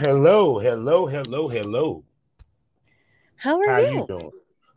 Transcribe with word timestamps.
Hello, 0.00 0.58
hello, 0.58 1.04
hello, 1.06 1.46
hello. 1.46 2.02
How 3.36 3.60
are 3.60 3.70
How 3.70 3.78
you? 3.80 3.96
you 3.96 4.06
doing? 4.08 4.30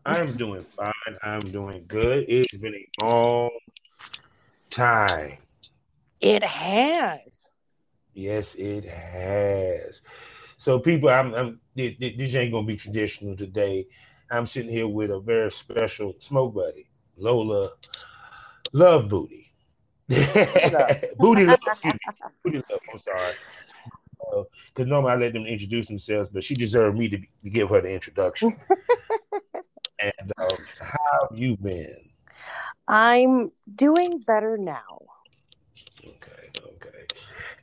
I'm 0.06 0.36
doing 0.36 0.64
fine. 0.64 1.18
I'm 1.24 1.40
doing 1.40 1.86
good. 1.88 2.26
It's 2.28 2.58
been 2.58 2.76
a 2.76 3.06
long 3.06 3.50
time. 4.70 5.38
It 6.20 6.44
has. 6.44 7.48
Yes, 8.14 8.56
it 8.56 8.84
has. 8.84 10.02
So, 10.58 10.80
people, 10.80 11.08
I'm, 11.08 11.34
I'm 11.34 11.62
thi- 11.74 11.96
thi- 11.98 12.18
this 12.18 12.36
ain't 12.36 12.52
gonna 12.52 12.68
be 12.68 12.76
traditional 12.76 13.38
today. 13.38 13.88
I'm 14.30 14.46
sitting 14.46 14.72
here 14.72 14.90
with 14.90 15.10
a 15.10 15.22
very 15.22 15.54
special 15.54 16.16
smoke 16.20 16.54
buddy, 16.54 16.90
Lola 17.16 17.72
Love 18.74 19.08
Booty. 19.08 19.54
Booty 20.10 20.70
Love. 20.70 21.06
Booty 21.18 21.46
Love. 21.46 21.60
I'm 22.92 22.98
sorry. 22.98 23.36
Because 24.74 24.88
normally 24.88 25.12
I 25.12 25.16
let 25.16 25.34
them 25.34 25.46
introduce 25.46 25.88
themselves, 25.88 26.30
but 26.30 26.44
she 26.44 26.56
deserved 26.56 26.98
me 26.98 27.10
to, 27.10 27.18
be- 27.18 27.30
to 27.44 27.50
give 27.50 27.70
her 27.70 27.82
the 27.82 27.94
introduction. 27.94 28.56
and 30.00 30.32
um, 30.38 30.58
how 30.80 31.28
have 31.30 31.38
you 31.38 31.58
been? 31.58 32.10
I'm 32.88 33.52
doing 33.76 34.20
better 34.26 34.58
now. 34.58 35.00
Okay, 36.06 36.50
okay. 36.66 37.06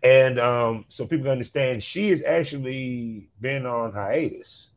And 0.02 0.40
um, 0.40 0.84
so 0.88 1.06
people 1.06 1.24
can 1.24 1.32
understand 1.32 1.82
she 1.82 2.10
has 2.10 2.22
actually 2.22 3.28
been 3.40 3.66
on 3.66 3.92
hiatus 3.92 4.70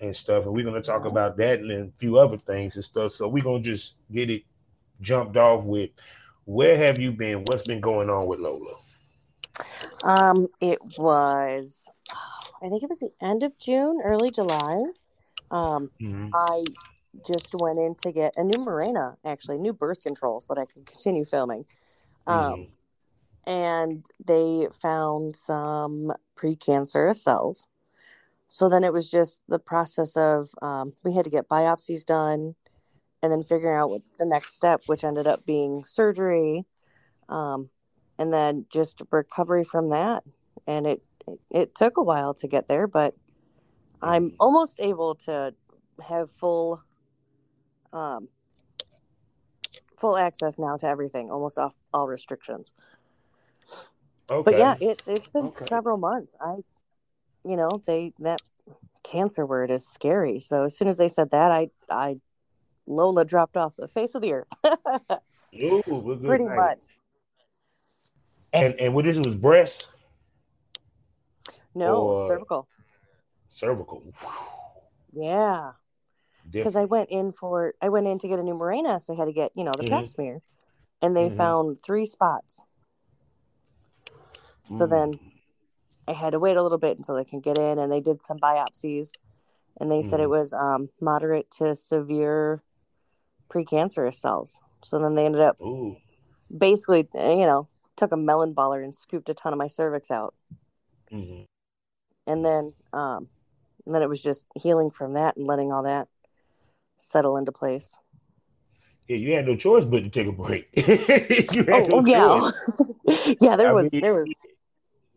and 0.00 0.14
stuff, 0.16 0.44
and 0.44 0.54
we're 0.54 0.64
gonna 0.64 0.82
talk 0.82 1.04
about 1.04 1.36
that 1.36 1.60
and 1.60 1.70
a 1.70 1.92
few 1.98 2.18
other 2.18 2.38
things 2.38 2.76
and 2.76 2.84
stuff. 2.84 3.12
So 3.12 3.28
we're 3.28 3.44
gonna 3.44 3.62
just 3.62 3.96
get 4.10 4.30
it 4.30 4.42
jumped 5.00 5.36
off 5.36 5.64
with 5.64 5.90
where 6.46 6.76
have 6.76 6.98
you 6.98 7.12
been? 7.12 7.44
What's 7.44 7.66
been 7.66 7.80
going 7.80 8.10
on 8.10 8.26
with 8.26 8.38
Lola? 8.38 8.74
Um, 10.04 10.48
it 10.60 10.78
was, 10.98 11.88
I 12.62 12.68
think 12.68 12.82
it 12.82 12.90
was 12.90 12.98
the 12.98 13.12
end 13.20 13.42
of 13.42 13.58
June, 13.58 14.00
early 14.04 14.30
July. 14.30 14.84
Um, 15.50 15.90
Mhm. 16.00 16.30
I 16.34 16.64
just 17.26 17.54
went 17.54 17.78
in 17.78 17.94
to 18.02 18.12
get 18.12 18.34
a 18.36 18.44
new 18.44 18.58
Mirena, 18.58 19.16
actually, 19.24 19.58
new 19.58 19.72
birth 19.72 20.02
control 20.02 20.40
so 20.40 20.54
that 20.54 20.60
I 20.60 20.66
could 20.66 20.86
continue 20.86 21.24
filming. 21.24 21.64
Um, 22.26 22.52
Mhm. 22.54 22.68
and 23.46 24.06
they 24.24 24.68
found 24.80 25.36
some 25.36 26.12
precancerous 26.36 27.16
cells. 27.22 27.68
So 28.48 28.68
then 28.68 28.84
it 28.84 28.92
was 28.92 29.10
just 29.10 29.40
the 29.48 29.58
process 29.58 30.16
of 30.16 30.50
um, 30.62 30.92
we 31.02 31.14
had 31.14 31.24
to 31.24 31.30
get 31.30 31.48
biopsies 31.48 32.04
done 32.04 32.56
and 33.22 33.32
then 33.32 33.42
figuring 33.42 33.76
out 33.76 33.90
what 33.90 34.02
the 34.18 34.26
next 34.26 34.54
step, 34.54 34.82
which 34.86 35.02
ended 35.02 35.26
up 35.26 35.44
being 35.46 35.84
surgery, 35.84 36.66
um, 37.28 37.70
and 38.18 38.32
then 38.32 38.66
just 38.70 39.02
recovery 39.10 39.64
from 39.64 39.90
that. 39.90 40.22
And 40.66 40.86
it, 40.86 41.02
it 41.50 41.74
took 41.74 41.96
a 41.96 42.02
while 42.02 42.34
to 42.34 42.48
get 42.48 42.68
there, 42.68 42.86
but 42.86 43.14
I'm 44.02 44.30
Mhm. 44.30 44.36
almost 44.40 44.80
able 44.80 45.14
to 45.26 45.54
have 46.02 46.30
full 46.30 46.82
um, 47.92 48.28
full 49.96 50.16
access 50.16 50.58
now 50.58 50.76
to 50.76 50.86
everything, 50.86 51.30
almost 51.30 51.56
off 51.58 51.74
all 51.92 52.08
restrictions 52.08 52.72
Okay. 54.30 54.42
but 54.42 54.58
yeah 54.58 54.74
it's 54.80 55.06
it's 55.06 55.28
been 55.28 55.44
Okay. 55.46 55.66
several 55.66 55.98
months 55.98 56.34
i 56.40 56.56
you 57.44 57.56
know 57.56 57.82
they 57.86 58.12
that 58.18 58.40
cancer 59.02 59.44
word 59.44 59.70
is 59.70 59.86
scary 59.86 60.38
so 60.40 60.64
as 60.64 60.76
soon 60.76 60.88
as 60.88 60.96
they 60.96 61.08
said 61.08 61.30
that 61.30 61.50
i 61.50 61.68
i 61.90 62.16
lola 62.86 63.24
dropped 63.24 63.56
off 63.56 63.76
the 63.76 63.86
face 63.86 64.14
of 64.14 64.22
the 64.22 64.32
earth 64.32 64.48
Ooh, 65.62 65.82
good 65.88 66.22
pretty 66.24 66.46
night. 66.46 66.56
much 66.56 66.78
And 68.54 68.74
and 68.80 68.94
what 68.94 69.04
this 69.04 69.18
was 69.18 69.34
breast, 69.34 69.88
no 71.74 71.96
Or- 72.06 72.28
cervical 72.28 72.68
cervical. 73.48 74.02
yeah 75.12 75.72
because 76.52 76.74
i 76.76 76.84
went 76.84 77.08
in 77.10 77.30
for 77.32 77.74
i 77.82 77.88
went 77.88 78.06
in 78.06 78.18
to 78.18 78.28
get 78.28 78.38
a 78.38 78.42
new 78.42 78.54
Mirena, 78.54 79.00
so 79.00 79.12
i 79.12 79.16
had 79.16 79.26
to 79.26 79.32
get 79.32 79.50
you 79.54 79.64
know 79.64 79.72
the 79.76 79.88
pap 79.88 80.04
Mhm. 80.04 80.08
smear 80.08 80.42
and 81.02 81.16
they 81.16 81.28
Mhm. 81.28 81.36
found 81.36 81.82
three 81.82 82.06
spots 82.06 82.62
so 84.68 84.86
Mm. 84.86 84.90
then 84.90 85.20
i 86.08 86.12
had 86.12 86.30
to 86.30 86.38
wait 86.40 86.56
a 86.56 86.62
little 86.62 86.78
bit 86.78 86.96
until 86.96 87.14
they 87.16 87.24
can 87.24 87.40
get 87.40 87.58
in 87.58 87.78
and 87.78 87.92
they 87.92 88.00
did 88.00 88.22
some 88.22 88.38
biopsies 88.38 89.10
and 89.80 89.90
they 89.90 90.02
said 90.02 90.20
it 90.20 90.26
Mhm. 90.26 90.30
was 90.30 90.52
um, 90.52 90.90
moderate 91.00 91.50
to 91.58 91.74
severe 91.74 92.62
precancerous 93.48 94.14
cells 94.14 94.60
so 94.82 94.98
then 94.98 95.14
they 95.14 95.26
ended 95.26 95.40
up 95.42 95.60
Ooh. 95.60 95.96
basically, 96.56 97.08
you 97.14 97.46
know, 97.46 97.68
took 97.96 98.12
a 98.12 98.16
melon 98.16 98.54
baller 98.54 98.82
and 98.82 98.94
scooped 98.94 99.28
a 99.28 99.34
ton 99.34 99.52
of 99.52 99.58
my 99.58 99.68
cervix 99.68 100.10
out, 100.10 100.34
Mhm. 101.12 101.46
and 102.26 102.44
then, 102.44 102.72
um, 102.92 103.28
and 103.86 103.94
then 103.94 104.02
it 104.02 104.08
was 104.08 104.22
just 104.22 104.44
healing 104.60 104.90
from 104.90 105.12
that 105.14 105.36
and 105.36 105.46
letting 105.46 105.72
all 105.72 105.82
that 105.82 106.08
settle 106.98 107.36
into 107.36 107.52
place. 107.52 107.98
Yeah, 109.06 109.16
you 109.16 109.32
had 109.34 109.46
no 109.46 109.54
choice 109.56 109.84
but 109.84 110.00
to 110.00 110.08
take 110.08 110.26
a 110.26 110.32
break. 110.32 110.68
Oh, 111.68 112.00
no 112.00 112.06
yeah, 112.06 112.50
yeah. 113.40 113.56
There 113.56 113.68
I 113.68 113.72
was, 113.72 113.92
mean, 113.92 114.00
there 114.00 114.14
was. 114.14 114.28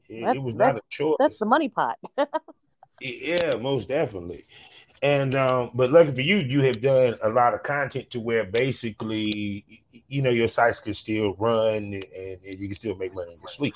It, 0.09 0.21
That's- 0.21 0.35
it 0.35 0.41
was 0.41 0.55
not 0.55 0.77
a 0.77 0.81
choice. 0.89 1.15
That's 1.19 1.37
the 1.39 1.45
money 1.45 1.69
pot. 1.69 1.97
Yeah, 2.99 3.57
most 3.61 3.89
definitely. 3.89 4.47
And 5.01 5.35
um, 5.35 5.71
but 5.73 5.91
lucky 5.91 6.13
for 6.13 6.21
you, 6.21 6.37
you 6.37 6.61
have 6.61 6.81
done 6.81 7.15
a 7.21 7.29
lot 7.29 7.53
of 7.53 7.63
content 7.63 8.09
to 8.11 8.19
where 8.19 8.43
basically, 8.43 9.83
you 10.07 10.21
know, 10.21 10.31
your 10.31 10.47
sites 10.47 10.79
can 10.79 10.93
still 10.95 11.35
run 11.35 11.93
and, 11.93 12.03
and 12.15 12.59
you 12.59 12.67
can 12.67 12.75
still 12.75 12.95
make 12.95 13.13
money 13.13 13.33
in 13.33 13.39
your 13.39 13.47
sleep. 13.47 13.75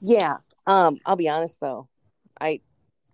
yeah. 0.00 0.36
Um. 0.66 0.98
I'll 1.04 1.16
be 1.16 1.28
honest 1.28 1.58
though, 1.60 1.88
I, 2.40 2.60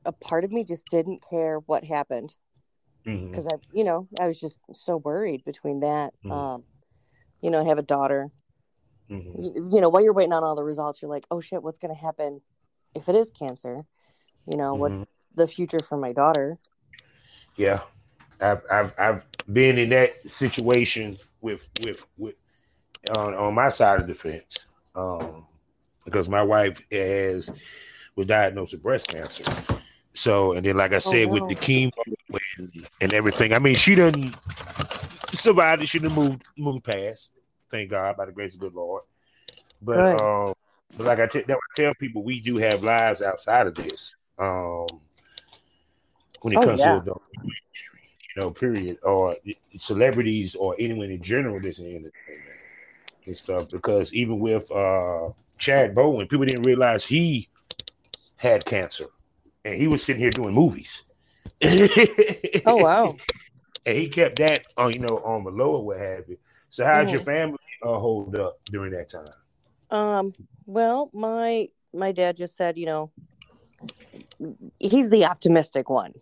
a 0.05 0.13
part 0.13 0.45
of 0.45 0.53
me 0.53 0.65
just 0.65 0.87
didn't 0.91 1.25
care 1.29 1.59
what 1.61 1.85
happened 1.85 2.35
because 3.05 3.47
I, 3.47 3.57
you 3.73 3.85
know, 3.85 4.09
I 4.21 4.27
was 4.27 4.39
just 4.39 4.59
so 4.73 4.97
worried 4.97 5.45
between 5.45 5.81
that. 5.81 6.13
Mhm. 6.25 6.33
Um, 6.33 6.65
you 7.41 7.51
know, 7.51 7.61
I 7.61 7.65
have 7.65 7.79
a 7.79 7.83
daughter. 7.83 8.31
Mhm. 9.11 9.33
you, 9.39 9.71
you 9.73 9.81
know 9.81 9.89
while 9.89 10.03
you're 10.03 10.13
waiting 10.13 10.33
on 10.33 10.43
all 10.43 10.57
the 10.57 10.65
results 10.65 11.01
you're 11.01 11.09
like 11.09 11.25
oh 11.31 11.41
shit 11.41 11.63
what's 11.63 11.79
going 11.79 11.95
to 11.95 12.01
happen 12.01 12.41
if 12.93 13.09
it 13.09 13.15
is 13.15 13.31
cancer 13.31 13.85
you 14.49 14.57
know 14.57 14.75
what's 14.75 15.05
the 15.37 15.47
future 15.47 15.79
for 15.89 15.97
my 15.97 16.13
daughter 16.13 16.59
Yeah, 17.57 17.81
I've 18.41 18.63
I've 18.71 18.95
I've 18.99 19.27
been 19.53 19.79
in 19.79 19.91
that 19.91 20.21
situation 20.29 21.17
with 21.41 21.69
with 21.83 22.05
with 22.19 22.35
on 23.11 23.35
on 23.35 23.55
my 23.55 23.69
side 23.71 24.01
of 24.01 24.07
the 24.07 24.15
fence, 24.15 24.67
um, 24.95 25.47
because 26.05 26.29
my 26.29 26.43
wife 26.43 26.85
has 26.91 27.51
was 28.15 28.27
diagnosed 28.27 28.73
with 28.73 28.83
breast 28.83 29.09
cancer. 29.09 29.45
So 30.15 30.53
and 30.53 30.65
then 30.65 30.77
like 30.77 30.93
I 30.93 30.99
said 30.99 31.31
with 31.31 31.49
the 31.49 31.55
chemo 31.55 31.91
and, 32.59 32.89
and 33.01 33.15
everything, 33.15 33.53
I 33.53 33.59
mean 33.59 33.75
she 33.75 33.95
doesn't 33.95 34.35
survive 35.35 35.83
it. 35.83 35.89
She 35.89 35.99
didn't 35.99 36.17
move 36.17 36.41
move 36.57 36.83
past. 36.83 37.31
Thank 37.71 37.91
God 37.91 38.17
by 38.17 38.27
the 38.27 38.33
grace 38.33 38.55
of 38.55 38.61
the 38.61 38.71
Lord. 38.71 39.03
But 39.83 39.97
Good. 39.97 40.21
um, 40.21 40.55
but 40.97 41.07
like 41.07 41.21
I, 41.21 41.27
t- 41.27 41.43
that 41.43 41.57
I 41.57 41.81
tell 41.81 41.95
people, 41.95 42.23
we 42.23 42.41
do 42.41 42.57
have 42.57 42.83
lives 42.83 43.21
outside 43.21 43.67
of 43.67 43.75
this. 43.75 44.15
Um, 44.39 44.87
when 46.47 46.55
it 46.55 46.61
Oh, 46.61 46.63
comes 46.63 46.81
yeah. 46.81 47.01
to 47.01 47.01
the 47.01 47.15
industry, 47.45 47.99
you 48.37 48.41
know, 48.43 48.51
period, 48.53 48.99
or 49.03 49.35
celebrities 49.77 50.55
or 50.55 50.77
anyone 50.79 51.11
in 51.11 51.21
general 51.21 51.59
that's 51.59 51.81
in 51.81 51.87
entertainment 51.87 52.57
and 53.27 53.37
stuff. 53.37 53.69
Because 53.69 54.15
even 54.15 54.39
with 54.39 54.71
uh, 54.71 55.31
Chad 55.59 55.93
Bowen, 55.93 56.29
people 56.29 56.47
didn't 56.47 56.63
realize 56.63 57.05
he 57.05 57.49
had 58.37 58.65
cancer, 58.65 59.07
and 59.65 59.75
he 59.75 59.89
was 59.89 60.05
sitting 60.05 60.23
here 60.23 60.31
doing 60.31 60.55
movies. 60.55 61.03
oh 62.65 62.77
wow 62.77 63.17
and 63.85 63.97
he 63.97 64.09
kept 64.09 64.37
that 64.39 64.63
on, 64.77 64.93
you 64.93 65.01
know, 65.01 65.19
on 65.25 65.43
the 65.45 65.51
lower, 65.51 65.81
what 65.81 65.99
have 65.99 66.29
you. 66.29 66.39
So, 66.71 66.85
how 66.85 67.01
did 67.01 67.11
your 67.11 67.21
Mhm. 67.21 67.25
family 67.25 67.59
uh, 67.83 67.99
hold 67.99 68.39
up 68.39 68.59
during 68.71 68.93
that 68.93 69.11
time? 69.11 69.27
um 69.91 70.35
well 70.67 71.11
my 71.13 71.69
my 71.95 72.13
dad 72.13 72.37
just 72.37 72.57
said 72.57 72.77
you 72.77 72.87
know 72.87 73.11
he's 74.79 75.11
the 75.11 75.25
optimistic 75.25 75.89
one 75.89 76.13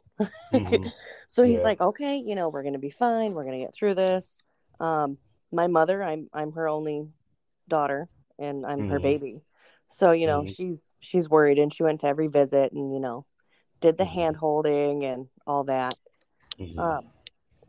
Mhm. 0.52 0.92
so 1.28 1.42
he's 1.44 1.58
Yeah. 1.58 1.64
like 1.64 1.80
okay 1.80 2.16
you 2.24 2.34
know 2.34 2.48
we're 2.48 2.62
going 2.62 2.74
to 2.74 2.78
be 2.78 2.90
fine 2.90 3.34
we're 3.34 3.44
going 3.44 3.58
to 3.58 3.64
get 3.64 3.74
through 3.74 3.94
this 3.94 4.36
um 4.80 5.18
my 5.52 5.66
mother 5.66 6.02
i'm 6.02 6.28
i'm 6.32 6.52
her 6.52 6.68
only 6.68 7.08
daughter 7.68 8.08
and 8.38 8.64
i'm 8.66 8.80
her 8.88 8.98
Mhm. 8.98 9.02
baby 9.02 9.40
so 9.88 10.12
you 10.12 10.26
know 10.26 10.44
Mhm. 10.44 10.54
she's 10.54 10.82
she's 11.00 11.28
worried 11.28 11.58
and 11.58 11.72
she 11.74 11.82
went 11.82 12.00
to 12.00 12.06
every 12.06 12.28
visit 12.28 12.72
and 12.72 12.92
you 12.92 13.00
know 13.00 13.26
did 13.80 13.98
the 13.98 14.04
Mhm. 14.04 14.14
hand 14.14 14.36
holding 14.36 15.04
and 15.04 15.26
all 15.46 15.64
that 15.64 15.94
Mhm. 16.58 16.78
um 16.78 17.10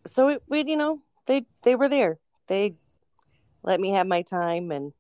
so 0.08 0.30
it, 0.30 0.44
we 0.48 0.64
you 0.66 0.78
know 0.78 1.02
they 1.26 1.46
they 1.64 1.76
were 1.76 1.90
there 1.90 2.20
they 2.48 2.76
let 3.64 3.80
me 3.80 3.92
have 3.92 4.06
my 4.08 4.22
time 4.22 4.72
and 4.72 4.94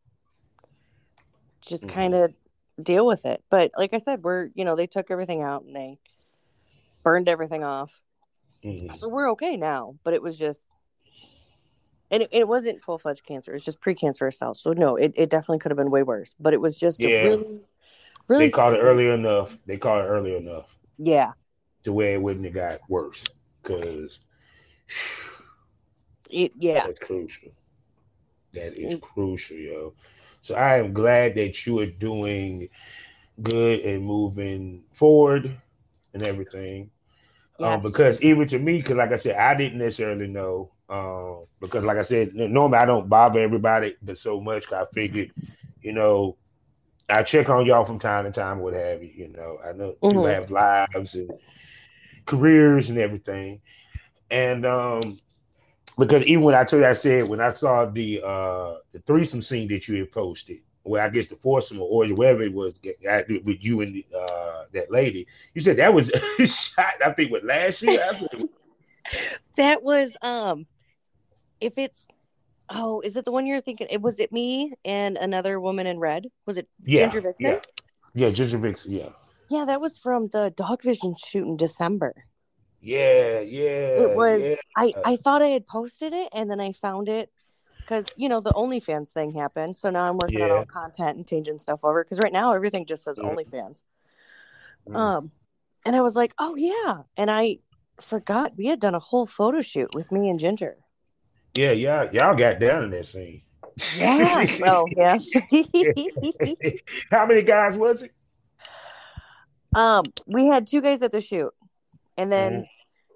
just 1.62 1.84
Mhm. 1.86 1.92
kind 1.94 2.14
of 2.14 2.34
deal 2.82 3.06
with 3.06 3.26
it 3.26 3.44
but 3.50 3.72
like 3.78 3.94
i 3.94 3.98
said 3.98 4.24
we're 4.24 4.50
you 4.54 4.66
know 4.66 4.76
they 4.76 4.88
took 4.88 5.10
everything 5.10 5.42
out 5.42 5.64
and 5.64 5.76
they 5.76 5.98
burned 7.06 7.30
everything 7.30 7.63
off 7.63 7.92
Mhm. 8.63 8.94
so 8.98 9.07
we're 9.07 9.31
okay 9.31 9.56
now 9.56 9.96
but 10.04 10.13
it 10.13 10.22
was 10.22 10.38
just 10.38 10.60
and 12.12 12.24
it, 12.24 12.30
it 12.31 12.48
wasn't 12.48 12.81
full-fledged 12.81 13.24
cancer 13.25 13.52
it 13.52 13.56
was 13.56 13.63
just 13.63 13.80
precancerous 13.80 14.34
cells 14.34 14.60
so 14.62 14.74
no 14.74 14.96
it, 14.96 15.13
it 15.16 15.30
definitely 15.30 15.60
could 15.60 15.69
have 15.72 15.78
been 15.78 15.92
way 15.92 16.02
worse 16.04 16.34
but 16.40 16.54
it 16.54 16.60
was 16.60 16.78
just 16.78 17.00
Yeah. 17.00 17.10
a 17.10 17.24
really 17.30 17.60
Really 18.28 18.46
they 18.48 18.52
caught 18.52 18.74
it 18.74 18.80
early 18.80 19.07
enough. 19.07 19.56
They 19.68 19.78
caught 19.78 20.04
it 20.04 20.07
early 20.07 20.36
enough 20.36 20.75
Yeah. 20.98 21.34
to 21.84 21.94
where 21.94 22.13
it 22.16 22.22
wouldn't 22.24 22.46
have 22.46 22.56
got 22.56 22.80
worse. 22.90 23.24
Because 23.62 24.19
It, 26.31 26.51
yeah. 26.58 26.88
that's 26.88 26.98
crucial. 26.98 27.51
That 28.54 28.74
is 28.74 28.96
Mm. 28.96 29.01
crucial, 29.01 29.58
yo. 29.58 29.94
So 30.42 30.56
I 30.56 30.78
am 30.80 30.92
glad 30.92 31.36
that 31.36 31.68
you 31.68 31.80
are 31.81 31.86
doing 31.86 32.69
good 33.44 33.81
and 33.81 34.04
moving 34.04 34.84
forward 34.92 35.62
and 36.16 36.24
everything. 36.24 36.90
Um, 37.62 37.81
because 37.81 38.22
even 38.22 38.48
to 38.48 38.60
me, 38.60 38.78
because 38.78 38.98
like 38.98 39.12
I 39.12 39.16
said, 39.18 39.36
I 39.38 39.56
didn't 39.56 39.80
necessarily 39.80 40.28
know. 40.28 40.72
Um, 40.90 41.46
because 41.60 41.84
like 41.84 41.98
I 41.98 42.04
said, 42.04 42.36
normally 42.36 42.78
I 42.78 42.86
don't 42.86 43.10
bother 43.10 43.42
everybody, 43.42 43.96
but 44.02 44.18
so 44.18 44.40
much 44.42 44.72
I 44.72 44.86
figured, 44.94 45.30
you 45.81 45.94
know, 45.94 46.38
I 47.10 47.24
check 47.24 47.50
on 47.50 47.66
y'all 47.66 47.86
from 47.86 48.00
time 48.00 48.25
to 48.25 48.31
time, 48.31 48.60
what 48.60 48.74
have 48.74 49.04
you. 49.04 49.12
You 49.16 49.30
know, 49.30 49.60
I 49.68 49.74
know 49.74 49.96
people 50.10 50.28
Mhm. 50.28 50.30
have 50.30 50.52
lives 50.52 51.16
and 51.16 51.34
careers 52.25 52.90
and 52.90 52.98
everything, 53.00 53.62
and 54.30 54.66
um, 54.66 55.19
because 55.98 56.24
even 56.25 56.44
when 56.44 56.56
I 56.56 56.63
told 56.63 56.84
you, 56.84 56.88
I 56.90 56.94
said 56.94 57.28
when 57.28 57.42
I 57.42 57.50
saw 57.50 57.86
the 57.86 58.22
uh 58.25 58.75
the 58.94 59.00
threesome 59.06 59.42
scene 59.42 59.68
that 59.69 59.88
you 59.88 60.00
had 60.00 60.12
posted, 60.12 60.60
well, 60.86 61.04
I 61.04 61.10
guess 61.10 61.28
the 61.28 61.36
foursome 61.36 61.82
or 61.82 62.08
whatever 62.08 62.44
it 62.44 62.54
was 62.54 62.80
with 62.84 63.64
you 63.64 63.82
and 63.82 64.04
uh 64.16 64.64
that 64.74 64.92
lady, 64.92 65.28
you 65.54 65.62
said 65.62 65.78
that 65.78 65.94
was 65.94 66.10
shot. 66.46 66.94
I 67.04 67.12
think 67.12 67.32
with 67.32 67.44
last 67.44 67.82
year. 67.82 68.00
That 69.56 69.84
was 69.84 70.18
um 70.22 70.66
if 71.62 71.78
it's 71.78 72.08
oh, 72.70 73.02
is 73.02 73.16
it 73.16 73.26
the 73.26 73.32
one 73.32 73.46
you're 73.46 73.62
thinking? 73.62 73.88
It 73.90 74.02
was 74.02 74.20
it 74.20 74.32
me 74.32 74.74
and 74.84 75.18
another 75.18 75.60
woman 75.60 75.88
in 75.88 76.00
red? 76.00 76.28
Was 76.46 76.58
it 76.58 76.68
yeah, 76.84 77.02
Ginger 77.02 77.22
Vixen? 77.22 77.46
yeah, 77.46 77.60
yeah, 78.14 78.30
Ginger 78.32 78.58
Vixen, 78.58 78.94
yeah, 78.94 79.10
Yeah, 79.50 79.66
that 79.66 79.80
was 79.82 79.98
from 79.98 80.28
the 80.30 80.52
Dog 80.56 80.82
Vision 80.82 81.16
shoot 81.24 81.46
in 81.46 81.56
December. 81.58 82.14
yeah, 82.82 83.40
yeah. 83.42 84.02
It 84.04 84.16
was 84.16 84.44
yeah. 84.44 84.56
I 84.76 84.94
I 85.06 85.16
thought 85.18 85.42
I 85.42 85.50
had 85.50 85.68
posted 85.68 86.14
it 86.14 86.30
and 86.34 86.50
then 86.50 86.60
I 86.60 86.72
found 86.72 87.08
it 87.10 87.30
because 87.86 88.06
you 88.18 88.28
know 88.28 88.40
the 88.42 88.52
OnlyFans 88.52 89.10
thing 89.10 89.32
happened. 89.32 89.76
So 89.76 89.90
now 89.90 90.04
I'm 90.04 90.18
working 90.18 90.42
on 90.42 90.52
all 90.52 90.66
content 90.66 91.18
and 91.18 91.28
changing 91.28 91.60
stuff 91.60 91.80
over 91.84 92.04
because 92.04 92.20
right 92.20 92.34
now 92.34 92.52
everything 92.54 92.86
just 92.86 93.04
says 93.04 93.20
Yeah. 93.22 93.30
OnlyFans. 93.30 93.84
Mm. 94.90 94.96
Um, 94.96 95.32
and 95.86 95.96
I 95.96 96.02
was 96.02 96.16
like, 96.16 96.34
oh 96.40 96.56
yeah, 96.56 97.04
and 97.18 97.30
I 97.30 97.60
forgot 98.02 98.58
we 98.58 98.66
had 98.68 98.80
done 98.80 98.96
a 98.96 99.00
whole 99.00 99.26
photo 99.28 99.62
shoot 99.62 99.94
with 99.96 100.12
me 100.12 100.30
and 100.30 100.40
Ginger. 100.40 100.78
yeah, 101.54 101.72
y'all, 101.72 102.10
y'all 102.12 102.36
got 102.36 102.60
down 102.60 102.84
in 102.86 102.90
that 102.92 103.06
scene. 103.06 103.42
Yes. 103.98 104.62
oh 104.66 104.88
yes. 104.96 105.28
How 107.12 107.26
many 107.26 107.42
guys 107.44 107.78
was 107.78 108.04
it? 108.04 108.12
um, 109.76 110.04
we 110.26 110.48
had 110.48 110.66
two 110.68 110.82
guys 110.82 111.02
at 111.02 111.12
the 111.12 111.22
shoot, 111.22 111.54
and 112.18 112.32
then 112.32 112.54
Mhm. 112.54 112.68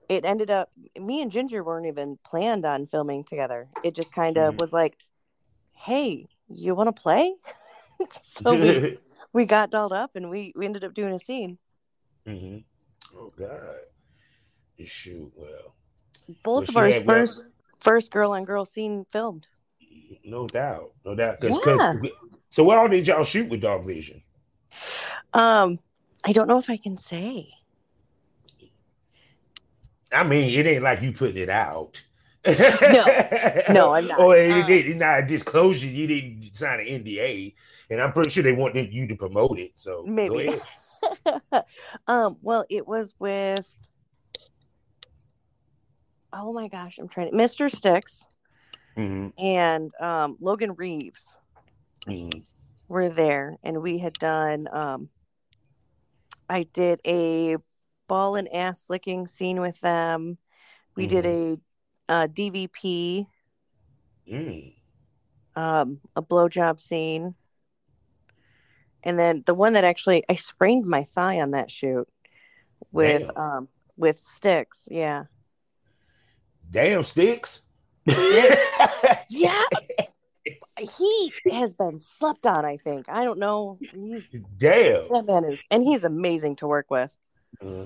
It 0.10 0.26
ended 0.26 0.50
up 0.50 0.70
me 1.00 1.22
and 1.22 1.32
Ginger 1.32 1.64
weren't 1.64 1.86
even 1.86 2.18
planned 2.26 2.66
on 2.66 2.86
filming 2.88 3.24
together. 3.24 3.68
It 3.84 3.96
just 3.96 4.12
kind 4.12 4.38
of 4.38 4.56
Mhm. 4.56 4.62
was 4.62 4.74
like, 4.74 4.98
hey, 5.76 6.28
you 6.50 6.74
want 6.76 6.94
to 6.94 7.02
play? 7.02 7.36
so 8.24 8.56
we 8.56 8.98
we 9.34 9.46
got 9.46 9.70
dolled 9.70 9.94
up 9.94 10.16
and 10.16 10.30
we 10.30 10.52
we 10.56 10.66
ended 10.66 10.84
up 10.84 10.94
doing 10.94 11.14
a 11.14 11.20
scene. 11.20 11.58
Mhm. 12.28 12.64
Oh 13.16 13.32
God. 13.38 13.78
You 14.78 14.86
shoot. 14.86 15.32
Well, 15.36 15.76
Both 16.44 16.46
Well, 16.46 16.70
of 16.70 16.78
our 16.78 16.90
had- 16.90 17.06
well- 17.06 17.18
first 17.18 17.44
first 17.80 18.12
girl 18.12 18.32
on 18.32 18.44
girl 18.46 18.66
scene 18.66 19.06
filmed. 19.12 19.48
no 20.26 20.48
doubt, 20.48 20.92
no 21.06 21.16
doubt. 21.16 21.40
Cause, 21.40 21.58
'cause- 21.64 21.80
Yeah. 22.04 22.10
so 22.50 22.64
what 22.64 22.78
all 22.78 22.88
did 22.90 23.08
y'all 23.08 23.24
shoot 23.24 23.48
with 23.50 23.62
Dog 23.62 23.86
Vision? 23.86 24.22
Um, 25.34 25.80
I 26.24 26.32
don't 26.34 26.48
know 26.48 26.58
if 26.60 26.70
I 26.70 26.78
can 26.78 26.98
say. 26.98 27.54
I 30.12 30.24
mean, 30.24 30.58
it 30.60 30.66
ain't 30.66 30.84
like 30.84 31.02
you 31.02 31.14
putting 31.14 31.38
it 31.38 31.50
out. 31.50 32.02
No, 32.46 33.06
no, 33.70 33.94
I'm 33.94 34.08
not. 34.08 34.20
Or 34.20 34.36
it, 34.38 34.70
it's 34.70 34.96
not 34.96 35.20
a 35.20 35.26
disclosure. 35.28 35.88
You 35.88 36.08
didn't 36.08 36.56
sign 36.56 36.80
an 36.80 36.86
NDA, 36.88 37.54
and 37.90 38.02
I'm 38.02 38.14
pretty 38.14 38.30
sure 38.30 38.44
they 38.44 38.54
wanted 38.54 38.94
you 38.94 39.08
to 39.08 39.16
promote 39.16 39.60
it. 39.60 39.72
So 39.76 40.04
go 40.04 40.10
Maybe. 40.10 40.48
ahead. 40.48 41.64
um, 42.08 42.38
well, 42.42 42.66
it 42.70 42.88
was 42.88 43.14
with 43.20 43.76
oh 46.34 46.54
my 46.54 46.68
gosh, 46.68 46.98
I'm 46.98 47.08
trying 47.08 47.32
to 47.32 47.38
Mr. 47.38 47.70
Sticks 47.70 48.26
Mhm, 48.98 49.32
and 49.38 49.92
um 50.02 50.38
Logan 50.42 50.74
Reeves 50.74 51.38
mhm. 52.08 52.44
were 52.88 53.10
there 53.10 53.58
and 53.64 53.82
we 53.82 54.00
had 54.00 54.14
done 54.14 54.68
um 54.72 55.10
I 56.50 56.64
did 56.64 57.00
a 57.06 57.58
ball 58.10 58.36
and 58.36 58.54
ass 58.54 58.84
licking 58.90 59.26
scene 59.28 59.62
with 59.62 59.80
them. 59.80 60.38
We 60.96 61.08
did 61.08 61.26
a 61.26 61.58
uh, 62.10 62.28
DVP, 62.28 63.28
Mm. 64.30 64.74
um, 65.56 66.02
a 66.16 66.22
blowjob 66.22 66.80
scene. 66.82 67.36
And 69.02 69.18
then 69.18 69.44
the 69.46 69.54
one 69.56 69.74
that 69.74 69.86
actually 69.86 70.24
I 70.28 70.36
sprained 70.36 70.86
my 70.86 71.04
thigh 71.04 71.40
on 71.40 71.52
that 71.52 71.72
shoot 71.72 72.08
with 72.92 73.22
Damn. 73.28 73.38
um 73.38 73.68
with 73.96 74.20
sticks. 74.20 74.88
Yeah. 74.92 75.24
Damn 76.70 77.04
sticks. 77.04 77.62
Yeah. 79.32 79.64
he 80.80 81.32
has 81.52 81.74
been 81.74 82.00
slept 82.00 82.46
on, 82.48 82.66
I 82.66 82.78
think. 82.78 83.06
I 83.10 83.24
don't 83.24 83.40
know. 83.40 83.78
He's 83.80 84.30
Damn. 84.58 85.08
that 85.10 85.24
man 85.26 85.44
is 85.46 85.64
and 85.72 85.84
he's 85.84 86.04
amazing 86.04 86.58
to 86.58 86.68
work 86.68 86.90
with. 86.92 87.16
Uh, 87.64 87.86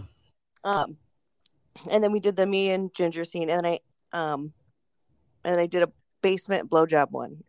Um 0.63 0.97
and 1.89 2.03
then 2.03 2.11
we 2.11 2.19
did 2.19 2.35
the 2.35 2.45
me 2.45 2.69
and 2.69 2.93
Ginger 2.93 3.23
scene 3.23 3.49
and 3.49 3.63
then 3.63 3.65
I 3.65 3.79
um 4.13 4.53
and 5.43 5.55
then 5.55 5.59
I 5.59 5.65
did 5.67 5.83
a 5.83 5.91
basement 6.21 6.69
blowjob 6.69 7.11
one. 7.11 7.43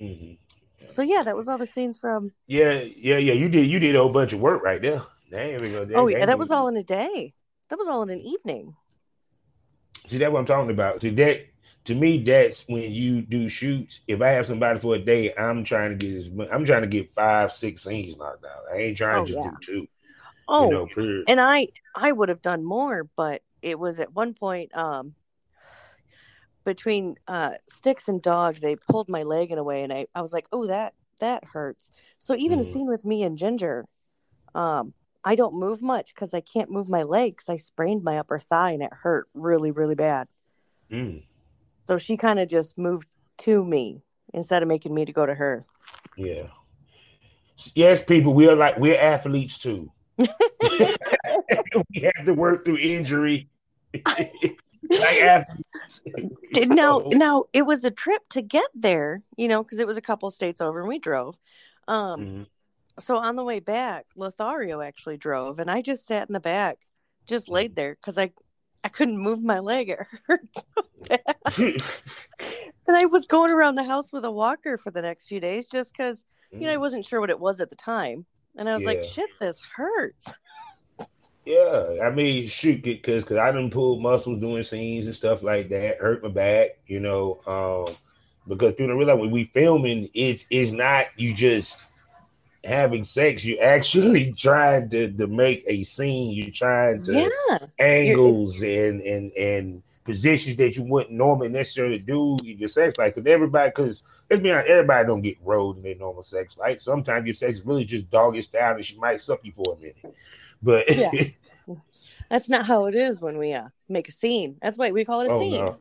mhm. 0.00 0.38
So 0.86 1.02
yeah, 1.02 1.22
that 1.24 1.36
was 1.36 1.48
all 1.48 1.58
the 1.58 1.66
scenes 1.66 1.98
from 1.98 2.32
Yeah, 2.46 2.80
yeah, 2.80 3.18
yeah. 3.18 3.34
You 3.34 3.48
did. 3.48 3.66
You 3.66 3.78
did 3.78 3.94
a 3.94 3.98
whole 3.98 4.12
bunch 4.12 4.32
of 4.32 4.40
work 4.40 4.62
right 4.62 4.80
there. 4.80 5.02
Damn, 5.30 5.60
we 5.60 5.70
go. 5.70 5.86
Oh 5.94 6.06
yeah, 6.08 6.24
that 6.24 6.38
was 6.38 6.50
all 6.50 6.68
in 6.68 6.76
a 6.76 6.82
day. 6.82 7.34
That 7.68 7.78
was 7.78 7.88
all 7.88 8.02
in 8.02 8.10
an 8.10 8.20
evening. 8.20 8.74
See, 10.06 10.16
that's 10.18 10.32
what 10.32 10.38
I'm 10.38 10.46
talking 10.46 10.70
about. 10.70 11.02
See 11.02 11.10
that 11.10 11.46
to 11.84 11.94
me, 11.94 12.18
that's 12.22 12.66
when 12.68 12.92
you 12.92 13.22
do 13.22 13.48
shoots. 13.48 14.00
If 14.08 14.22
I 14.22 14.28
have 14.28 14.46
somebody 14.46 14.78
for 14.80 14.94
a 14.94 14.98
day, 14.98 15.34
I'm 15.36 15.64
trying 15.64 15.90
to 15.90 15.96
get 15.96 16.16
as 16.16 16.30
I'm 16.50 16.64
trying 16.64 16.82
to 16.82 16.88
get 16.88 17.12
five, 17.12 17.52
six 17.52 17.84
scenes 17.84 18.16
knocked 18.16 18.44
out. 18.44 18.64
I 18.72 18.78
ain't 18.78 18.96
trying 18.96 19.22
Oh, 19.22 19.26
to 19.26 19.32
yeah. 19.32 19.50
do 19.50 19.56
two. 19.60 19.86
Oh, 20.48 20.64
You 20.64 20.70
know, 20.70 20.86
period. 20.86 21.24
and 21.28 21.40
I 21.40 21.68
I 21.94 22.12
would 22.12 22.28
have 22.28 22.42
done 22.42 22.64
more, 22.64 23.08
but 23.16 23.42
it 23.62 23.78
was 23.78 24.00
at 24.00 24.14
one 24.14 24.34
point 24.34 24.74
um 24.76 25.14
between 26.64 27.16
uh 27.26 27.52
sticks 27.68 28.08
and 28.08 28.20
dog 28.20 28.56
they 28.60 28.76
pulled 28.76 29.08
my 29.08 29.22
leg 29.22 29.50
in 29.50 29.58
a 29.58 29.62
way 29.64 29.82
and 29.82 29.92
I, 29.92 30.06
I 30.14 30.20
was 30.20 30.32
like, 30.32 30.46
oh 30.52 30.66
that 30.66 30.94
that 31.20 31.44
hurts. 31.44 31.90
So 32.18 32.34
even 32.36 32.58
Mhm. 32.58 32.62
the 32.62 32.70
scene 32.70 32.88
with 32.88 33.04
me 33.04 33.22
and 33.24 33.36
Ginger, 33.36 33.86
um, 34.54 34.94
I 35.24 35.34
don't 35.34 35.54
move 35.54 35.82
much 35.82 36.14
because 36.14 36.32
I 36.32 36.40
can't 36.40 36.70
move 36.70 36.88
my 36.88 37.02
legs. 37.02 37.48
I 37.48 37.56
sprained 37.56 38.04
my 38.04 38.18
upper 38.18 38.38
thigh 38.38 38.70
and 38.72 38.82
it 38.82 38.92
hurt 38.92 39.28
really, 39.34 39.72
really 39.72 39.96
bad. 39.96 40.28
Mm, 40.90 41.24
So 41.86 41.98
she 41.98 42.16
kind 42.16 42.38
of 42.38 42.48
just 42.48 42.78
moved 42.78 43.08
to 43.38 43.64
me 43.64 44.02
instead 44.32 44.62
of 44.62 44.68
making 44.68 44.94
me 44.94 45.04
to 45.04 45.12
go 45.12 45.26
to 45.26 45.34
her. 45.34 45.64
yeah. 46.16 46.44
Yes, 47.74 48.04
people, 48.04 48.34
we 48.34 48.48
are 48.48 48.54
like 48.54 48.78
we're 48.78 48.98
athletes 48.98 49.58
too. 49.58 49.90
we 50.18 52.00
have 52.00 52.24
to 52.26 52.34
work 52.34 52.64
through 52.64 52.78
injury. 52.78 53.48
like 54.90 55.20
athletes. 55.20 56.02
Did- 56.52 56.70
now 56.70 57.00
So, 57.00 57.08
now 57.12 57.44
it 57.52 57.62
was 57.62 57.84
a 57.84 57.90
trip 57.90 58.28
to 58.30 58.42
get 58.42 58.68
there 58.74 59.22
you 59.36 59.48
know 59.48 59.62
because 59.62 59.78
it 59.78 59.86
was 59.86 59.96
a 59.96 60.02
couple 60.02 60.30
states 60.30 60.60
over 60.60 60.80
and 60.80 60.88
we 60.88 60.98
drove 60.98 61.38
um 61.86 62.20
mhm. 62.20 62.46
so 62.98 63.16
on 63.16 63.36
the 63.36 63.44
way 63.44 63.60
back 63.60 64.06
lothario 64.16 64.80
actually 64.80 65.16
drove 65.16 65.58
and 65.58 65.70
i 65.70 65.82
just 65.82 66.06
sat 66.06 66.28
in 66.28 66.32
the 66.32 66.40
back 66.40 66.78
just 67.26 67.48
laid 67.48 67.76
there 67.76 67.94
because 67.94 68.18
i 68.18 68.30
i 68.84 68.88
couldn't 68.88 69.18
move 69.18 69.42
my 69.42 69.58
leg 69.58 69.88
it 69.90 69.98
hurt 70.26 70.48
so 70.54 70.84
bad. 71.08 71.22
and 72.86 72.96
i 72.96 73.06
was 73.06 73.26
going 73.26 73.50
around 73.50 73.74
the 73.74 73.84
house 73.84 74.12
with 74.12 74.24
a 74.24 74.30
walker 74.30 74.78
for 74.78 74.90
the 74.90 75.02
next 75.02 75.26
few 75.26 75.40
days 75.40 75.66
just 75.66 75.92
because 75.92 76.24
you 76.52 76.60
know 76.60 76.72
i 76.72 76.76
wasn't 76.76 77.04
sure 77.04 77.20
what 77.20 77.30
it 77.30 77.40
was 77.40 77.60
at 77.60 77.70
the 77.70 77.76
time 77.76 78.26
and 78.58 78.68
i 78.68 78.74
was 78.74 78.84
like 78.84 78.98
Mm. 78.98 79.14
Shit 79.14 79.30
this 79.40 79.62
hurts 79.76 80.34
Yeah, 81.44 82.00
I 82.04 82.10
mean, 82.10 82.46
shoot, 82.46 82.82
because 82.82 83.24
because 83.24 83.38
I 83.38 83.50
done 83.52 83.70
pulled 83.70 84.02
muscles 84.02 84.38
doing 84.38 84.62
scenes 84.64 85.06
and 85.06 85.14
stuff 85.14 85.42
like 85.42 85.70
that, 85.70 85.96
hurt 85.96 86.22
my 86.22 86.28
back, 86.28 86.78
you 86.86 87.00
know. 87.00 87.40
Um, 87.46 87.96
because 88.46 88.74
you 88.78 88.86
know, 88.86 88.96
realize 88.96 89.18
when 89.18 89.30
we 89.30 89.44
filming, 89.44 90.10
it's 90.12 90.44
it's 90.50 90.72
not 90.72 91.06
you 91.16 91.32
just 91.32 91.86
having 92.64 93.02
sex. 93.02 93.46
You're 93.46 93.62
actually 93.62 94.32
trying 94.36 94.90
to 94.90 95.10
to 95.12 95.26
make 95.26 95.64
a 95.66 95.84
scene. 95.84 96.32
You're 96.32 96.50
trying 96.50 97.02
to 97.04 97.30
yeah 97.48 97.58
angles 97.78 98.60
and 98.60 99.00
and 99.00 99.32
and 99.32 99.82
positions 100.08 100.56
that 100.56 100.74
you 100.74 100.82
wouldn't 100.84 101.12
normally 101.12 101.50
necessarily 101.50 101.98
do 101.98 102.34
in 102.42 102.56
your 102.58 102.68
sex 102.68 102.96
life. 102.96 103.14
Because 103.14 103.30
everybody, 103.30 103.68
because 103.68 104.02
let's 104.30 104.42
be 104.42 104.50
honest, 104.50 104.66
everybody 104.66 105.06
don't 105.06 105.20
get 105.20 105.36
rolled 105.44 105.76
in 105.76 105.82
their 105.82 105.96
normal 105.96 106.22
sex 106.22 106.56
life. 106.56 106.80
Sometimes 106.80 107.26
your 107.26 107.34
sex 107.34 107.58
is 107.58 107.66
really 107.66 107.84
just 107.84 108.10
doggy 108.10 108.40
style, 108.40 108.74
and 108.74 108.84
she 108.84 108.98
might 108.98 109.20
suck 109.20 109.40
you 109.42 109.52
for 109.52 109.74
a 109.74 109.76
minute. 109.76 110.16
But 110.62 110.96
yeah. 110.96 111.10
that's 112.30 112.48
not 112.48 112.64
how 112.64 112.86
it 112.86 112.94
is 112.94 113.20
when 113.20 113.36
we 113.36 113.52
uh, 113.52 113.68
make 113.86 114.08
a 114.08 114.12
scene. 114.12 114.56
That's 114.62 114.78
why 114.78 114.90
we 114.90 115.04
call 115.04 115.20
it 115.20 115.28
a 115.28 115.32
oh, 115.32 115.40
scene. 115.40 115.52
No. 115.52 115.76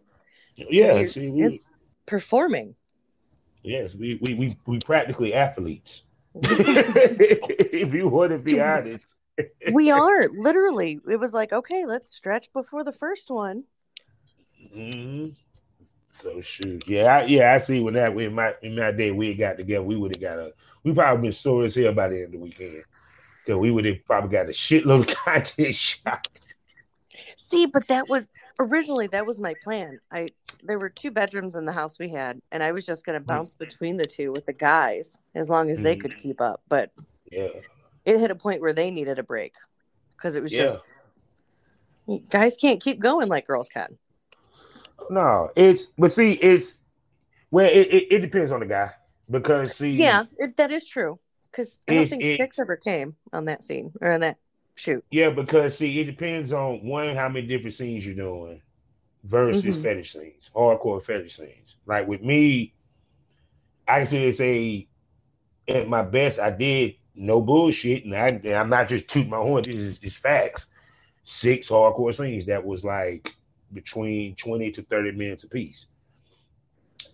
Yeah, 0.57 1.05
see, 1.05 1.29
we, 1.29 1.43
it's 1.43 1.69
performing. 2.05 2.75
Yes, 3.63 3.95
we 3.95 4.19
we 4.21 4.33
we, 4.33 4.57
we 4.65 4.79
practically 4.79 5.33
athletes. 5.33 6.03
if 6.35 7.93
you 7.93 8.09
want 8.09 8.31
to 8.31 8.39
be 8.39 8.59
honest. 8.59 9.15
we 9.71 9.89
are 9.89 10.27
literally. 10.27 10.99
It 11.09 11.17
was 11.17 11.33
like, 11.33 11.53
okay, 11.53 11.85
let's 11.85 12.13
stretch 12.13 12.51
before 12.51 12.83
the 12.83 12.91
first 12.91 13.29
one. 13.29 13.63
Mm-hmm. 14.75 15.29
So 16.11 16.41
shoot, 16.41 16.89
yeah, 16.89 17.17
I, 17.17 17.25
yeah, 17.25 17.53
I 17.53 17.59
see 17.59 17.83
when 17.83 17.93
that 17.93 18.17
in 18.17 18.33
my 18.33 18.55
in 18.63 18.75
my 18.75 18.91
day 18.91 19.11
we 19.11 19.35
got 19.35 19.57
together, 19.57 19.83
we 19.83 19.97
would 19.97 20.15
have 20.15 20.21
got 20.21 20.39
a 20.39 20.53
we 20.83 20.93
probably 20.93 21.21
been 21.21 21.33
sore 21.33 21.65
as 21.65 21.75
hell 21.75 21.93
by 21.93 22.07
the 22.07 22.15
end 22.17 22.25
of 22.25 22.31
the 22.31 22.37
weekend 22.39 22.83
because 23.45 23.59
we 23.59 23.71
would 23.71 23.85
have 23.85 24.03
probably 24.05 24.29
got 24.29 24.47
a 24.47 24.51
shitload 24.51 25.01
of 25.01 25.07
content 25.25 25.75
shot. 25.75 26.27
See, 27.37 27.65
but 27.65 27.87
that 27.87 28.09
was 28.09 28.27
originally 28.59 29.07
that 29.07 29.25
was 29.25 29.39
my 29.39 29.53
plan. 29.63 29.99
I 30.11 30.29
there 30.63 30.79
were 30.79 30.89
two 30.89 31.11
bedrooms 31.11 31.55
in 31.55 31.65
the 31.65 31.71
house 31.71 31.99
we 31.99 32.09
had, 32.09 32.41
and 32.51 32.63
I 32.63 32.71
was 32.71 32.85
just 32.85 33.05
going 33.05 33.17
to 33.17 33.23
mm. 33.23 33.27
bounce 33.27 33.53
between 33.53 33.97
the 33.97 34.05
two 34.05 34.31
with 34.31 34.45
the 34.45 34.53
guys 34.53 35.19
as 35.35 35.49
long 35.49 35.69
as 35.69 35.81
they 35.81 35.95
could 35.95 36.11
mm. 36.11 36.17
keep 36.17 36.41
up. 36.41 36.61
But 36.67 36.91
yeah, 37.31 37.49
it 38.05 38.19
hit 38.19 38.31
a 38.31 38.35
point 38.35 38.61
where 38.61 38.73
they 38.73 38.89
needed 38.89 39.19
a 39.19 39.23
break 39.23 39.53
because 40.15 40.35
it 40.35 40.41
was 40.41 40.51
yeah. 40.51 40.63
just 40.63 40.79
guys 42.29 42.57
can't 42.57 42.81
keep 42.81 42.99
going 42.99 43.29
like 43.29 43.45
girls 43.45 43.69
can. 43.69 43.97
No, 45.09 45.49
it's 45.55 45.85
but 45.97 46.11
see, 46.11 46.33
it's 46.33 46.75
well, 47.51 47.65
it, 47.65 47.87
it, 47.87 48.07
it 48.11 48.19
depends 48.19 48.51
on 48.51 48.59
the 48.59 48.65
guy 48.65 48.91
because 49.29 49.75
see, 49.75 49.91
yeah, 49.91 50.25
it, 50.37 50.57
that 50.57 50.71
is 50.71 50.87
true. 50.87 51.19
Because 51.51 51.79
I 51.87 51.95
don't 51.95 52.07
think 52.07 52.37
six 52.37 52.59
ever 52.59 52.75
came 52.75 53.15
on 53.33 53.45
that 53.45 53.63
scene 53.63 53.93
or 54.01 54.11
on 54.11 54.19
that 54.19 54.37
shoot. 54.75 55.03
Yeah, 55.09 55.29
because 55.29 55.77
see, 55.77 55.99
it 55.99 56.05
depends 56.05 56.53
on 56.53 56.85
one 56.85 57.15
how 57.15 57.29
many 57.29 57.47
different 57.47 57.73
scenes 57.73 58.05
you're 58.05 58.15
doing 58.15 58.61
versus 59.23 59.63
mm-hmm. 59.63 59.81
fetish 59.81 60.13
scenes, 60.13 60.49
hardcore 60.55 61.01
fetish 61.01 61.37
scenes. 61.37 61.77
Like 61.85 62.07
with 62.07 62.21
me, 62.21 62.73
I 63.87 63.99
can 63.99 64.07
see 64.07 64.25
and 64.25 64.35
say 64.35 64.87
at 65.67 65.87
my 65.87 66.03
best, 66.03 66.39
I 66.39 66.51
did 66.51 66.95
no 67.15 67.41
bullshit, 67.41 68.05
and 68.05 68.15
I, 68.15 68.39
am 68.51 68.69
not 68.69 68.89
just 68.89 69.07
tooting 69.07 69.31
my 69.31 69.37
horn. 69.37 69.63
This 69.63 69.75
is 69.75 69.99
this 69.99 70.15
facts. 70.15 70.67
Six 71.23 71.69
hardcore 71.69 72.15
scenes 72.15 72.45
that 72.45 72.65
was 72.65 72.85
like 72.85 73.33
between 73.77 74.35
20 74.35 74.71
to 74.71 74.81
30 74.83 75.11
minutes 75.13 75.43
a 75.43 75.49
piece. 75.49 75.87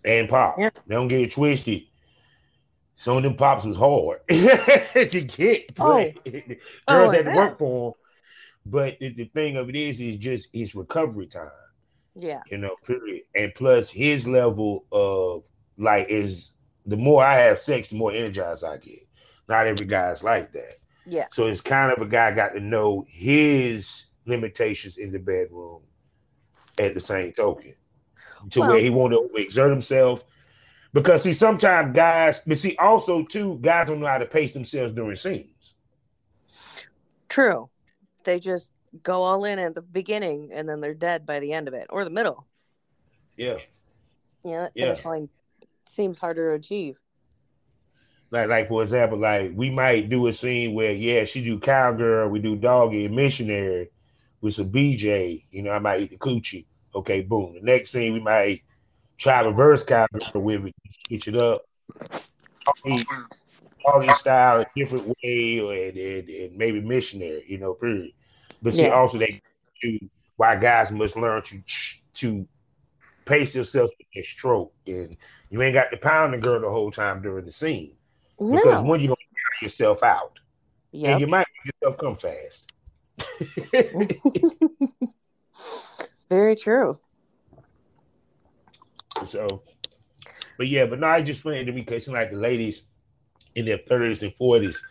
And 0.06 0.30
pop. 0.30 0.56
Yeah. 0.58 0.70
Don't 0.88 1.08
get 1.08 1.22
it 1.22 1.32
twisted. 1.32 1.84
Some 2.96 3.18
of 3.18 3.24
them 3.24 3.36
pops 3.36 3.66
was 3.66 3.78
hard 3.78 4.20
to 4.30 5.22
get. 5.22 5.72
Oh. 5.80 6.00
oh 6.00 6.12
girls 6.26 6.56
oh, 6.88 7.12
had 7.12 7.26
to 7.26 7.32
work 7.32 7.58
for 7.58 7.92
them. 7.92 8.00
But 8.66 9.00
the, 9.00 9.10
the, 9.14 9.26
thing 9.26 9.58
of 9.58 9.68
it 9.68 9.76
is, 9.76 10.00
is 10.00 10.18
just 10.18 10.48
his 10.54 10.74
recovery 10.74 11.28
time. 11.28 11.50
Yeah. 12.16 12.42
You 12.50 12.60
know, 12.60 12.76
period. 12.86 13.24
And 13.36 13.54
plus 13.56 13.90
his 13.90 14.26
level 14.28 14.86
of 14.92 15.46
like 15.78 16.08
is 16.10 16.54
the 16.86 16.96
more 16.98 17.24
I 17.24 17.40
have 17.40 17.60
sex, 17.60 17.90
the 17.90 17.98
more 17.98 18.12
energized 18.12 18.64
I 18.64 18.78
get. 18.78 19.06
Not 19.50 19.68
every 19.68 19.86
guy's 19.86 20.24
like 20.24 20.54
that. 20.54 20.78
Yeah. 21.06 21.26
So 21.32 21.48
it's 21.48 21.62
kind 21.62 21.92
of 21.92 22.02
a 22.02 22.10
guy 22.10 22.32
got 22.34 22.50
to 22.50 22.62
know 22.62 23.06
his 23.10 24.06
limitations 24.26 24.98
in 24.98 25.12
the 25.12 25.20
bedroom 25.20 25.82
at 26.80 26.94
the 26.94 27.00
same 27.00 27.32
token. 27.34 27.74
To 28.52 28.60
well, 28.60 28.70
where 28.72 28.80
he 28.80 28.90
want 28.90 29.14
to 29.14 29.30
exert 29.42 29.70
himself. 29.70 30.24
Because 30.92 31.24
see, 31.24 31.34
sometimes 31.34 31.96
guys, 31.96 32.42
but 32.46 32.58
see, 32.58 32.76
also 32.78 33.24
too, 33.24 33.58
guys 33.62 33.88
don't 33.88 34.00
know 34.00 34.08
how 34.08 34.20
to 34.20 34.26
pace 34.26 34.52
themselves 34.52 34.94
during 34.94 35.16
scenes. 35.16 35.74
True. 37.30 37.70
They 38.26 38.40
just 38.40 38.72
go 39.02 39.24
all 39.24 39.44
in 39.46 39.58
at 39.58 39.74
the 39.74 39.82
beginning 39.82 40.52
and 40.54 40.70
then 40.70 40.82
they're 40.82 40.94
dead 40.94 41.26
by 41.26 41.40
the 41.40 41.54
end 41.54 41.68
of 41.68 41.74
it 41.74 41.88
or 41.90 42.04
the 42.04 42.12
middle. 42.12 42.46
Yeah. 43.38 43.58
Yeah, 44.44 44.68
yeah. 44.76 44.96
line 45.06 45.30
seems 45.88 46.20
harder 46.20 46.52
to 46.52 46.56
achieve. 46.56 47.00
Like, 48.30 48.50
like 48.50 48.68
for 48.68 48.84
example, 48.84 49.18
like 49.18 49.54
we 49.56 49.72
might 49.72 50.10
do 50.10 50.28
a 50.28 50.34
scene 50.34 50.74
where 50.74 50.92
yeah, 50.92 51.26
she 51.26 51.44
do 51.44 51.60
cowgirl, 51.60 52.30
we 52.30 52.40
do 52.40 52.56
doggy 52.56 53.06
and 53.06 53.16
missionary 53.16 53.90
with 54.44 54.54
some 54.54 54.70
BJ. 54.70 55.46
You 55.50 55.64
know, 55.64 55.72
I 55.72 55.80
might 55.80 56.02
eat 56.02 56.12
the 56.12 56.18
coochie. 56.18 56.66
Okay, 56.94 57.24
boom. 57.24 57.56
The 57.56 57.62
next 57.62 57.90
scene 57.90 58.14
we 58.14 58.20
might 58.20 58.62
try 59.18 59.44
reverse 59.44 59.84
cowgirl 59.84 60.42
with 60.42 60.66
it, 60.66 60.76
switch 61.08 61.30
it 61.30 61.36
up. 61.36 61.64
Doggy 62.86 64.14
style 64.14 64.62
a 64.62 64.66
different 64.76 65.08
way, 65.08 65.60
or 65.60 65.74
and, 65.74 65.98
and, 65.98 66.30
and 66.30 66.58
maybe 66.58 66.82
missionary. 66.82 67.44
You 67.48 67.58
know, 67.58 67.74
period. 67.74 68.12
But 68.62 68.76
see, 68.76 68.84
yeah. 68.84 68.90
also 68.90 69.18
they 69.18 69.42
do 69.82 69.98
why 70.36 70.56
guys 70.58 70.92
must 70.92 71.16
learn 71.16 71.42
to 71.44 71.62
to 72.16 72.48
pace 73.26 73.56
yourself 73.56 73.90
with 73.98 74.08
their 74.14 74.24
stroke, 74.24 74.74
and 74.86 75.18
you 75.50 75.62
ain't 75.62 75.74
got 75.74 75.90
to 75.92 75.98
pound 75.98 76.34
the 76.34 76.38
girl 76.38 76.62
the 76.62 76.70
whole 76.70 76.92
time 76.92 77.22
during 77.22 77.46
the 77.46 77.52
scene 77.52 77.94
no. 78.40 78.58
because 78.58 78.82
when 78.84 79.00
you 79.00 79.08
gonna 79.08 79.18
yourself 79.62 80.04
out, 80.04 80.40
yeah, 80.92 81.12
and 81.12 81.22
you 81.22 81.28
might 81.28 81.46
make 81.64 81.74
yourself 81.74 81.98
come 81.98 82.16
fast. 82.16 82.73
Very 86.30 86.56
true. 86.56 87.00
So, 89.26 89.64
but 90.58 90.68
yeah, 90.68 90.88
but 90.88 91.00
now 91.00 91.10
I 91.10 91.22
just 91.22 91.42
funny 91.42 91.64
to 91.64 91.72
me 91.72 91.82
because 91.82 92.08
like 92.08 92.32
the 92.32 92.38
ladies 92.38 92.84
in 93.56 93.66
their 93.66 93.78
thirties 93.78 94.24
and 94.24 94.34
forties, 94.36 94.82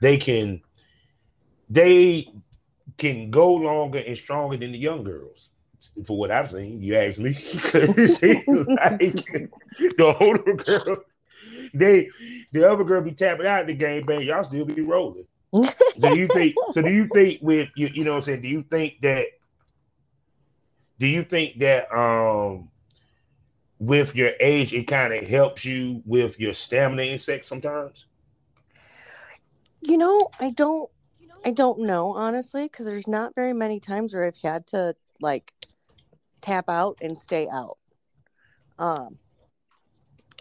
they 0.00 0.16
can 0.16 0.62
they 1.68 2.28
can 2.96 3.30
go 3.30 3.54
longer 3.54 3.98
and 3.98 4.16
stronger 4.16 4.56
than 4.56 4.72
the 4.72 4.78
young 4.78 5.04
girls. 5.04 5.50
For 6.04 6.16
what 6.16 6.30
I've 6.30 6.50
seen, 6.50 6.82
you 6.82 6.96
ask 6.96 7.18
me, 7.18 7.30
because 7.52 8.22
like 8.22 9.16
the 9.78 10.16
older 10.20 10.54
girl, 10.54 10.98
they 11.74 12.10
the 12.52 12.70
other 12.70 12.84
girl 12.84 13.02
be 13.02 13.12
tapping 13.12 13.46
out 13.46 13.66
the 13.66 13.74
game, 13.74 14.04
bang, 14.04 14.22
y'all 14.22 14.44
still 14.44 14.64
be 14.64 14.82
rolling. 14.82 15.26
So 15.52 16.12
you 16.12 16.28
think 16.28 16.54
so 16.70 16.82
do 16.82 16.90
you 16.90 17.06
think 17.06 17.40
with 17.42 17.68
you 17.76 17.88
you 17.88 18.04
know 18.04 18.12
what 18.12 18.16
I'm 18.18 18.22
saying, 18.22 18.42
do 18.42 18.48
you 18.48 18.62
think 18.62 19.00
that 19.02 19.26
do 20.98 21.06
you 21.06 21.22
think 21.22 21.58
that 21.58 21.92
um 21.96 22.68
with 23.78 24.14
your 24.16 24.32
age 24.40 24.72
it 24.72 24.84
kind 24.84 25.12
of 25.12 25.26
helps 25.26 25.64
you 25.64 26.02
with 26.04 26.40
your 26.40 26.54
stamina 26.54 27.02
in 27.02 27.18
sex 27.18 27.46
sometimes? 27.46 28.06
You 29.82 29.98
know, 29.98 30.28
I 30.40 30.50
don't 30.50 30.90
I 31.44 31.50
don't 31.50 31.80
know 31.80 32.12
honestly 32.12 32.64
because 32.64 32.86
there's 32.86 33.06
not 33.06 33.34
very 33.34 33.52
many 33.52 33.78
times 33.80 34.14
where 34.14 34.24
I've 34.24 34.38
had 34.42 34.66
to 34.68 34.94
like 35.20 35.52
tap 36.40 36.68
out 36.68 36.98
and 37.02 37.16
stay 37.16 37.48
out. 37.52 37.78
Um, 38.78 39.18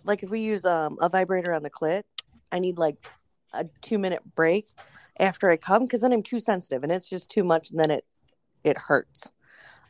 like 0.03 0.23
if 0.23 0.29
we 0.29 0.41
use 0.41 0.65
um 0.65 0.97
a 1.01 1.09
vibrator 1.09 1.53
on 1.53 1.63
the 1.63 1.69
clit, 1.69 2.03
I 2.51 2.59
need 2.59 2.77
like 2.77 2.97
a 3.53 3.65
two 3.81 3.97
minute 3.97 4.21
break 4.35 4.67
after 5.19 5.49
I 5.49 5.57
come 5.57 5.83
because 5.83 6.01
then 6.01 6.13
I'm 6.13 6.23
too 6.23 6.39
sensitive 6.39 6.83
and 6.83 6.91
it's 6.91 7.09
just 7.09 7.29
too 7.29 7.43
much 7.43 7.71
and 7.71 7.79
then 7.79 7.91
it 7.91 8.05
it 8.63 8.77
hurts. 8.77 9.31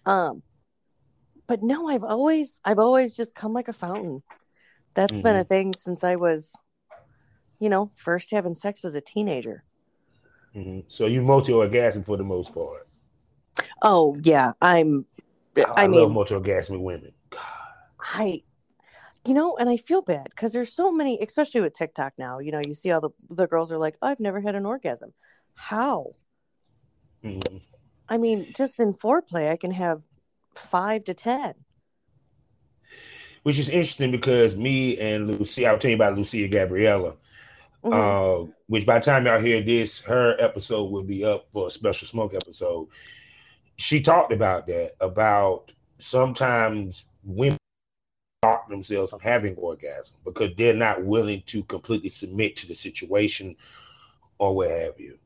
Um, 0.05 0.43
but 1.47 1.63
no, 1.63 1.87
I've 1.87 2.03
always 2.03 2.59
I've 2.63 2.79
always 2.79 3.15
just 3.15 3.35
come 3.35 3.53
like 3.53 3.67
a 3.67 3.73
fountain. 3.73 4.23
That's 4.93 5.13
mm-hmm. 5.13 5.21
been 5.21 5.35
a 5.37 5.43
thing 5.43 5.73
since 5.73 6.03
I 6.03 6.15
was, 6.15 6.55
you 7.59 7.69
know, 7.69 7.91
first 7.95 8.31
having 8.31 8.55
sex 8.55 8.85
as 8.85 8.95
a 8.95 9.01
teenager. 9.01 9.63
Mm-hmm. 10.55 10.81
So 10.87 11.07
you 11.07 11.21
multi-orgasm 11.21 12.03
for 12.03 12.17
the 12.17 12.23
most 12.23 12.53
part. 12.53 12.87
Oh 13.81 14.17
yeah, 14.23 14.53
I'm. 14.61 15.05
I, 15.57 15.83
I 15.83 15.87
mean, 15.87 16.01
love 16.01 16.11
multi-orgasmic 16.11 16.81
women. 16.81 17.11
God. 17.29 17.41
I, 17.99 18.41
you 19.25 19.33
know, 19.33 19.55
and 19.57 19.69
I 19.69 19.77
feel 19.77 20.01
bad 20.01 20.27
because 20.29 20.51
there's 20.53 20.71
so 20.71 20.91
many, 20.91 21.19
especially 21.21 21.61
with 21.61 21.73
TikTok 21.73 22.13
now. 22.17 22.39
You 22.39 22.51
know, 22.51 22.61
you 22.65 22.73
see 22.73 22.91
all 22.91 23.01
the 23.01 23.09
the 23.29 23.47
girls 23.47 23.71
are 23.71 23.77
like, 23.77 23.97
"I've 24.01 24.19
never 24.19 24.39
had 24.39 24.55
an 24.55 24.65
orgasm." 24.65 25.13
How? 25.55 26.11
Mm-hmm. 27.23 27.57
I 28.07 28.17
mean, 28.17 28.53
just 28.55 28.79
in 28.79 28.93
foreplay, 28.93 29.51
I 29.51 29.57
can 29.57 29.71
have 29.71 30.01
five 30.55 31.03
to 31.05 31.13
ten. 31.13 31.55
Which 33.43 33.59
is 33.59 33.69
interesting 33.69 34.11
because 34.11 34.57
me 34.57 34.97
and 34.99 35.27
Lucy, 35.27 35.65
I'll 35.65 35.77
tell 35.77 35.89
you 35.89 35.95
about 35.95 36.17
Lucia 36.17 36.47
Gabriella. 36.47 37.15
Mm-hmm. 37.83 37.93
Uh, 37.93 38.51
which 38.67 38.85
by 38.85 38.97
the 38.97 39.05
time 39.05 39.25
y'all 39.25 39.39
hear 39.39 39.61
this, 39.61 40.01
her 40.01 40.35
episode 40.39 40.85
will 40.89 41.03
be 41.03 41.23
up 41.23 41.47
for 41.53 41.67
a 41.67 41.71
special 41.71 42.07
smoke 42.07 42.33
episode. 42.33 42.87
She 43.77 44.01
talked 44.01 44.33
about 44.33 44.65
that 44.67 44.93
about 44.99 45.71
sometimes 45.99 47.05
women 47.23 47.59
stop 48.65 48.69
themselves 48.69 49.11
from 49.11 49.19
having 49.19 49.55
orgasm 49.55 50.17
because 50.23 50.51
they're 50.57 50.73
not 50.75 51.03
willing 51.03 51.43
to 51.47 51.63
completely 51.63 52.09
submit 52.09 52.55
to 52.57 52.67
the 52.67 52.73
situation 52.75 53.55
or 54.37 54.55
what 54.55 54.69
have 54.69 54.99
you. 54.99 55.17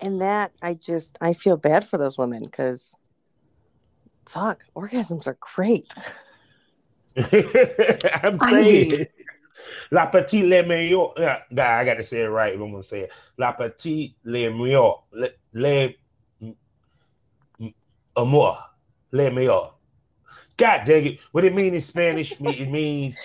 And 0.00 0.20
that 0.20 0.52
I 0.62 0.74
just 0.74 1.18
I 1.20 1.32
feel 1.34 1.56
bad 1.56 1.86
for 1.86 1.98
those 1.98 2.16
women 2.16 2.42
because 2.42 2.94
fuck, 4.26 4.64
orgasms 4.74 5.26
are 5.26 5.36
great. 5.40 5.92
I'm 7.16 8.38
I 8.40 8.50
saying 8.50 8.88
mean- 8.96 9.06
La 9.92 10.06
Petite 10.06 10.46
Le 10.46 10.64
Meilleur. 10.64 11.12
Nah, 11.50 11.64
I 11.64 11.84
got 11.84 11.94
to 11.94 12.02
say 12.04 12.20
it 12.22 12.28
right. 12.28 12.54
I'm 12.54 12.70
gonna 12.70 12.82
say 12.82 13.00
it. 13.00 13.10
La 13.36 13.52
Petite 13.52 14.14
Le 14.24 14.50
Meilleur. 14.50 15.02
Le, 15.12 15.28
le 15.52 15.94
Amour. 18.16 18.56
Le 19.12 19.30
Meilleur. 19.30 19.74
God 20.60 20.86
dang 20.86 21.06
it. 21.06 21.20
What 21.32 21.44
it 21.44 21.54
means 21.54 21.74
in 21.74 21.80
Spanish, 21.80 22.32
it 22.38 22.70
means 22.70 23.16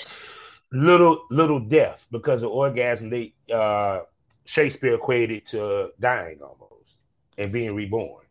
little 0.72 1.26
little 1.30 1.60
death 1.60 2.08
because 2.12 2.44
of 2.44 2.52
orgasm. 2.52 3.10
They 3.10 3.34
uh 3.54 4.02
Shakespeare 4.46 4.96
equated 4.96 5.46
to 5.48 5.92
dying 6.00 6.42
almost 6.42 7.00
and 7.38 7.52
being 7.52 7.76
reborn. 7.76 8.24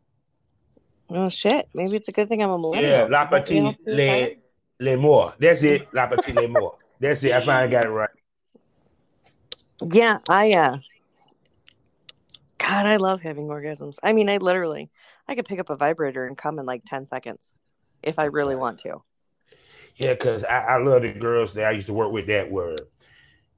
Oh 1.11 1.29
shit. 1.29 1.69
Maybe 1.75 1.97
it's 1.97 2.09
a 2.09 2.13
good 2.13 2.29
thing 2.29 2.43
I'm 2.43 2.51
a 2.51 2.59
millennial. 2.59 2.91
Yeah, 2.91 3.07
La 3.11 3.27
Petite 3.27 3.77
Le? 3.87 4.31
Le 4.81 4.97
More. 4.97 5.35
That's 5.39 5.63
it. 5.63 5.93
La 5.93 6.07
Petite 6.07 6.37
Le 6.37 6.49
More. 6.49 6.79
That's 6.99 7.23
it. 7.25 7.33
I 7.33 7.45
finally 7.45 7.71
got 7.71 7.85
it 7.85 7.91
right. 7.91 8.11
Yeah, 9.83 10.19
I 10.29 10.53
uh 10.53 10.79
God, 12.57 12.87
I 12.87 12.97
love 12.97 13.21
having 13.21 13.49
orgasms. 13.49 13.97
I 14.03 14.15
mean, 14.15 14.31
I 14.31 14.39
literally 14.39 14.89
I 15.29 15.35
could 15.35 15.45
pick 15.45 15.59
up 15.59 15.69
a 15.69 15.77
vibrator 15.77 16.27
and 16.27 16.39
come 16.39 16.59
in 16.59 16.65
like 16.65 16.83
10 16.89 17.07
seconds 17.07 17.53
if 18.07 18.19
I 18.19 18.25
really 18.27 18.57
want 18.57 18.81
to. 18.81 19.03
Yeah, 19.97 20.13
because 20.15 20.45
I, 20.45 20.59
I 20.61 20.77
love 20.79 21.03
the 21.03 21.13
girls 21.13 21.55
that 21.55 21.67
I 21.67 21.71
used 21.73 21.87
to 21.87 21.93
work 21.93 22.13
with 22.13 22.27
that 22.27 22.51
were 22.51 22.77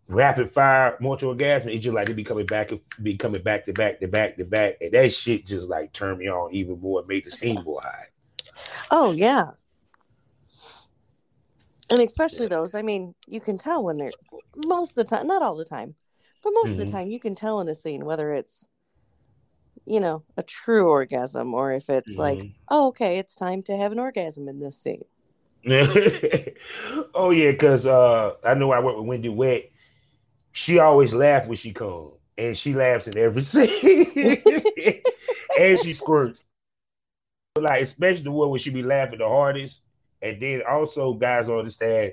rapid 0.08 0.52
fire 0.52 0.96
mortal 1.00 1.30
orgasm. 1.30 1.70
It's 1.70 1.84
just 1.84 1.94
like 1.94 2.08
they 2.08 2.14
be 2.14 2.24
coming 2.24 2.46
back, 2.46 2.72
be 3.02 3.16
coming 3.16 3.42
back 3.42 3.66
to 3.66 3.74
back 3.74 4.00
to 4.00 4.08
back 4.08 4.36
to 4.38 4.44
back, 4.44 4.76
and 4.80 4.92
that 4.92 5.12
shit 5.12 5.46
just 5.46 5.68
like 5.68 5.92
turned 5.92 6.18
me 6.20 6.28
on 6.28 6.54
even 6.54 6.80
more, 6.80 7.04
made 7.06 7.24
the 7.26 7.32
scene 7.32 7.64
more 7.64 7.82
high. 7.82 8.08
Oh, 8.90 9.12
yeah. 9.12 9.52
And 11.90 12.00
especially 12.00 12.48
those, 12.48 12.74
I 12.74 12.82
mean, 12.82 13.14
you 13.26 13.40
can 13.40 13.58
tell 13.58 13.82
when 13.82 13.96
they're 13.98 14.12
most 14.56 14.90
of 14.90 14.94
the 14.96 15.04
time, 15.04 15.26
not 15.26 15.42
all 15.42 15.56
the 15.56 15.64
time, 15.64 15.94
but 16.42 16.50
most 16.54 16.72
of 16.72 16.76
the 16.78 16.86
Mhm. 16.86 16.90
time 16.90 17.08
you 17.08 17.20
can 17.20 17.34
tell 17.34 17.60
in 17.60 17.68
a 17.68 17.74
scene 17.74 18.04
whether 18.04 18.32
it's 18.32 18.66
you 19.86 20.00
know, 20.00 20.22
a 20.36 20.42
true 20.42 20.88
orgasm 20.88 21.54
or 21.54 21.72
if 21.72 21.88
it's 21.88 22.16
like, 22.16 22.38
Mhm. 22.38 22.52
oh, 22.68 22.88
okay, 22.88 23.18
it's 23.18 23.34
time 23.34 23.62
to 23.64 23.76
have 23.76 23.92
an 23.92 23.98
orgasm 23.98 24.48
in 24.48 24.60
this 24.60 24.76
scene. 24.76 25.04
oh 27.14 27.30
yeah, 27.30 27.50
because 27.50 27.86
uh, 27.86 28.34
I 28.44 28.54
know 28.54 28.70
I 28.70 28.80
work 28.80 28.96
with 28.96 29.06
Wendy 29.06 29.28
Wet. 29.28 29.70
She 30.52 30.78
always 30.78 31.12
laughs 31.14 31.48
when 31.48 31.56
she 31.56 31.72
comes, 31.72 32.12
and 32.38 32.56
she 32.56 32.72
laughs 32.74 33.08
in 33.08 33.18
every 33.18 33.42
scene, 33.44 34.32
and 35.58 35.78
she 35.78 35.92
squirts. 35.92 36.44
But 37.54 37.64
Like 37.64 37.82
especially 37.82 38.24
the 38.24 38.32
one 38.32 38.50
where 38.50 38.58
she 38.58 38.70
be 38.70 38.82
laughing 38.82 39.18
the 39.18 39.28
hardest, 39.28 39.82
and 40.22 40.40
then 40.40 40.62
also 40.68 41.14
guys 41.14 41.48
understand 41.48 42.12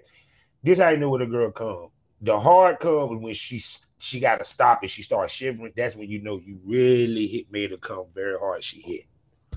this. 0.64 0.80
I 0.80 0.96
know 0.96 1.10
when 1.10 1.22
a 1.22 1.28
girl 1.28 1.52
come. 1.52 1.90
The 2.22 2.40
hard 2.40 2.80
come 2.80 3.22
when 3.22 3.34
she 3.34 3.60
she 4.04 4.20
got 4.20 4.40
to 4.40 4.44
stop 4.44 4.82
and 4.82 4.92
she 4.92 5.02
starts 5.02 5.32
shivering. 5.32 5.72
That's 5.78 5.96
when 5.96 6.10
you 6.10 6.22
know 6.22 6.38
you 6.38 6.60
really 6.66 7.26
hit 7.26 7.50
made 7.50 7.72
her 7.72 7.78
come 7.78 8.08
very 8.14 8.38
hard. 8.38 8.62
She 8.62 8.82
hit, 8.82 9.06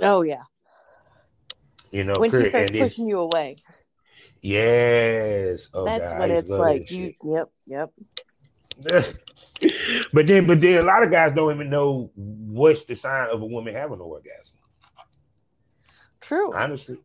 Oh, 0.00 0.22
yeah. 0.22 0.44
you 1.90 2.04
know. 2.04 2.14
When 2.16 2.30
she 2.30 2.48
starts 2.48 2.70
pushing 2.70 3.08
you 3.08 3.18
away. 3.18 3.56
yes, 4.40 5.68
oh, 5.74 5.84
That's 5.84 6.12
God, 6.12 6.20
when 6.20 6.30
it's 6.30 6.48
like, 6.48 6.90
you, 6.92 7.14
yep, 7.24 7.50
yep. 7.66 7.90
but 10.12 10.26
then, 10.28 10.46
but 10.46 10.60
then, 10.60 10.78
a 10.78 10.86
lot 10.86 11.02
of 11.02 11.10
guys 11.10 11.34
don't 11.34 11.52
even 11.52 11.68
know 11.68 12.12
what's 12.14 12.84
the 12.84 12.94
sign 12.94 13.28
of 13.30 13.42
a 13.42 13.46
woman 13.46 13.74
having 13.74 13.94
an 13.94 14.00
orgasm. 14.00 14.58
True. 16.20 16.54
Honestly, 16.54 16.94
you 16.94 17.02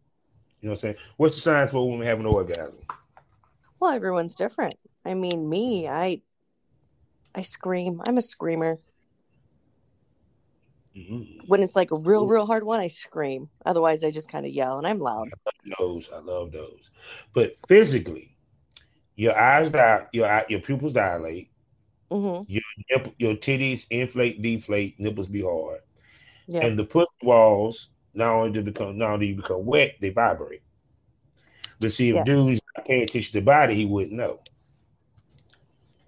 know 0.62 0.69
what 0.69 0.71
I'm 0.74 0.75
saying? 0.75 0.95
What's 1.17 1.36
the 1.36 1.41
sign 1.41 1.67
for 1.69 1.77
a 1.77 1.86
woman 1.86 2.05
having 2.05 2.25
an 2.27 2.33
orgasm? 2.33 2.83
Well, 3.79 3.93
everyone's 3.93 4.36
different. 4.36 4.75
I 5.05 5.15
mean, 5.15 5.50
me, 5.50 5.88
I 5.88 6.21
I 7.34 7.42
scream. 7.42 8.02
I'm 8.08 8.18
a 8.18 8.22
screamer. 8.22 8.78
Mhm. 10.96 11.48
When 11.48 11.64
it's 11.64 11.76
like 11.76 11.92
a 11.92 11.98
real, 11.98 12.28
real 12.28 12.46
hard 12.46 12.64
one, 12.66 12.80
I 12.82 12.90
scream. 12.90 13.50
Otherwise, 13.66 14.04
I 14.04 14.12
just 14.12 14.30
kind 14.30 14.46
of 14.46 14.52
yell, 14.52 14.78
and 14.78 14.86
I'm 14.86 15.00
loud. 15.00 15.30
I 15.30 15.52
love 15.70 15.78
those 15.80 16.10
I 16.12 16.20
love 16.20 16.52
those. 16.52 16.89
But 17.34 17.56
physically, 17.67 18.36
your 19.15 19.38
eyes 19.38 19.72
die, 19.72 20.08
your 20.12 20.30
eye- 20.30 20.46
your 20.50 20.60
pupils 20.60 20.94
dilate, 20.94 21.50
hmm 22.12 22.41
nipple, 22.89 23.13
your 23.17 23.36
titties 23.36 23.86
inflate, 23.89 24.41
deflate, 24.41 25.00
nipples 25.00 25.28
be 25.28 25.41
hard, 25.41 25.82
Yeah. 26.48 26.65
and 26.65 26.78
the 26.78 26.84
pussy 26.84 27.08
walls 27.24 27.89
not 28.13 28.34
only 28.34 28.52
do 28.52 28.62
become 28.62 28.98
not 28.98 29.12
only 29.12 29.28
do 29.28 29.30
you 29.30 29.36
become 29.38 29.65
wet, 29.65 29.96
they 30.02 30.10
vibrate. 30.10 30.63
But 31.80 31.94
see, 31.94 32.10
if 32.10 32.15
Yes. 32.15 32.26
dudes 32.26 32.62
paying 32.86 33.04
attention 33.04 33.32
to 33.32 33.39
the 33.39 33.46
body, 33.46 33.76
he 33.76 33.86
wouldn't 33.86 34.12
know. 34.13 34.41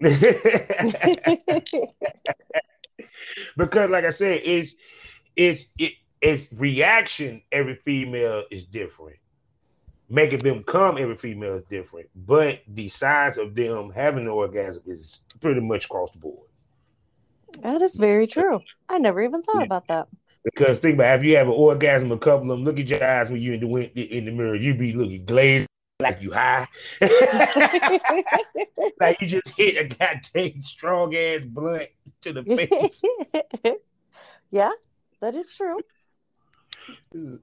because 3.56 3.90
like 3.90 4.04
I 4.04 4.10
said, 4.10 4.40
it's 4.44 4.74
it's 5.36 5.66
it, 5.78 5.92
it's 6.20 6.46
reaction. 6.52 7.42
Every 7.52 7.76
female 7.76 8.44
is 8.50 8.64
different. 8.64 9.18
Making 10.08 10.42
them 10.42 10.62
come, 10.64 10.98
every 10.98 11.16
female 11.16 11.54
is 11.54 11.64
different. 11.64 12.08
But 12.14 12.60
the 12.68 12.88
size 12.88 13.38
of 13.38 13.54
them 13.54 13.90
having 13.90 14.24
an 14.24 14.28
orgasm 14.28 14.82
is 14.86 15.20
pretty 15.40 15.60
much 15.60 15.86
across 15.86 16.10
the 16.12 16.18
board. 16.18 16.48
that 17.62 17.80
is 17.82 17.96
very 17.96 18.26
true. 18.26 18.60
I 18.88 18.98
never 18.98 19.22
even 19.22 19.42
thought 19.42 19.60
Yeah. 19.60 19.64
about 19.64 19.88
that. 19.88 20.08
Because 20.44 20.78
think 20.78 20.96
about 20.96 21.14
it, 21.16 21.20
if 21.20 21.26
you 21.26 21.36
have 21.38 21.46
an 21.48 21.54
orgasm, 21.54 22.12
a 22.12 22.18
couple 22.18 22.50
of 22.52 22.58
them 22.58 22.64
look 22.64 22.78
at 22.78 22.88
your 22.88 23.02
eyes 23.02 23.30
when 23.30 23.40
you 23.40 23.54
in 23.54 23.60
the 23.60 24.16
in 24.18 24.26
the 24.26 24.30
mirror, 24.30 24.54
you 24.54 24.74
be 24.76 24.92
looking 24.92 25.24
glazed 25.24 25.66
like 26.04 26.22
you 26.22 26.32
high, 26.32 26.68
like 29.00 29.20
you 29.20 29.26
just 29.26 29.48
hit 29.56 29.78
a 29.78 29.84
goddamn 29.84 30.62
strong 30.62 31.14
ass 31.16 31.44
blunt 31.44 31.88
to 32.20 32.32
the 32.32 32.44
face. 32.44 33.02
yeah, 34.50 34.70
that 35.20 35.34
is 35.34 35.50
true. 35.50 35.78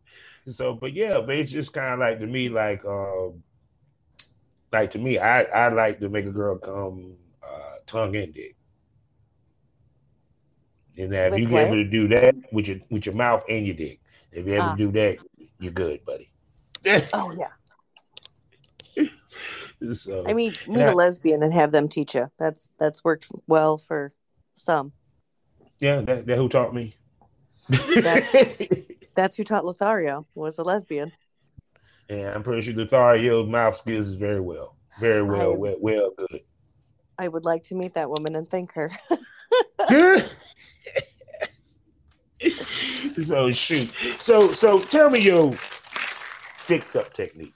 so, 0.51 0.73
but 0.75 0.93
yeah, 0.93 1.21
but 1.25 1.35
it's 1.35 1.51
just 1.51 1.73
kind 1.73 1.93
of 1.93 1.99
like 1.99 2.19
to 2.19 2.27
me, 2.27 2.49
like, 2.49 2.85
um, 2.85 3.43
like 4.71 4.91
to 4.91 4.99
me, 4.99 5.17
I 5.17 5.41
I 5.43 5.69
like 5.69 5.99
to 5.99 6.09
make 6.09 6.25
a 6.25 6.31
girl 6.31 6.57
come 6.57 7.15
uh, 7.43 7.75
tongue 7.87 8.15
in 8.15 8.31
dick. 8.31 8.55
And 10.97 11.11
that 11.13 11.33
if 11.33 11.39
With 11.39 11.39
you 11.39 11.49
what? 11.49 11.63
able 11.67 11.75
to 11.75 11.89
do 11.89 12.07
that 12.09 12.35
with 12.51 12.67
your 12.67 12.77
with 12.89 13.05
your 13.05 13.15
mouth 13.15 13.43
and 13.49 13.65
your 13.65 13.75
dick, 13.75 13.99
if 14.31 14.45
you 14.45 14.53
ever 14.53 14.71
to 14.71 14.77
do 14.77 14.91
that, 14.91 15.17
you're 15.59 15.71
good, 15.71 16.05
buddy. 16.05 16.29
Oh 17.13 17.31
yeah. 17.37 17.47
So, 19.93 20.23
I 20.27 20.33
mean, 20.33 20.53
meet 20.67 20.81
a 20.83 20.93
lesbian 20.93 21.43
and 21.43 21.53
have 21.53 21.71
them 21.71 21.87
teach 21.87 22.15
you. 22.15 22.29
That's 22.37 22.71
that's 22.79 23.03
worked 23.03 23.27
well 23.47 23.77
for 23.77 24.11
some. 24.55 24.93
yeah, 25.79 26.01
that, 26.01 26.25
that 26.27 26.37
who 26.37 26.49
taught 26.49 26.73
me. 26.73 26.95
That's 29.15 29.35
who 29.35 29.43
taught 29.43 29.65
Lothario 29.65 30.25
was 30.35 30.57
a 30.57 30.63
lesbian. 30.63 31.11
Yeah, 32.09 32.33
I'm 32.35 32.43
pretty 32.43 32.61
sure 32.61 32.73
Lothario 32.73 33.45
mouth 33.45 33.77
skills 33.77 34.07
is 34.09 34.15
very 34.15 34.41
well, 34.41 34.75
very 34.99 35.23
well, 35.23 35.53
I- 35.53 35.57
well, 35.57 35.75
well 35.79 36.11
good. 36.17 36.41
I 37.17 37.27
would 37.27 37.45
like 37.45 37.63
to 37.65 37.75
meet 37.75 37.93
that 37.93 38.09
woman 38.09 38.35
and 38.35 38.49
thank 38.49 38.73
her. 38.73 38.91
so 43.21 43.51
shoot. 43.51 43.93
So 44.17 44.51
so 44.51 44.79
tell 44.81 45.09
me 45.09 45.19
your 45.19 45.51
fix 45.53 46.95
up 46.95 47.13
technique. 47.13 47.53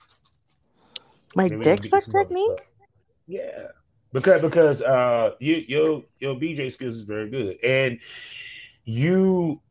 My 1.35 1.49
Maybe 1.49 1.61
dick 1.63 1.83
suck 1.83 2.09
technique? 2.09 2.47
stuff. 2.49 2.67
Yeah. 3.27 3.67
Because 4.13 4.41
because 4.41 4.81
uh 4.81 5.31
you 5.39 5.63
your 5.67 6.03
your 6.19 6.35
BJ 6.35 6.69
skills 6.71 6.95
is 6.95 7.01
very 7.01 7.29
good. 7.29 7.57
And 7.63 7.99
you 8.85 9.61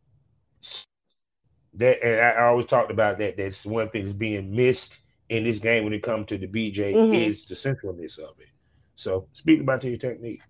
that 1.75 2.03
and 2.05 2.21
I 2.21 2.45
always 2.45 2.67
talked 2.67 2.91
about 2.91 3.19
that. 3.19 3.37
That's 3.37 3.67
one 3.67 3.91
thing 3.91 4.05
that's 4.05 4.15
being 4.15 4.55
missed 4.55 5.01
in 5.29 5.45
this 5.45 5.59
game 5.59 5.85
when 5.85 5.93
it 5.95 6.03
comes 6.03 6.27
to 6.27 6.39
the 6.39 6.47
BJ 6.47 7.01
Mhm. 7.01 7.11
is 7.11 7.47
the 7.47 7.55
centralness 7.55 8.19
of 8.19 8.39
it. 8.39 8.49
So 8.97 9.29
speak 9.33 9.61
about 9.61 9.85
your 9.85 9.97
technique. 9.97 10.43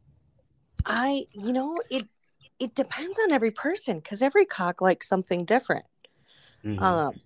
I, 0.87 1.25
you 1.33 1.53
know, 1.53 1.81
it 1.91 2.09
it 2.59 2.75
depends 2.75 3.19
on 3.19 3.33
every 3.33 3.51
person 3.51 3.99
because 3.99 4.23
every 4.23 4.45
cock 4.45 4.81
likes 4.81 5.09
something 5.09 5.45
different. 5.45 5.87
Mhm. 6.65 6.83
Um, 6.83 7.21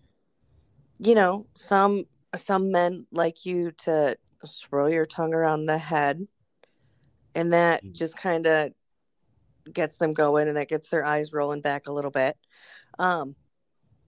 you 0.98 1.14
know, 1.14 1.46
some 1.54 2.06
some 2.36 2.70
men 2.70 3.06
like 3.10 3.44
you 3.46 3.72
to 3.84 4.16
swirl 4.44 4.90
your 4.90 5.06
tongue 5.06 5.34
around 5.34 5.66
the 5.66 5.78
head, 5.78 6.26
and 7.34 7.52
that 7.52 7.82
Mhm. 7.84 7.94
just 7.94 8.16
kind 8.16 8.46
of 8.46 8.72
gets 9.72 9.96
them 9.96 10.12
going, 10.12 10.48
and 10.48 10.56
that 10.56 10.68
gets 10.68 10.88
their 10.88 11.04
eyes 11.04 11.32
rolling 11.32 11.60
back 11.60 11.86
a 11.86 11.92
little 11.92 12.10
bit. 12.10 12.36
Um, 12.98 13.36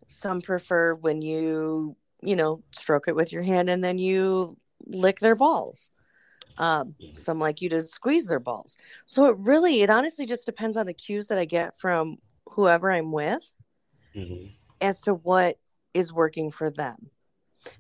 some 0.07 0.41
prefer 0.41 0.95
when 0.95 1.23
you, 1.23 1.97
you 2.23 2.37
know, 2.37 2.63
stroke 2.73 3.09
it 3.09 3.15
with 3.15 3.33
your 3.33 3.43
hand 3.43 3.71
and 3.71 3.83
then 3.83 3.99
you 3.99 4.57
lick 4.87 5.21
their 5.21 5.37
balls. 5.37 5.91
Um, 6.59 6.97
some 7.17 7.39
like 7.39 7.61
you 7.61 7.69
to 7.71 7.87
squeeze 7.87 8.27
their 8.27 8.41
balls. 8.41 8.77
So 9.07 9.27
it 9.27 9.37
really, 9.39 9.83
it 9.83 9.91
honestly 9.91 10.27
just 10.27 10.47
depends 10.47 10.77
on 10.77 10.87
the 10.87 10.95
cues 10.95 11.29
that 11.29 11.39
I 11.39 11.45
get 11.45 11.79
from 11.79 12.17
whoever 12.47 12.91
I'm 12.91 13.13
with 13.13 13.53
Mhm. 14.15 14.53
as 14.81 15.01
to 15.03 15.15
what 15.15 15.59
is 15.95 16.13
working 16.13 16.51
for 16.51 16.71
them. 16.71 17.11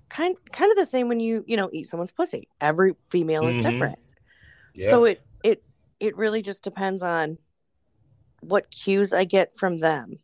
Kind 0.08 0.36
kind 0.52 0.70
of 0.70 0.76
the 0.76 0.86
same 0.86 1.08
when 1.08 1.20
you 1.20 1.44
you 1.46 1.56
know 1.56 1.70
eat 1.72 1.86
someone's 1.86 2.12
pussy. 2.12 2.48
Every 2.60 2.94
female 3.10 3.46
is 3.46 3.56
Mhm. 3.56 3.62
different. 3.62 3.98
Yeah. 4.74 4.90
So 4.90 5.04
it 5.04 5.22
it 5.42 5.62
it 6.00 6.16
really 6.16 6.42
just 6.42 6.62
depends 6.62 7.02
on 7.02 7.38
what 8.40 8.70
cues 8.70 9.12
I 9.12 9.24
get 9.24 9.56
from 9.56 9.78
them. 9.78 10.18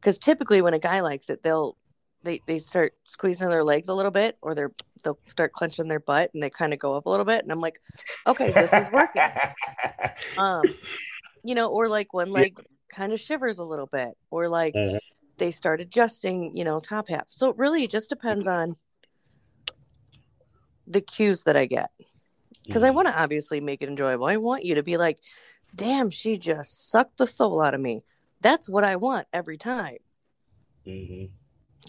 Because 0.00 0.18
typically 0.18 0.62
when 0.62 0.74
a 0.74 0.78
guy 0.78 1.00
likes 1.00 1.28
it, 1.28 1.42
they'll 1.42 1.76
they 2.22 2.40
they 2.46 2.58
start 2.58 2.94
squeezing 3.04 3.48
their 3.48 3.64
legs 3.64 3.88
a 3.88 3.94
little 3.94 4.10
bit, 4.10 4.36
or 4.42 4.54
they're 4.54 4.72
they'll 5.04 5.18
start 5.26 5.52
clenching 5.52 5.88
their 5.88 6.00
butt, 6.00 6.30
and 6.34 6.42
they 6.42 6.50
kind 6.50 6.72
of 6.72 6.78
go 6.78 6.94
up 6.94 7.06
a 7.06 7.10
little 7.10 7.24
bit, 7.26 7.42
and 7.42 7.52
I'm 7.52 7.60
like, 7.60 7.80
okay, 8.26 8.52
this 8.52 8.72
is 8.72 8.90
working. 8.90 9.22
um, 10.38 10.74
you 11.42 11.54
know, 11.54 11.68
or 11.70 11.88
like 11.88 12.12
one 12.12 12.30
leg 12.30 12.58
kind 12.88 13.12
of 13.12 13.20
shivers 13.20 13.58
a 13.58 13.64
little 13.64 13.86
bit, 13.86 14.16
or 14.30 14.48
like 14.48 14.74
Mhm. 14.74 14.98
They 15.40 15.50
start 15.50 15.80
adjusting, 15.80 16.54
you 16.54 16.62
know, 16.62 16.78
top 16.78 17.08
half. 17.08 17.24
So 17.28 17.50
it 17.50 17.58
really 17.58 17.88
just 17.88 18.08
depends 18.08 18.46
on 18.46 18.76
the 20.86 21.00
cues 21.00 21.44
that 21.44 21.56
I 21.56 21.66
get 21.66 21.90
because 22.64 22.84
I 22.84 22.90
Mhm. 22.90 22.94
want 22.94 23.08
to 23.08 23.20
obviously 23.20 23.60
make 23.60 23.82
it 23.82 23.88
enjoyable. 23.88 24.26
I 24.26 24.36
want 24.36 24.64
you 24.64 24.76
to 24.76 24.82
be 24.84 24.96
like, 24.96 25.18
damn, 25.74 26.10
she 26.10 26.38
just 26.38 26.90
sucked 26.90 27.18
the 27.18 27.26
soul 27.26 27.60
out 27.60 27.74
of 27.74 27.80
me. 27.80 28.04
That's 28.40 28.68
what 28.68 28.84
I 28.84 28.96
want 28.96 29.26
every 29.32 29.58
time. 29.58 29.98
Mhm. 30.86 31.30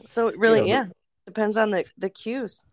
So 0.06 0.28
it 0.28 0.38
really, 0.38 0.68
Yeah, 0.68 0.86
yeah, 0.86 0.86
depends 1.26 1.58
on 1.58 1.72
the 1.72 1.86
the 1.98 2.10
cues. 2.10 2.64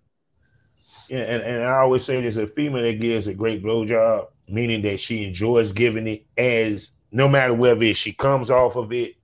Yeah, 1.09 1.21
and, 1.21 1.43
and 1.43 1.63
I 1.65 1.79
always 1.79 2.05
say 2.05 2.21
there's 2.21 2.37
a 2.37 2.47
female 2.47 2.83
that 2.83 3.01
gives 3.01 3.27
a 3.27 3.35
great 3.35 3.63
blowjob, 3.63 4.29
meaning 4.49 4.83
that 4.83 5.01
she 5.01 5.25
enjoys 5.25 5.73
giving 5.73 6.07
it, 6.07 6.27
as 6.37 6.93
no 7.13 7.29
matter 7.29 7.55
whether 7.55 7.95
she 7.95 8.13
comes 8.13 8.51
off 8.51 8.77
of 8.77 8.93
it. 8.93 9.17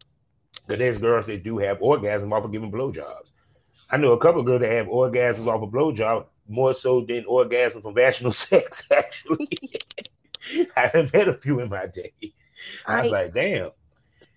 Because 0.67 0.79
there's 0.79 0.99
girls 0.99 1.27
that 1.27 1.43
do 1.45 1.59
have 1.59 1.79
orgasm 1.83 2.33
off 2.33 2.45
of 2.45 2.53
giving 2.53 2.73
blowjobs. 2.73 3.31
I 3.91 3.97
know 3.99 4.13
a 4.13 4.19
couple 4.19 4.41
of 4.41 4.47
girls 4.47 4.61
that 4.63 4.73
have 4.73 4.87
orgasms 4.87 5.47
off 5.47 5.63
of 5.63 5.71
blowjob 5.71 6.27
more 6.49 6.75
so 6.75 7.03
than 7.03 7.25
orgasm 7.27 7.83
from 7.83 7.95
vaginal 7.95 8.33
sex. 8.49 8.85
Actually, 8.91 9.49
I 10.77 10.89
have 10.89 11.11
had 11.13 11.29
a 11.29 11.35
few 11.35 11.61
in 11.61 11.69
my 11.69 11.87
day. 11.87 12.13
I 12.87 13.03
was 13.03 13.13
like, 13.13 13.35
damn. 13.35 13.71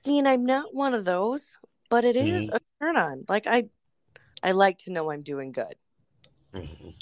see, 0.03 0.19
and 0.19 0.27
I'm 0.27 0.45
not 0.45 0.73
one 0.73 0.93
of 0.93 1.05
those, 1.05 1.55
but 1.89 2.03
it 2.03 2.15
is 2.17 2.49
Mhm. 2.49 2.55
a 2.55 2.59
turn 2.81 2.97
on. 2.97 3.25
Like 3.29 3.47
I, 3.47 3.69
I 4.43 4.51
like 4.51 4.79
to 4.79 4.91
know 4.91 5.11
I'm 5.11 5.21
doing 5.21 5.51
good. 5.53 5.75
Mhm. 6.53 6.93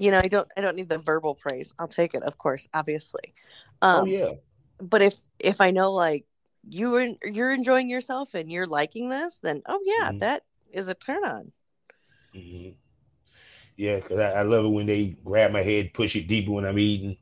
You 0.00 0.10
know, 0.10 0.18
I 0.18 0.28
don't, 0.28 0.48
I 0.56 0.62
don't 0.62 0.76
need 0.76 0.88
the 0.88 0.98
verbal 0.98 1.34
praise. 1.34 1.74
I'll 1.78 1.88
take 1.88 2.14
it, 2.14 2.22
of 2.22 2.38
course, 2.38 2.66
obviously. 2.72 3.34
Um, 3.82 4.02
oh 4.02 4.04
yeah. 4.06 4.32
but 4.80 5.02
if 5.02 5.16
if 5.38 5.60
I 5.60 5.70
know 5.70 5.92
like 5.92 6.24
you 6.68 7.16
you're 7.24 7.52
enjoying 7.52 7.90
yourself 7.90 8.34
and 8.34 8.50
you're 8.50 8.66
liking 8.66 9.08
this, 9.08 9.38
then 9.40 9.62
oh 9.66 9.80
yeah, 9.84 10.10
Mhm. 10.10 10.20
that 10.20 10.42
is 10.72 10.88
a 10.88 10.94
turn 10.94 11.24
on. 11.24 11.52
hmm 12.32 12.70
Yeah, 13.76 13.96
because 13.96 14.18
I, 14.20 14.40
I 14.40 14.42
love 14.42 14.64
it 14.64 14.68
when 14.68 14.86
they 14.86 15.16
grab 15.24 15.52
my 15.52 15.62
head, 15.62 15.92
push 15.94 16.16
it 16.16 16.28
deeper 16.28 16.52
when 16.52 16.64
I'm 16.64 16.78
eating, 16.78 17.16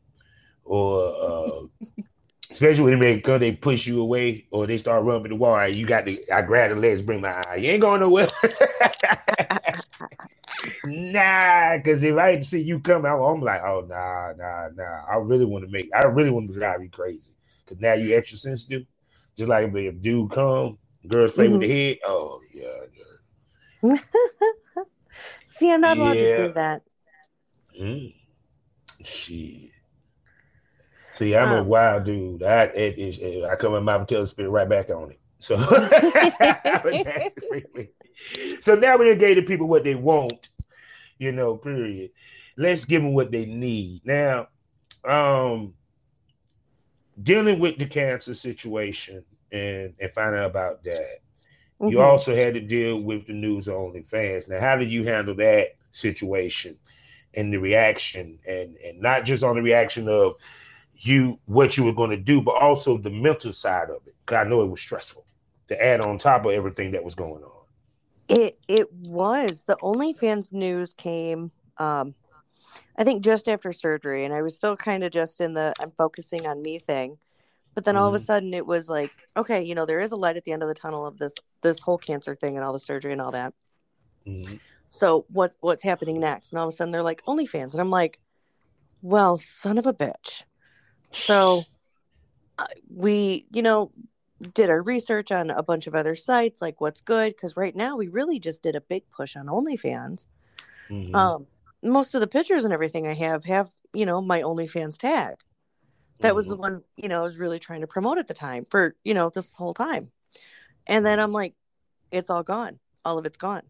or 0.64 1.14
uh, 1.14 1.66
especially 2.50 2.85
when 2.85 3.00
they 3.00 3.16
because 3.16 3.40
they 3.40 3.53
push 3.53 3.87
you 3.87 4.00
away 4.03 4.46
or 4.50 4.66
they 4.66 4.79
start 4.79 5.05
rubbing 5.05 5.31
the 5.31 5.37
wall. 5.37 5.53
right, 5.53 5.72
You 5.74 5.87
got 5.87 6.07
to 6.07 6.18
I 6.33 6.42
grab 6.42 6.70
the 6.70 6.76
legs, 6.76 7.03
bring 7.03 7.20
my 7.20 7.42
eye. 7.48 7.57
You 7.57 7.70
ain't 7.70 7.81
going 7.83 8.00
nowhere. 8.00 8.26
nah, 10.85 11.76
because 11.76 12.03
if 12.03 12.16
I 12.16 12.40
see 12.40 12.62
you 12.62 12.81
come 12.81 13.05
I'm, 13.05 13.20
I'm 13.20 13.40
like, 13.40 13.62
oh 13.62 13.87
nah, 13.88 14.33
nah, 14.37 14.68
nah. 14.74 15.03
I 15.11 15.16
really 15.16 15.44
want 15.44 15.64
to 15.64 15.70
make. 15.70 15.90
I 15.94 16.05
really 16.05 16.31
want 16.31 16.48
to 16.48 16.55
drive 16.59 16.83
you 16.83 16.90
crazy 16.90 17.33
because 17.64 17.81
now 17.81 17.94
you 17.94 18.16
extra 18.16 18.38
sensitive. 18.38 18.87
Just 19.37 19.49
like 19.49 19.69
if 19.69 19.75
a 19.75 19.93
dude 19.93 20.31
come, 20.31 20.79
girls 21.07 21.33
play 21.33 21.49
with 21.49 21.61
the 21.62 21.69
head. 21.69 21.99
Oh 22.05 22.40
yeah, 22.53 22.66
yeah. 23.83 23.97
See, 25.47 25.71
I'm 25.71 25.81
not 25.81 25.97
allowed 25.97 26.14
to 26.14 26.37
do 26.37 26.53
that. 26.55 26.83
Mm. 27.81 28.14
Shit. 29.05 29.71
See, 31.14 31.37
I'm 31.37 31.53
a 31.53 31.61
Um. 31.61 31.69
wild 31.69 32.05
dude. 32.05 32.43
I 32.43 32.64
it, 32.64 32.99
it, 32.99 33.45
I 33.45 33.57
come 33.57 33.75
in 33.75 33.85
my 33.85 33.93
mouth 33.93 34.01
and 34.01 34.09
tell 34.09 34.25
the 34.25 34.51
right 34.51 34.69
back 34.69 34.90
on 34.90 35.12
it. 35.12 35.21
So, 35.38 35.57
so 38.62 38.75
now 38.75 38.99
we 38.99 39.14
gave 39.16 39.37
the 39.37 39.43
people 39.43 39.66
what 39.66 39.85
they 39.85 39.95
want, 39.95 40.51
you 41.19 41.33
know. 41.33 41.57
Period. 41.57 42.11
Let's 42.57 42.85
give 42.85 43.03
them 43.03 43.14
what 43.14 43.31
they 43.31 43.47
need. 43.47 44.03
Now, 44.05 44.49
um, 45.05 45.75
dealing 47.22 47.59
with 47.59 47.78
the 47.78 47.87
cancer 47.87 48.35
situation 48.35 49.24
and 49.52 49.94
and 50.00 50.12
finding 50.12 50.40
out 50.40 50.50
about 50.50 50.85
that. 50.85 51.18
You 51.87 52.00
Mhm. 52.00 52.02
also 52.02 52.35
had 52.37 52.54
to 52.54 52.61
deal 52.61 53.00
with 53.02 53.26
the 53.26 53.33
news 53.35 53.68
only 53.68 54.02
fans. 54.02 54.48
Now, 54.48 54.61
how 54.61 54.76
did 54.76 54.92
you 54.92 55.04
handle 55.04 55.35
that 55.37 55.70
situation 55.92 56.78
and 57.35 57.52
the 57.52 57.59
reaction, 57.59 58.38
and 58.46 58.76
and 58.78 59.00
not 59.00 59.24
just 59.24 59.44
on 59.44 59.56
the 59.56 59.62
reaction 59.62 60.09
of 60.09 60.37
you 60.94 61.38
what 61.46 61.76
you 61.76 61.85
were 61.85 61.94
going 61.94 62.11
to 62.11 62.16
do, 62.16 62.40
but 62.42 62.56
also 62.56 62.98
the 62.98 63.11
mental 63.11 63.52
side 63.52 63.90
of 63.90 64.06
it? 64.06 64.14
'Cause 64.26 64.46
I 64.46 64.48
know 64.48 64.62
it 64.62 64.68
was 64.70 64.80
stressful 64.80 65.26
to 65.68 65.83
add 65.83 66.00
on 66.00 66.18
top 66.18 66.44
of 66.46 66.52
everything 66.52 66.92
that 66.92 67.04
was 67.04 67.14
going 67.14 67.42
on. 67.44 67.66
It 68.28 68.59
it 68.68 68.92
was 68.92 69.64
the 69.66 69.76
OnlyFans 69.83 70.52
news 70.52 70.92
came. 70.92 71.52
Um, 71.78 72.14
I 72.96 73.05
think 73.05 73.24
just 73.24 73.48
after 73.48 73.72
surgery, 73.72 74.24
and 74.24 74.35
I 74.35 74.42
was 74.42 74.57
still 74.57 74.76
kind 74.76 75.05
of 75.05 75.12
just 75.12 75.40
in 75.40 75.55
the 75.55 75.72
I'm 75.81 75.92
focusing 75.92 76.46
on 76.46 76.62
me 76.62 76.79
thing. 76.79 77.18
But 77.74 77.85
then 77.85 77.96
all 77.96 78.09
of 78.09 78.14
a 78.14 78.18
Mhm. 78.18 78.24
sudden, 78.24 78.55
it 78.55 78.66
was 78.66 78.88
like, 78.88 79.12
okay, 79.37 79.62
you 79.62 79.74
know, 79.74 79.87
there 79.87 80.00
is 80.00 80.12
a 80.12 80.16
light 80.16 80.37
at 80.37 80.44
the 80.44 80.53
end 80.53 80.62
of 80.62 80.68
the 80.68 80.74
tunnel 80.74 81.07
of 81.07 81.18
this 81.18 81.35
this 81.62 81.81
whole 81.81 81.98
cancer 81.98 82.35
thing 82.35 82.57
and 82.57 82.64
all 82.64 82.72
the 82.72 82.81
surgery 82.81 83.12
and 83.12 83.20
all 83.20 83.31
that. 83.31 83.55
Mhm. 84.26 84.61
So 84.90 85.24
what 85.29 85.55
what's 85.61 85.85
happening 85.85 86.18
next? 86.20 86.53
And 86.53 86.59
all 86.59 86.66
of 86.68 86.74
a 86.74 86.76
sudden, 86.76 86.90
they're 86.90 87.03
like 87.03 87.24
OnlyFans, 87.24 87.72
and 87.72 87.81
I'm 87.81 87.90
like, 87.90 88.20
well, 89.03 89.38
son 89.38 89.79
of 89.79 89.87
a 89.87 89.94
bitch. 89.94 90.42
So 91.12 91.64
uh, 92.59 92.66
we, 92.94 93.46
you 93.50 93.62
know, 93.62 93.92
did 94.55 94.68
our 94.68 94.83
research 94.83 95.31
on 95.33 95.50
a 95.50 95.62
bunch 95.62 95.87
of 95.87 95.94
other 95.94 96.16
sites, 96.16 96.61
like 96.61 96.81
what's 96.81 97.00
good, 97.00 97.35
because 97.35 97.57
right 97.57 97.74
now 97.74 97.96
we 97.96 98.09
really 98.09 98.38
just 98.38 98.62
did 98.62 98.74
a 98.74 98.81
big 98.81 99.05
push 99.11 99.37
on 99.37 99.46
OnlyFans. 99.46 100.26
Mhm. 100.90 101.14
Um, 101.14 101.46
most 101.83 102.14
of 102.14 102.21
the 102.21 102.27
pictures 102.27 102.64
and 102.64 102.73
everything 102.73 103.07
I 103.07 103.14
have 103.14 103.45
have, 103.45 103.71
you 103.93 104.07
know, 104.07 104.21
my 104.21 104.43
OnlyFans 104.43 104.99
tag. 104.99 105.37
That 106.21 106.35
was 106.35 106.47
the 106.49 106.57
Mhm. 106.57 106.61
one, 106.61 106.85
you 106.97 107.09
know, 107.09 107.21
I 107.21 107.23
was 107.23 107.38
really 107.38 107.59
trying 107.59 107.81
to 107.81 107.87
promote 107.87 108.19
at 108.19 108.29
the 108.29 108.35
time 108.35 108.66
for, 108.71 108.95
you 109.05 109.14
know, 109.14 109.31
this 109.31 109.55
whole 109.55 109.73
time. 109.73 110.12
And 110.87 111.05
then 111.05 111.19
I'm 111.19 111.33
like, 111.33 111.55
it's 112.11 112.29
all 112.29 112.43
gone. 112.43 112.79
All 113.05 113.16
of 113.16 113.25
it's 113.25 113.38
gone. 113.38 113.62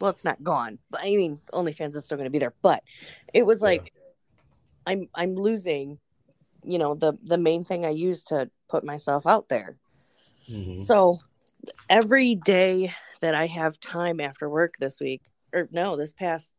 Well, 0.00 0.10
it's 0.10 0.24
not 0.24 0.42
gone, 0.42 0.80
but 0.90 1.02
I 1.02 1.14
mean, 1.14 1.40
OnlyFans 1.52 1.94
is 1.94 2.04
still 2.04 2.16
going 2.16 2.26
to 2.26 2.30
be 2.30 2.40
there. 2.40 2.54
But 2.62 2.82
it 3.32 3.46
was 3.46 3.60
Yeah. 3.60 3.68
like, 3.68 3.92
I'm 4.86 5.08
I'm 5.14 5.36
losing, 5.36 6.00
you 6.64 6.78
know, 6.78 6.94
the 6.94 7.16
the 7.22 7.38
main 7.38 7.64
thing 7.64 7.86
I 7.86 7.90
use 7.90 8.24
to 8.24 8.50
put 8.68 8.84
myself 8.84 9.26
out 9.26 9.48
there. 9.48 9.78
Mhm. 10.48 10.78
So 10.78 11.20
every 11.88 12.34
day 12.34 12.92
that 13.20 13.34
I 13.34 13.46
have 13.46 13.78
time 13.80 14.20
after 14.20 14.50
work 14.50 14.76
this 14.78 15.00
week, 15.00 15.22
or 15.52 15.68
no, 15.70 15.96
this 15.96 16.12
past 16.12 16.52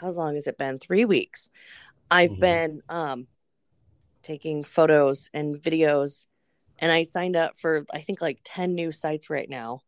how 0.00 0.10
long 0.10 0.34
has 0.34 0.46
it 0.46 0.58
been? 0.58 0.78
Three 0.78 1.04
weeks. 1.04 1.48
I've 2.10 2.32
Mhm. 2.32 2.40
been 2.40 2.82
um 2.88 3.28
taking 4.22 4.64
photos 4.64 5.30
and 5.32 5.56
videos 5.56 6.26
and 6.78 6.92
I 6.92 7.02
signed 7.02 7.36
up 7.36 7.58
for 7.58 7.84
I 7.92 8.00
think 8.00 8.20
like 8.20 8.40
10 8.44 8.74
new 8.74 8.92
sites 8.92 9.30
right 9.30 9.48
now. 9.48 9.82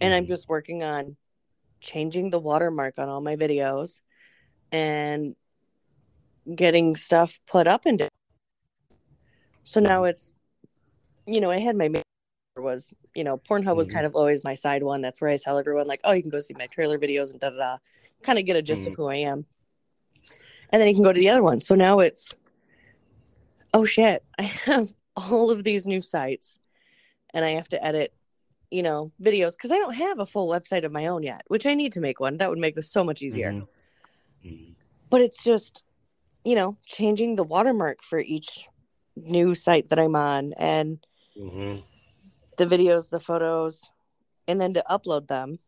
And 0.00 0.14
I'm 0.14 0.24
Mhm. 0.24 0.28
just 0.28 0.48
working 0.48 0.82
on 0.82 1.16
changing 1.80 2.30
the 2.30 2.38
watermark 2.38 2.98
on 2.98 3.08
all 3.08 3.20
my 3.20 3.36
videos 3.36 4.00
and 4.72 5.36
getting 6.54 6.96
stuff 6.96 7.40
put 7.46 7.66
up 7.66 7.86
into 7.86 8.08
so 9.64 9.80
now 9.80 10.04
it's 10.04 10.34
you 11.26 11.40
know, 11.40 11.50
I 11.50 11.58
had 11.58 11.76
my 11.76 12.02
was, 12.56 12.92
you 13.14 13.24
know, 13.24 13.38
Pornhub 13.38 13.76
was 13.76 13.88
Mhm. 13.88 13.92
kind 13.92 14.06
of 14.06 14.14
always 14.16 14.42
my 14.44 14.54
side 14.54 14.82
one. 14.82 15.00
That's 15.00 15.20
where 15.20 15.30
I 15.30 15.36
tell 15.36 15.58
everyone 15.58 15.86
like, 15.86 16.00
oh, 16.04 16.12
you 16.12 16.22
can 16.22 16.30
go 16.30 16.40
see 16.40 16.54
my 16.54 16.66
trailer 16.66 16.98
videos 16.98 17.30
and 17.30 17.40
da 17.40 17.50
da 17.50 17.56
da. 17.56 17.78
Kind 18.22 18.38
of 18.38 18.44
get 18.44 18.56
a 18.56 18.62
gist 18.62 18.82
Mhm. 18.82 18.88
of 18.88 18.94
who 18.96 19.06
I 19.06 19.16
am. 19.16 19.46
And 20.70 20.80
then 20.80 20.88
you 20.88 20.94
can 20.94 21.02
go 21.02 21.12
to 21.12 21.18
the 21.18 21.30
other 21.30 21.42
one. 21.42 21.60
So 21.60 21.74
now 21.74 22.00
it's 22.00 22.34
oh 23.72 23.84
shit, 23.84 24.24
I 24.38 24.42
have 24.42 24.92
all 25.16 25.50
of 25.50 25.64
these 25.64 25.86
new 25.86 26.00
sites 26.00 26.58
and 27.32 27.44
I 27.44 27.50
have 27.50 27.68
to 27.68 27.84
edit, 27.84 28.12
you 28.70 28.82
know, 28.82 29.10
videos 29.22 29.52
because 29.56 29.70
I 29.70 29.78
don't 29.78 29.94
have 29.94 30.18
a 30.18 30.26
full 30.26 30.48
website 30.48 30.84
of 30.84 30.92
my 30.92 31.06
own 31.06 31.22
yet, 31.22 31.42
which 31.48 31.66
I 31.66 31.74
need 31.74 31.92
to 31.94 32.00
make 32.00 32.20
one. 32.20 32.36
That 32.38 32.50
would 32.50 32.58
make 32.58 32.74
this 32.74 32.90
so 32.90 33.04
much 33.04 33.22
easier. 33.22 33.52
Mhm. 33.52 33.68
Mhm. 34.44 34.74
But 35.08 35.20
it's 35.20 35.42
just, 35.42 35.84
you 36.44 36.54
know, 36.54 36.76
changing 36.86 37.36
the 37.36 37.44
watermark 37.44 38.02
for 38.02 38.18
each 38.18 38.68
new 39.16 39.54
site 39.54 39.88
that 39.90 39.98
I'm 39.98 40.16
on 40.16 40.52
and 40.54 41.04
Mhm. 41.36 41.84
the 42.56 42.66
videos, 42.66 43.10
the 43.10 43.20
photos, 43.20 43.90
and 44.46 44.60
then 44.60 44.74
to 44.74 44.84
upload 44.90 45.26
them 45.28 45.58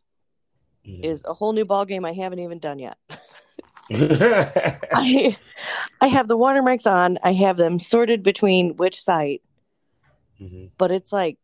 Mhm. 0.87 1.03
is 1.03 1.23
a 1.25 1.33
whole 1.33 1.53
new 1.53 1.65
ball 1.65 1.85
game 1.85 2.05
I 2.05 2.13
haven't 2.13 2.39
even 2.39 2.59
done 2.59 2.79
yet. 2.79 2.97
I 3.91 5.37
I 6.01 6.07
have 6.07 6.27
the 6.27 6.37
watermarks 6.37 6.87
on. 6.87 7.19
I 7.23 7.33
have 7.33 7.57
them 7.57 7.79
sorted 7.79 8.23
between 8.23 8.75
which 8.77 9.01
site, 9.01 9.41
Mhm. 10.39 10.71
but 10.77 10.91
it's 10.91 11.11
like 11.11 11.37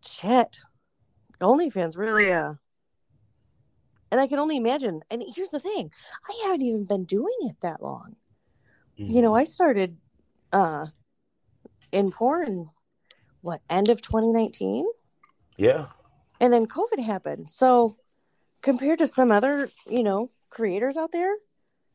shit. 0.00 0.58
OnlyFans 1.40 1.96
really 1.96 2.32
uh 2.32 2.54
And 4.10 4.20
I 4.20 4.28
can 4.28 4.38
only 4.38 4.56
imagine. 4.56 5.02
And 5.10 5.24
here's 5.34 5.50
the 5.50 5.58
thing 5.60 5.90
I 6.28 6.42
haven't 6.44 6.62
even 6.62 6.86
been 6.86 7.04
doing 7.04 7.34
it 7.40 7.56
that 7.62 7.82
long. 7.82 8.16
Mm-hmm. 8.98 9.12
You 9.12 9.22
know, 9.22 9.32
mm-hmm. 9.32 9.40
I 9.40 9.44
started 9.44 9.96
uh, 10.52 10.86
in 11.90 12.12
porn, 12.12 12.70
what, 13.40 13.60
end 13.68 13.88
of 13.88 14.00
2019? 14.00 14.86
Yeah. 15.56 15.86
And 16.40 16.52
then 16.52 16.66
COVID 16.66 17.00
happened. 17.00 17.50
So 17.50 17.96
compared 18.64 18.98
to 18.98 19.06
some 19.06 19.30
other, 19.30 19.68
you 19.88 20.02
know, 20.02 20.30
creators 20.48 20.96
out 20.96 21.12
there, 21.12 21.32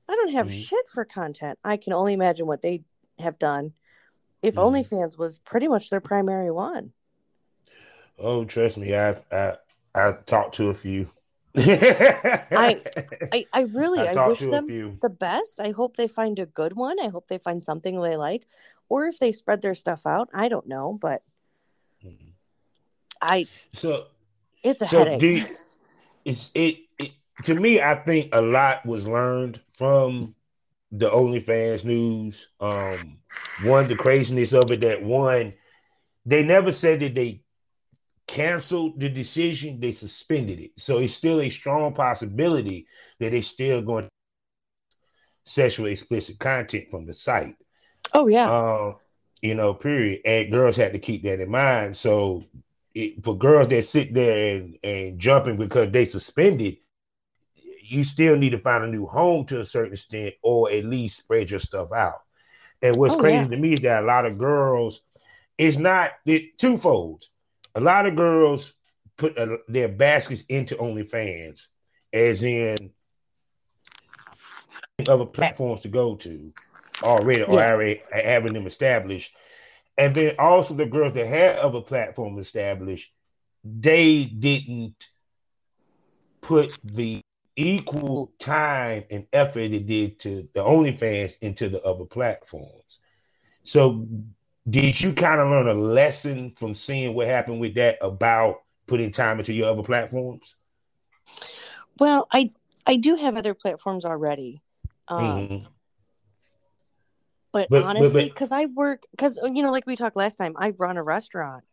I 0.08 0.16
don't 0.16 0.32
have 0.34 0.48
mm-hmm. 0.48 0.60
shit 0.60 0.88
for 0.94 1.04
content. 1.04 1.58
I 1.64 1.78
can 1.78 1.94
only 1.94 2.14
imagine 2.14 2.46
what 2.46 2.62
they 2.62 2.84
have 3.18 3.40
done 3.40 3.74
if 4.42 4.56
mm-hmm. 4.56 4.76
OnlyFans 4.76 5.18
was 5.18 5.40
pretty 5.40 5.68
much 5.68 5.90
their 5.90 6.00
primary 6.00 6.52
one. 6.52 6.94
Oh, 8.20 8.46
trust 8.46 8.78
me, 8.78 8.96
I've 8.96 9.22
I 9.32 9.58
I 9.96 10.12
talked 10.26 10.56
to 10.56 10.70
a 10.70 10.74
few. 10.74 11.10
I, 11.56 12.82
I 13.34 13.46
I 13.52 13.62
really 13.62 14.08
I, 14.08 14.14
I 14.14 14.28
wish 14.28 14.40
them 14.40 15.00
the 15.02 15.10
best. 15.10 15.60
I 15.60 15.72
hope 15.72 15.98
they 15.98 16.08
find 16.08 16.38
a 16.38 16.46
good 16.46 16.74
one. 16.74 17.00
I 17.00 17.08
hope 17.08 17.28
they 17.28 17.40
find 17.40 17.64
something 17.64 18.00
they 18.00 18.16
like, 18.16 18.46
or 18.90 19.08
if 19.08 19.18
they 19.20 19.32
spread 19.32 19.62
their 19.62 19.76
stuff 19.76 20.06
out. 20.06 20.30
I 20.34 20.50
don't 20.50 20.68
know, 20.68 20.98
but 21.02 21.24
mm-hmm. 22.06 22.32
I 23.22 23.48
so 23.74 24.08
it's 24.64 24.82
a 24.82 24.88
so 24.88 25.00
headache. 25.00 25.22
You, 25.22 25.46
it's 26.26 26.52
it, 26.54 26.78
it 27.00 27.12
to 27.44 27.56
me. 27.56 27.82
I 27.82 27.96
think 27.96 28.30
a 28.34 28.42
lot 28.42 28.86
was 28.86 29.08
learned 29.08 29.62
from 29.74 30.36
the 30.92 31.10
OnlyFans 31.10 31.86
news. 31.86 32.48
Um, 32.60 33.20
one 33.64 33.88
the 33.88 33.96
craziness 33.96 34.54
of 34.54 34.72
it 34.72 34.82
that 34.82 35.04
one 35.04 35.54
they 36.26 36.46
never 36.46 36.72
said 36.72 37.00
that 37.00 37.16
they 37.16 37.44
canceled 38.28 39.00
the 39.00 39.10
decision, 39.10 39.80
they 39.80 39.92
suspended 39.92 40.60
it. 40.60 40.72
So 40.78 41.00
it's 41.00 41.16
still 41.16 41.42
a 41.42 41.50
strong 41.50 41.94
possibility 41.94 42.88
that 43.20 43.32
they're 43.32 43.42
still 43.42 43.82
going 43.82 44.06
to 44.06 44.10
sexually 45.46 45.94
explicit 45.94 46.38
content 46.38 46.92
from 46.92 47.08
the 47.08 47.14
site. 47.14 47.56
Oh 48.14 48.28
yeah. 48.28 48.50
Uh, 48.50 48.94
you 49.42 49.56
know, 49.56 49.74
period. 49.74 50.22
And 50.26 50.52
girls 50.52 50.76
had 50.76 50.94
to 50.94 51.00
keep 51.00 51.24
that 51.24 51.40
in 51.40 51.50
mind. 51.50 51.98
So 51.98 52.44
it, 52.94 53.24
for 53.24 53.38
girls 53.38 53.70
that 53.70 53.86
sit 53.86 54.14
there 54.14 54.56
and, 54.56 54.78
and 54.84 55.20
jumping 55.20 55.58
because 55.58 55.92
they 55.92 56.06
suspended, 56.06 56.78
you 57.82 58.04
still 58.04 58.38
need 58.38 58.52
to 58.52 58.60
find 58.60 58.84
a 58.84 58.88
new 58.88 59.06
home 59.06 59.46
to 59.48 59.60
a 59.60 59.66
certain 59.66 59.94
extent, 59.94 60.36
or 60.42 60.72
at 60.72 60.86
least 60.86 61.20
spread 61.20 61.52
your 61.52 61.60
stuff 61.60 61.92
out. 61.92 62.22
And 62.82 62.96
what's 62.98 63.16
oh, 63.16 63.20
crazy 63.20 63.36
yeah. 63.36 63.48
to 63.48 63.58
me 63.58 63.74
is 63.74 63.82
that 63.82 64.04
a 64.04 64.06
lot 64.06 64.26
of 64.26 64.38
girls, 64.38 65.02
it's 65.58 65.78
not 65.78 66.12
it 66.26 66.58
twofold 66.58 67.26
a 67.76 67.80
lot 67.80 68.06
of 68.06 68.16
girls 68.16 68.74
put 69.18 69.38
uh, 69.38 69.58
their 69.68 69.88
baskets 69.88 70.44
into 70.50 70.76
OnlyFans, 70.76 71.68
as 72.12 72.44
in 72.44 72.92
other 75.08 75.26
platforms 75.26 75.82
to 75.82 75.88
go 75.88 76.16
to 76.16 76.54
already, 77.04 77.44
or 77.44 77.62
already 77.62 78.02
having 78.12 78.54
them 78.54 78.68
established. 78.68 79.34
And 80.00 80.16
then 80.16 80.36
also 80.40 80.74
the 80.74 80.86
girls 80.86 81.12
that 81.14 81.28
had 81.28 81.58
other 81.58 81.82
platforms 81.82 82.40
established, 82.40 83.12
they 83.66 84.24
didn't 84.24 85.10
put 86.40 86.72
the 86.86 87.22
equal 87.58 88.32
time 88.40 89.04
and 89.12 89.28
effort 89.34 89.72
they 89.72 89.80
did 89.80 90.18
to 90.20 90.48
the 90.54 90.62
OnlyFans 90.62 91.38
into 91.42 91.68
the 91.68 91.84
other 91.84 92.06
platforms. 92.06 93.00
So 93.66 94.08
did 94.70 95.02
you 95.02 95.12
kind 95.12 95.42
of 95.42 95.50
learn 95.50 95.68
a 95.68 95.74
lesson 95.74 96.54
from 96.56 96.74
seeing 96.74 97.14
what 97.14 97.28
happened 97.28 97.60
with 97.60 97.74
that 97.74 97.98
about 98.02 98.62
putting 98.88 99.12
time 99.12 99.40
into 99.40 99.54
your 99.54 99.70
other 99.70 99.84
platforms? 99.84 100.56
Well, 102.00 102.26
I 102.32 102.54
I 102.88 102.96
do 102.96 103.16
have 103.18 103.36
other 103.36 103.54
platforms 103.54 104.06
already. 104.06 104.62
Um, 105.10 105.24
mm-hmm. 105.24 105.66
But, 107.52 107.68
but, 107.70 107.84
honestly, 107.84 108.26
because 108.26 108.52
I 108.52 108.66
work, 108.66 109.04
because 109.12 109.40
you 109.44 109.64
know, 109.64 109.72
like 109.72 109.88
we 109.88 109.96
talked 109.96 110.16
last 110.16 110.36
time, 110.36 110.54
I 110.58 110.70
run 110.78 110.98
a 110.98 111.04
restaurant 111.04 111.64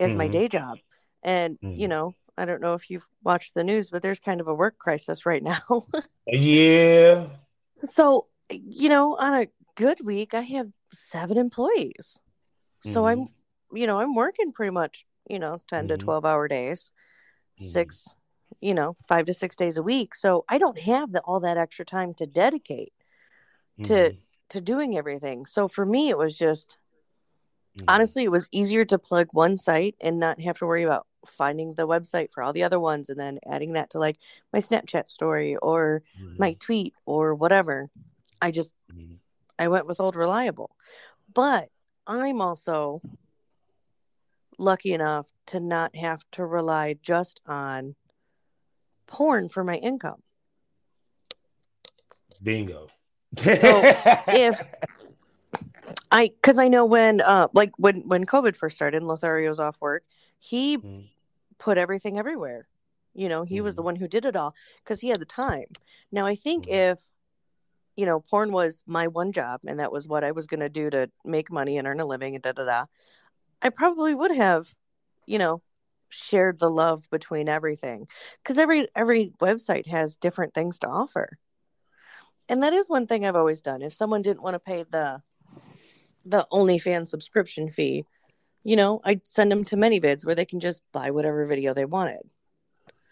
as 0.00 0.08
mm-hmm. 0.08 0.18
my 0.18 0.28
day 0.28 0.48
job, 0.48 0.78
and 1.22 1.56
mm-hmm. 1.60 1.78
you 1.78 1.88
know, 1.88 2.14
I 2.36 2.46
don't 2.46 2.60
know 2.60 2.74
if 2.74 2.90
you've 2.90 3.06
watched 3.22 3.54
the 3.54 3.62
news, 3.62 3.90
but 3.90 4.02
there's 4.02 4.18
kind 4.18 4.40
of 4.40 4.48
a 4.48 4.54
work 4.54 4.76
crisis 4.78 5.26
right 5.26 5.42
now. 5.42 5.86
yeah. 6.26 7.26
So 7.84 8.26
you 8.50 8.88
know, 8.88 9.16
on 9.16 9.42
a 9.42 9.46
good 9.76 10.04
week, 10.04 10.34
I 10.34 10.42
have 10.42 10.68
seven 10.92 11.38
employees. 11.38 12.18
So 12.84 13.02
mm-hmm. 13.02 13.22
I'm, 13.22 13.28
you 13.72 13.86
know, 13.86 14.00
I'm 14.00 14.14
working 14.14 14.52
pretty 14.52 14.70
much, 14.70 15.04
you 15.28 15.38
know, 15.38 15.60
10 15.68 15.80
mm-hmm. 15.80 15.88
to 15.88 15.96
12 15.98 16.24
hour 16.24 16.48
days, 16.48 16.90
mm-hmm. 17.60 17.70
six, 17.70 18.14
you 18.60 18.74
know, 18.74 18.96
five 19.08 19.26
to 19.26 19.34
six 19.34 19.56
days 19.56 19.76
a 19.76 19.82
week. 19.82 20.14
So 20.14 20.44
I 20.48 20.58
don't 20.58 20.78
have 20.80 21.12
the, 21.12 21.20
all 21.20 21.40
that 21.40 21.56
extra 21.56 21.84
time 21.84 22.14
to 22.14 22.26
dedicate 22.26 22.92
to, 23.84 23.92
mm-hmm. 23.92 24.16
To 24.50 24.60
doing 24.60 24.96
everything. 24.96 25.46
So 25.46 25.68
for 25.68 25.84
me, 25.86 26.10
it 26.10 26.18
was 26.18 26.36
just, 26.36 26.76
mm-hmm. 27.76 27.84
honestly, 27.88 28.24
it 28.24 28.30
was 28.30 28.48
easier 28.52 28.84
to 28.84 28.98
plug 28.98 29.28
one 29.32 29.58
site 29.58 29.96
and 30.00 30.20
not 30.20 30.40
have 30.40 30.58
to 30.58 30.66
worry 30.66 30.82
about 30.82 31.06
finding 31.26 31.74
the 31.74 31.86
website 31.86 32.32
for 32.32 32.42
all 32.42 32.52
the 32.52 32.62
other 32.62 32.80
ones 32.80 33.08
and 33.08 33.18
then 33.18 33.38
adding 33.48 33.74
that 33.74 33.90
to 33.90 33.98
like 33.98 34.16
my 34.52 34.60
Snapchat 34.60 35.08
story 35.08 35.56
or 35.56 36.02
my 36.38 36.54
tweet 36.54 36.94
or 37.06 37.34
whatever. 37.34 37.88
I 38.40 38.50
just, 38.50 38.74
I 39.58 39.68
went 39.68 39.86
with 39.86 40.00
old 40.00 40.16
reliable. 40.16 40.70
But 41.32 41.68
I'm 42.06 42.40
also 42.40 43.02
lucky 44.58 44.92
enough 44.92 45.26
to 45.46 45.60
not 45.60 45.94
have 45.96 46.22
to 46.32 46.44
rely 46.44 46.96
just 47.02 47.40
on 47.46 47.94
porn 49.06 49.48
for 49.48 49.64
my 49.64 49.76
income. 49.76 50.22
Bingo. 52.42 52.88
So 53.36 53.82
if 54.28 54.60
I, 56.10 56.28
because 56.28 56.58
I 56.58 56.68
know 56.68 56.84
when, 56.84 57.20
uh, 57.20 57.48
like 57.52 57.72
when 57.76 58.08
when 58.08 58.26
COVID 58.26 58.56
first 58.56 58.76
started, 58.76 59.02
and 59.02 59.10
Lothario's 59.10 59.60
off 59.60 59.76
work, 59.80 60.04
he 60.38 60.78
mm. 60.78 61.08
put 61.58 61.78
everything 61.78 62.18
everywhere. 62.18 62.66
You 63.14 63.28
know, 63.28 63.42
he 63.42 63.58
mm. 63.58 63.64
was 63.64 63.74
the 63.74 63.80
mm-hmm. 63.80 63.86
one 63.86 63.96
who 63.96 64.08
did 64.08 64.24
it 64.24 64.36
all 64.36 64.54
because 64.84 65.00
he 65.00 65.08
had 65.08 65.20
the 65.20 65.24
time. 65.24 65.66
Now 66.12 66.26
I 66.26 66.34
think 66.34 66.66
mm. 66.66 66.92
if 66.92 66.98
you 67.96 68.06
know, 68.06 68.20
porn 68.20 68.50
was 68.50 68.82
my 68.86 69.08
one 69.08 69.30
job 69.30 69.60
and 69.66 69.78
that 69.78 69.92
was 69.92 70.08
what 70.08 70.24
I 70.24 70.30
was 70.30 70.46
going 70.46 70.60
to 70.60 70.70
do 70.70 70.88
to 70.88 71.10
make 71.22 71.52
money 71.52 71.76
and 71.76 71.86
earn 71.86 72.00
a 72.00 72.06
living 72.06 72.34
and 72.34 72.42
da 72.42 72.52
da 72.52 72.64
da, 72.64 72.84
I 73.60 73.68
probably 73.68 74.14
would 74.14 74.34
have, 74.34 74.74
you 75.26 75.38
know, 75.38 75.60
shared 76.08 76.58
the 76.58 76.70
love 76.70 77.08
between 77.10 77.46
everything 77.46 78.08
because 78.42 78.56
every 78.56 78.88
every 78.96 79.32
website 79.40 79.86
has 79.86 80.16
different 80.16 80.54
things 80.54 80.78
to 80.78 80.88
offer. 80.88 81.38
And 82.50 82.64
that 82.64 82.72
is 82.72 82.88
one 82.88 83.06
thing 83.06 83.24
I've 83.24 83.36
always 83.36 83.60
done. 83.60 83.80
If 83.80 83.94
someone 83.94 84.22
didn't 84.22 84.42
want 84.42 84.54
to 84.54 84.58
pay 84.58 84.82
the 84.82 85.22
the 86.24 86.46
OnlyFans 86.52 87.08
subscription 87.08 87.70
fee, 87.70 88.04
you 88.64 88.74
know, 88.74 89.00
I'd 89.04 89.26
send 89.26 89.52
them 89.52 89.64
to 89.66 89.76
ManyVids 89.76 90.26
where 90.26 90.34
they 90.34 90.44
can 90.44 90.58
just 90.58 90.82
buy 90.92 91.12
whatever 91.12 91.46
video 91.46 91.72
they 91.74 91.84
wanted. 91.84 92.28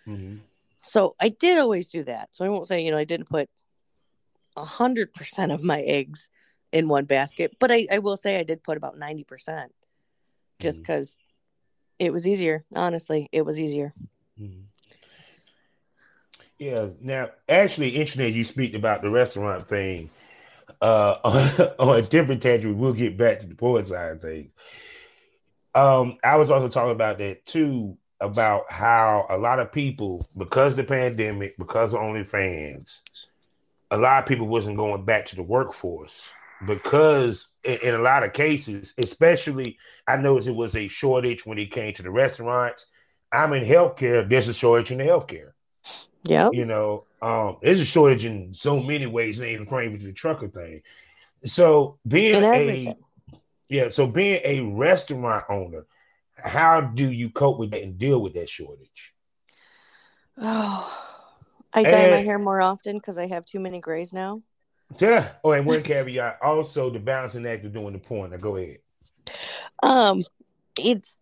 Mm-hmm. 0.06 0.38
So 0.82 1.14
I 1.20 1.28
did 1.28 1.56
always 1.56 1.86
do 1.86 2.02
that. 2.04 2.30
So 2.32 2.44
I 2.44 2.48
won't 2.48 2.66
say, 2.66 2.82
you 2.82 2.90
know, 2.90 2.98
I 2.98 3.04
didn't 3.04 3.28
put 3.30 3.48
a 4.56 4.64
hundred 4.64 5.14
percent 5.14 5.52
of 5.52 5.62
my 5.62 5.82
eggs 5.82 6.28
in 6.72 6.88
one 6.88 7.04
basket, 7.04 7.56
but 7.60 7.70
I, 7.70 7.86
I 7.92 7.98
will 7.98 8.16
say 8.16 8.40
I 8.40 8.42
did 8.42 8.64
put 8.64 8.76
about 8.76 8.98
ninety 8.98 9.22
percent, 9.22 9.72
just 10.58 10.80
because 10.80 11.12
mm-hmm. 11.12 12.06
it 12.06 12.12
was 12.12 12.26
easier. 12.26 12.64
Honestly, 12.74 13.28
it 13.30 13.42
was 13.42 13.60
easier. 13.60 13.94
Mm-hmm. 14.38 14.62
Yeah. 16.58 16.88
Now, 17.00 17.30
actually, 17.48 17.90
interesting 17.90 18.34
you 18.34 18.44
speak 18.44 18.74
about 18.74 19.02
the 19.02 19.10
restaurant 19.10 19.66
thing. 19.66 20.10
Uh, 20.80 21.16
on, 21.24 21.70
on 21.78 21.98
a 21.98 22.02
different 22.02 22.42
tangent, 22.42 22.76
we'll 22.76 22.92
get 22.92 23.16
back 23.16 23.40
to 23.40 23.46
the 23.46 23.54
porn 23.54 23.84
side 23.84 24.12
of 24.12 24.20
things. 24.20 24.50
Um, 25.74 26.18
I 26.24 26.36
was 26.36 26.50
also 26.50 26.68
talking 26.68 26.92
about 26.92 27.18
that 27.18 27.46
too, 27.46 27.96
about 28.20 28.70
how 28.70 29.26
a 29.30 29.38
lot 29.38 29.60
of 29.60 29.70
people, 29.70 30.26
because 30.36 30.74
the 30.74 30.84
pandemic, 30.84 31.56
because 31.56 31.94
of 31.94 32.00
OnlyFans, 32.00 32.98
a 33.90 33.96
lot 33.96 34.22
of 34.22 34.28
people 34.28 34.48
wasn't 34.48 34.76
going 34.76 35.04
back 35.04 35.26
to 35.26 35.36
the 35.36 35.42
workforce 35.42 36.20
because 36.66 37.48
in, 37.62 37.78
in, 37.82 37.94
a 37.94 37.98
lot 38.02 38.24
of 38.24 38.32
cases, 38.32 38.92
especially 38.98 39.78
I 40.06 40.16
noticed 40.16 40.48
it 40.48 40.56
was 40.56 40.74
a 40.74 40.88
shortage 40.88 41.46
when 41.46 41.58
it 41.58 41.70
came 41.70 41.94
to 41.94 42.02
the 42.02 42.10
restaurants. 42.10 42.86
I'm 43.32 43.52
in 43.52 43.64
healthcare. 43.64 44.28
There's 44.28 44.48
a 44.48 44.54
shortage 44.54 44.90
in 44.90 44.98
the 44.98 45.04
healthcare. 45.04 45.52
Yeah, 46.28 46.50
you 46.52 46.66
know, 46.66 47.06
um, 47.22 47.56
there's 47.62 47.80
a 47.80 47.84
shortage 47.84 48.24
in 48.24 48.54
so 48.54 48.80
many 48.80 49.06
ways. 49.06 49.40
Ain't 49.40 49.62
even 49.62 49.98
to 49.98 50.06
the 50.06 50.12
trucker 50.12 50.48
thing. 50.48 50.82
So 51.44 51.98
being 52.06 52.42
a 52.42 52.96
yeah, 53.68 53.88
so 53.88 54.06
being 54.06 54.40
a 54.44 54.60
restaurant 54.60 55.44
owner, 55.48 55.86
how 56.34 56.80
do 56.80 57.10
you 57.10 57.30
cope 57.30 57.58
with 57.58 57.70
that 57.70 57.82
and 57.82 57.98
deal 57.98 58.20
with 58.20 58.34
that 58.34 58.48
shortage? 58.48 59.14
Oh 60.36 61.04
I 61.72 61.82
dye 61.84 61.90
and, 61.90 62.10
my 62.10 62.22
hair 62.22 62.38
more 62.38 62.60
often 62.60 62.96
because 62.96 63.18
I 63.18 63.26
have 63.26 63.44
too 63.44 63.60
many 63.60 63.80
grays 63.80 64.12
now. 64.12 64.42
Yeah. 65.00 65.28
Oh, 65.44 65.52
and 65.52 65.66
one 65.66 65.82
caveat 65.84 66.38
also 66.42 66.90
the 66.90 66.98
balancing 66.98 67.46
act 67.46 67.64
of 67.64 67.72
doing 67.72 67.92
the 67.92 67.98
porn. 67.98 68.30
Now 68.30 68.36
go 68.38 68.56
ahead. 68.56 68.78
Um, 69.82 70.22
it's 70.78 71.18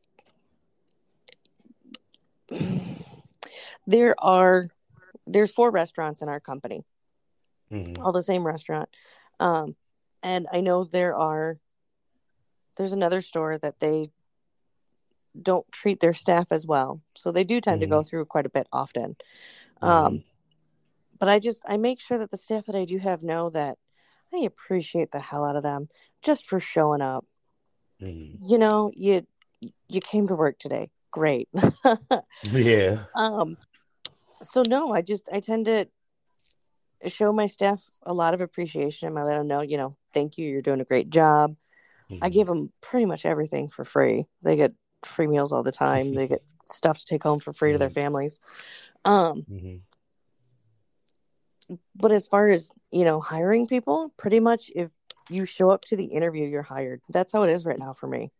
there 3.86 4.14
are 4.18 4.68
there's 5.26 5.52
four 5.52 5.70
restaurants 5.70 6.22
in 6.22 6.28
our 6.28 6.40
company, 6.40 6.84
Mhm. 7.70 7.98
all 7.98 8.12
the 8.12 8.22
same 8.22 8.46
restaurant. 8.46 8.88
Um, 9.40 9.76
and 10.22 10.46
I 10.52 10.60
know 10.60 10.84
there 10.84 11.16
are, 11.16 11.58
there's 12.76 12.92
another 12.92 13.20
store 13.20 13.58
that 13.58 13.80
they 13.80 14.10
don't 15.40 15.70
treat 15.70 16.00
their 16.00 16.14
staff 16.14 16.50
as 16.50 16.66
well. 16.66 17.02
So 17.14 17.30
they 17.30 17.44
do 17.44 17.60
tend 17.60 17.80
to 17.80 17.86
go 17.86 18.02
through 18.02 18.24
quite 18.26 18.46
a 18.46 18.50
bit 18.50 18.66
often. 18.72 19.16
Um, 19.82 20.24
but 21.18 21.28
I 21.28 21.38
just, 21.38 21.60
I 21.66 21.76
make 21.76 22.00
sure 22.00 22.18
that 22.18 22.30
the 22.30 22.36
staff 22.36 22.66
that 22.66 22.74
I 22.74 22.84
do 22.84 22.98
have 22.98 23.22
know 23.22 23.50
that 23.50 23.78
I 24.32 24.38
appreciate 24.38 25.12
the 25.12 25.20
hell 25.20 25.44
out 25.44 25.56
of 25.56 25.62
them 25.62 25.88
just 26.22 26.46
for 26.46 26.60
showing 26.60 27.00
up. 27.02 27.26
Mhm. 28.00 28.38
You 28.40 28.58
know, 28.58 28.90
you, 28.94 29.26
you 29.88 30.00
came 30.00 30.26
to 30.28 30.34
work 30.34 30.58
today. 30.58 30.90
Great. 31.10 31.48
Yeah. 32.52 33.06
Um, 33.14 33.56
so 34.42 34.62
no, 34.66 34.92
I 34.92 35.03
just 35.03 35.29
I 35.33 35.40
tend 35.40 35.66
to 35.66 35.87
show 37.07 37.33
my 37.33 37.46
staff 37.46 37.90
a 38.03 38.12
lot 38.14 38.35
of 38.35 38.40
appreciation. 38.40 39.16
I 39.16 39.22
let 39.22 39.37
them 39.37 39.46
know, 39.46 39.61
you 39.61 39.77
know, 39.77 39.94
thank 40.12 40.38
you, 40.38 40.49
you're 40.49 40.62
doing 40.62 40.81
a 40.81 40.85
great 40.85 41.11
job. 41.11 41.57
I 42.22 42.29
Mhm. 42.29 42.33
give 42.33 42.46
them 42.46 42.72
pretty 42.81 43.05
much 43.07 43.27
everything 43.27 43.68
for 43.68 43.85
free. 43.85 44.27
They 44.42 44.57
get 44.57 44.72
free 45.05 45.27
meals 45.27 45.53
all 45.53 45.62
the 45.62 45.72
time. 45.72 46.14
they 46.14 46.27
get 46.29 46.42
stuff 46.66 46.99
to 46.99 47.05
take 47.05 47.22
home 47.22 47.38
for 47.38 47.53
free 47.53 47.72
to 47.72 47.79
their 47.79 47.88
Mhm. 47.90 47.94
families. 47.94 48.40
Um, 49.05 49.44
Mhm. 49.51 49.81
but 51.94 52.12
as 52.12 52.27
far 52.29 52.49
as 52.49 52.70
you 52.90 53.05
know, 53.05 53.20
hiring 53.20 53.66
people, 53.66 54.12
pretty 54.16 54.40
much 54.40 54.70
if 54.75 54.90
you 55.29 55.44
show 55.44 55.70
up 55.70 55.83
to 55.83 55.96
the 55.96 56.05
interview, 56.07 56.46
you're 56.46 56.62
hired. 56.62 57.03
That's 57.09 57.33
how 57.33 57.42
it 57.42 57.51
is 57.51 57.66
right 57.66 57.79
now 57.79 57.92
for 57.92 58.07
me. 58.07 58.31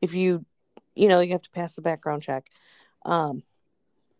If 0.00 0.14
you, 0.14 0.46
you 0.94 1.08
know, 1.08 1.20
you 1.20 1.32
have 1.32 1.42
to 1.42 1.50
pass 1.50 1.74
the 1.74 1.82
background 1.82 2.22
check, 2.22 2.46
um, 3.04 3.42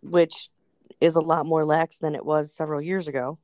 which 0.03 0.51
is 1.01 1.15
a 1.17 1.21
lot 1.21 1.47
more 1.47 1.65
lax 1.65 1.99
than 1.99 2.15
it 2.15 2.25
was 2.25 2.53
several 2.53 2.81
years 2.83 3.09
ago. 3.09 3.39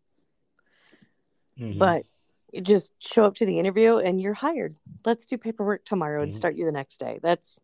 Mhm. 1.58 1.78
but 1.78 2.04
you 2.52 2.60
just 2.60 2.92
show 2.98 3.24
up 3.24 3.36
to 3.36 3.46
the 3.46 3.60
interview 3.60 3.98
and 3.98 4.20
you're 4.20 4.34
hired. 4.34 4.76
Let's 5.04 5.24
do 5.24 5.38
paperwork 5.38 5.84
tomorrow 5.84 6.20
and 6.22 6.32
Mhm. 6.32 6.36
start 6.36 6.56
you 6.56 6.64
the 6.64 6.72
next 6.72 6.98
day. 6.98 7.20
That's 7.22 7.60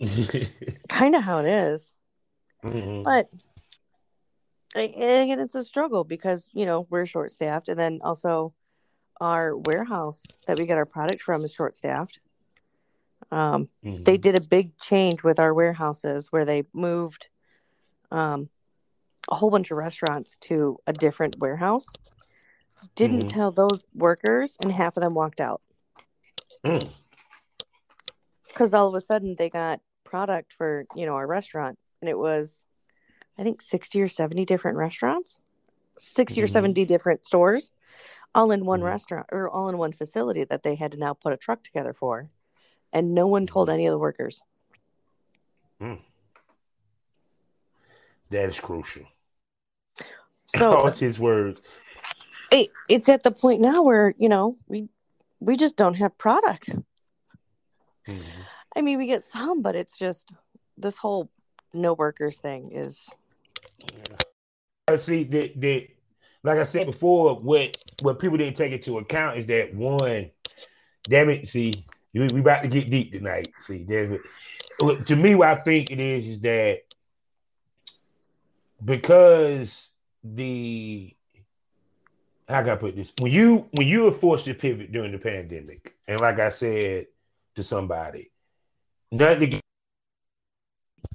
kind 0.88 1.14
of 1.14 1.22
how 1.22 1.38
it 1.38 1.46
is. 1.46 1.94
Mhm. 2.64 3.04
But 3.04 3.30
and 4.74 5.22
again, 5.24 5.40
it's 5.40 5.54
a 5.54 5.64
struggle 5.64 6.02
because 6.04 6.48
you 6.52 6.66
know 6.66 6.86
we're 6.90 7.06
short 7.06 7.30
staffed, 7.30 7.68
and 7.68 7.78
then 7.78 8.00
also 8.02 8.54
our 9.20 9.56
warehouse 9.56 10.26
that 10.46 10.58
we 10.58 10.66
get 10.66 10.78
our 10.78 10.86
product 10.86 11.22
from 11.22 11.44
is 11.44 11.52
short 11.52 11.74
staffed. 11.74 12.18
Um, 13.30 13.68
they 13.82 14.16
did 14.16 14.34
a 14.34 14.40
big 14.40 14.76
change 14.78 15.22
with 15.22 15.38
our 15.38 15.52
warehouses 15.54 16.32
where 16.32 16.44
they 16.44 16.64
moved 16.72 17.28
um, 18.10 18.48
a 19.30 19.34
whole 19.34 19.50
bunch 19.50 19.70
of 19.70 19.76
restaurants 19.78 20.36
to 20.38 20.78
a 20.86 20.92
different 20.92 21.38
warehouse. 21.38 21.86
Didn't 22.94 23.24
Mhm. 23.24 23.28
tell 23.28 23.50
those 23.52 23.86
workers, 23.94 24.56
and 24.62 24.72
half 24.72 24.96
of 24.96 25.02
them 25.02 25.14
walked 25.14 25.40
out. 25.40 25.60
Mm. 26.64 26.90
because 28.48 28.74
all 28.74 28.88
of 28.88 28.94
a 28.94 29.00
sudden 29.00 29.36
they 29.38 29.48
got 29.48 29.80
product 30.04 30.52
for 30.52 30.84
you 30.94 31.06
know 31.06 31.14
our 31.14 31.26
restaurant 31.26 31.78
and 32.02 32.10
it 32.10 32.18
was 32.18 32.66
i 33.38 33.42
think 33.42 33.62
60 33.62 34.02
or 34.02 34.08
70 34.08 34.44
different 34.44 34.76
restaurants 34.76 35.38
60 35.96 36.42
or 36.42 36.46
Mhm. 36.46 36.50
70 36.52 36.84
different 36.84 37.24
stores 37.24 37.72
all 38.34 38.50
in 38.50 38.66
one 38.66 38.80
Mhm. 38.80 38.86
restaurant 38.86 39.26
or 39.32 39.48
all 39.48 39.68
in 39.70 39.78
one 39.78 39.92
facility 39.92 40.44
that 40.44 40.62
they 40.64 40.74
had 40.74 40.92
to 40.92 40.98
now 40.98 41.14
put 41.14 41.32
a 41.32 41.36
truck 41.38 41.62
together 41.62 41.94
for 41.94 42.28
and 42.92 43.14
no 43.14 43.26
one 43.26 43.46
told 43.46 43.68
Mhm. 43.68 43.74
any 43.74 43.86
of 43.86 43.92
the 43.92 43.98
workers 43.98 44.42
That 48.28 48.48
is 48.48 48.60
crucial. 48.60 49.06
So 50.56 50.86
it's 50.88 51.00
his 51.00 51.18
words. 51.18 51.60
it, 52.50 52.70
it's 52.88 53.08
at 53.08 53.22
the 53.22 53.30
point 53.30 53.60
now 53.60 53.82
where 53.82 54.14
you 54.18 54.28
know 54.28 54.56
we 54.66 54.88
we 55.40 55.56
just 55.56 55.76
don't 55.76 55.94
have 55.94 56.16
product 56.18 56.70
Mhm. 58.08 58.24
i 58.74 58.80
mean 58.80 58.98
we 58.98 59.06
get 59.06 59.22
some 59.22 59.62
but 59.62 59.76
it's 59.76 59.96
just 59.98 60.32
this 60.76 60.96
whole 60.98 61.30
no 61.72 61.92
workers 61.92 62.36
thing 62.38 62.72
is 62.72 63.08
I 64.88 64.96
see 64.96 65.22
that 65.24 65.60
that 65.60 65.86
like 66.42 66.58
I 66.58 66.64
said 66.64 66.86
before, 66.86 67.36
what 67.36 67.76
what 68.02 68.18
people 68.18 68.38
didn't 68.38 68.56
take 68.56 68.72
into 68.72 68.98
account 68.98 69.36
is 69.38 69.46
that 69.46 69.72
one, 69.74 70.30
damn 71.04 71.28
it, 71.28 71.46
see, 71.46 71.84
we, 72.12 72.26
we 72.28 72.40
about 72.40 72.62
to 72.62 72.68
get 72.68 72.90
deep 72.90 73.12
tonight. 73.12 73.48
See, 73.60 73.84
damn 73.84 74.14
it. 74.14 75.06
To 75.06 75.14
me, 75.14 75.34
what 75.36 75.48
I 75.48 75.56
think 75.56 75.90
it 75.92 76.00
is 76.00 76.26
is 76.26 76.40
that 76.40 76.80
because 78.84 79.89
the 80.22 81.14
how 82.48 82.62
can 82.62 82.70
I 82.70 82.76
put 82.76 82.96
this? 82.96 83.12
When 83.20 83.30
you 83.32 83.68
when 83.72 83.86
you 83.86 84.04
were 84.04 84.12
forced 84.12 84.44
to 84.46 84.54
pivot 84.54 84.92
during 84.92 85.12
the 85.12 85.18
pandemic, 85.18 85.94
and 86.08 86.20
like 86.20 86.38
I 86.40 86.48
said 86.50 87.06
to 87.54 87.62
somebody, 87.62 88.30
nothing 89.12 89.42
against 89.44 89.62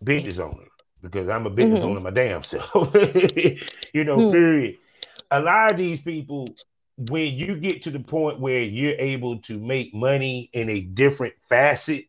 business 0.04 0.40
owner 0.40 0.68
because 1.02 1.30
I'm 1.30 1.46
a 1.46 1.50
business 1.50 1.82
Mhm. 1.82 1.84
owner 1.84 2.00
my 2.00 2.10
damn 2.12 2.44
self. 2.44 2.96
you 3.94 4.04
know, 4.04 4.24
Hmm. 4.24 4.32
period. 4.32 4.78
A 5.32 5.42
lot 5.42 5.72
of 5.72 5.78
these 5.78 6.02
people, 6.02 6.48
when 6.98 7.34
you 7.34 7.60
get 7.60 7.84
to 7.84 7.92
the 7.92 8.00
point 8.00 8.40
where 8.40 8.62
you're 8.62 8.96
able 8.98 9.40
to 9.42 9.60
make 9.60 9.94
money 9.94 10.50
in 10.54 10.70
a 10.70 10.82
different 10.82 11.34
facet 11.42 12.06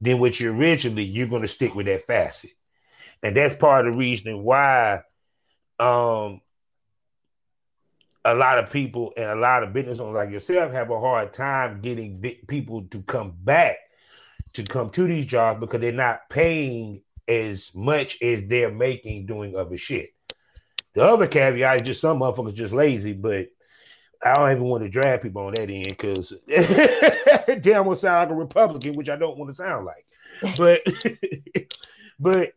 than 0.00 0.18
what 0.20 0.38
you 0.38 0.52
originally, 0.52 1.04
you're 1.04 1.26
going 1.26 1.42
to 1.42 1.48
stick 1.48 1.74
with 1.74 1.86
that 1.86 2.06
facet, 2.06 2.50
and 3.22 3.36
that's 3.36 3.54
part 3.54 3.86
of 3.86 3.92
the 3.92 3.98
reason 3.98 4.42
why 4.44 5.02
um 5.84 6.40
a 8.24 8.34
lot 8.34 8.58
of 8.58 8.70
people 8.70 9.12
and 9.16 9.28
a 9.28 9.34
lot 9.34 9.62
of 9.62 9.72
business 9.72 9.98
owners 9.98 10.14
like 10.14 10.30
yourself 10.30 10.72
have 10.72 10.90
a 10.90 10.98
hard 10.98 11.32
time 11.32 11.80
getting 11.82 12.20
people 12.46 12.82
to 12.90 13.02
come 13.02 13.34
back 13.42 13.76
to 14.54 14.62
come 14.62 14.88
to 14.90 15.06
these 15.06 15.26
jobs 15.26 15.60
because 15.60 15.80
they're 15.80 15.92
not 15.92 16.28
paying 16.30 17.02
as 17.28 17.74
much 17.74 18.20
as 18.22 18.44
they're 18.46 18.72
making 18.72 19.26
doing 19.26 19.56
other 19.56 19.76
shit. 19.76 20.10
The 20.94 21.02
other 21.02 21.26
caveat 21.26 21.82
is 21.82 21.86
just 21.86 22.00
some 22.00 22.20
motherfuckers 22.20 22.54
just 22.54 22.72
lazy, 22.72 23.12
but 23.12 23.48
I 24.22 24.34
don't 24.34 24.52
even 24.52 24.64
want 24.64 24.84
to 24.84 24.88
drag 24.88 25.20
people 25.20 25.42
on 25.42 25.54
that 25.54 25.68
end 25.68 25.88
because 25.88 26.30
damn 27.60 27.84
will 27.84 27.96
sound 27.96 28.30
like 28.30 28.36
a 28.36 28.40
Republican, 28.40 28.94
which 28.94 29.10
I 29.10 29.16
don't 29.16 29.36
want 29.36 29.50
to 29.50 29.54
sound 29.54 29.84
like. 29.84 30.06
But 30.56 30.82
but 32.18 32.52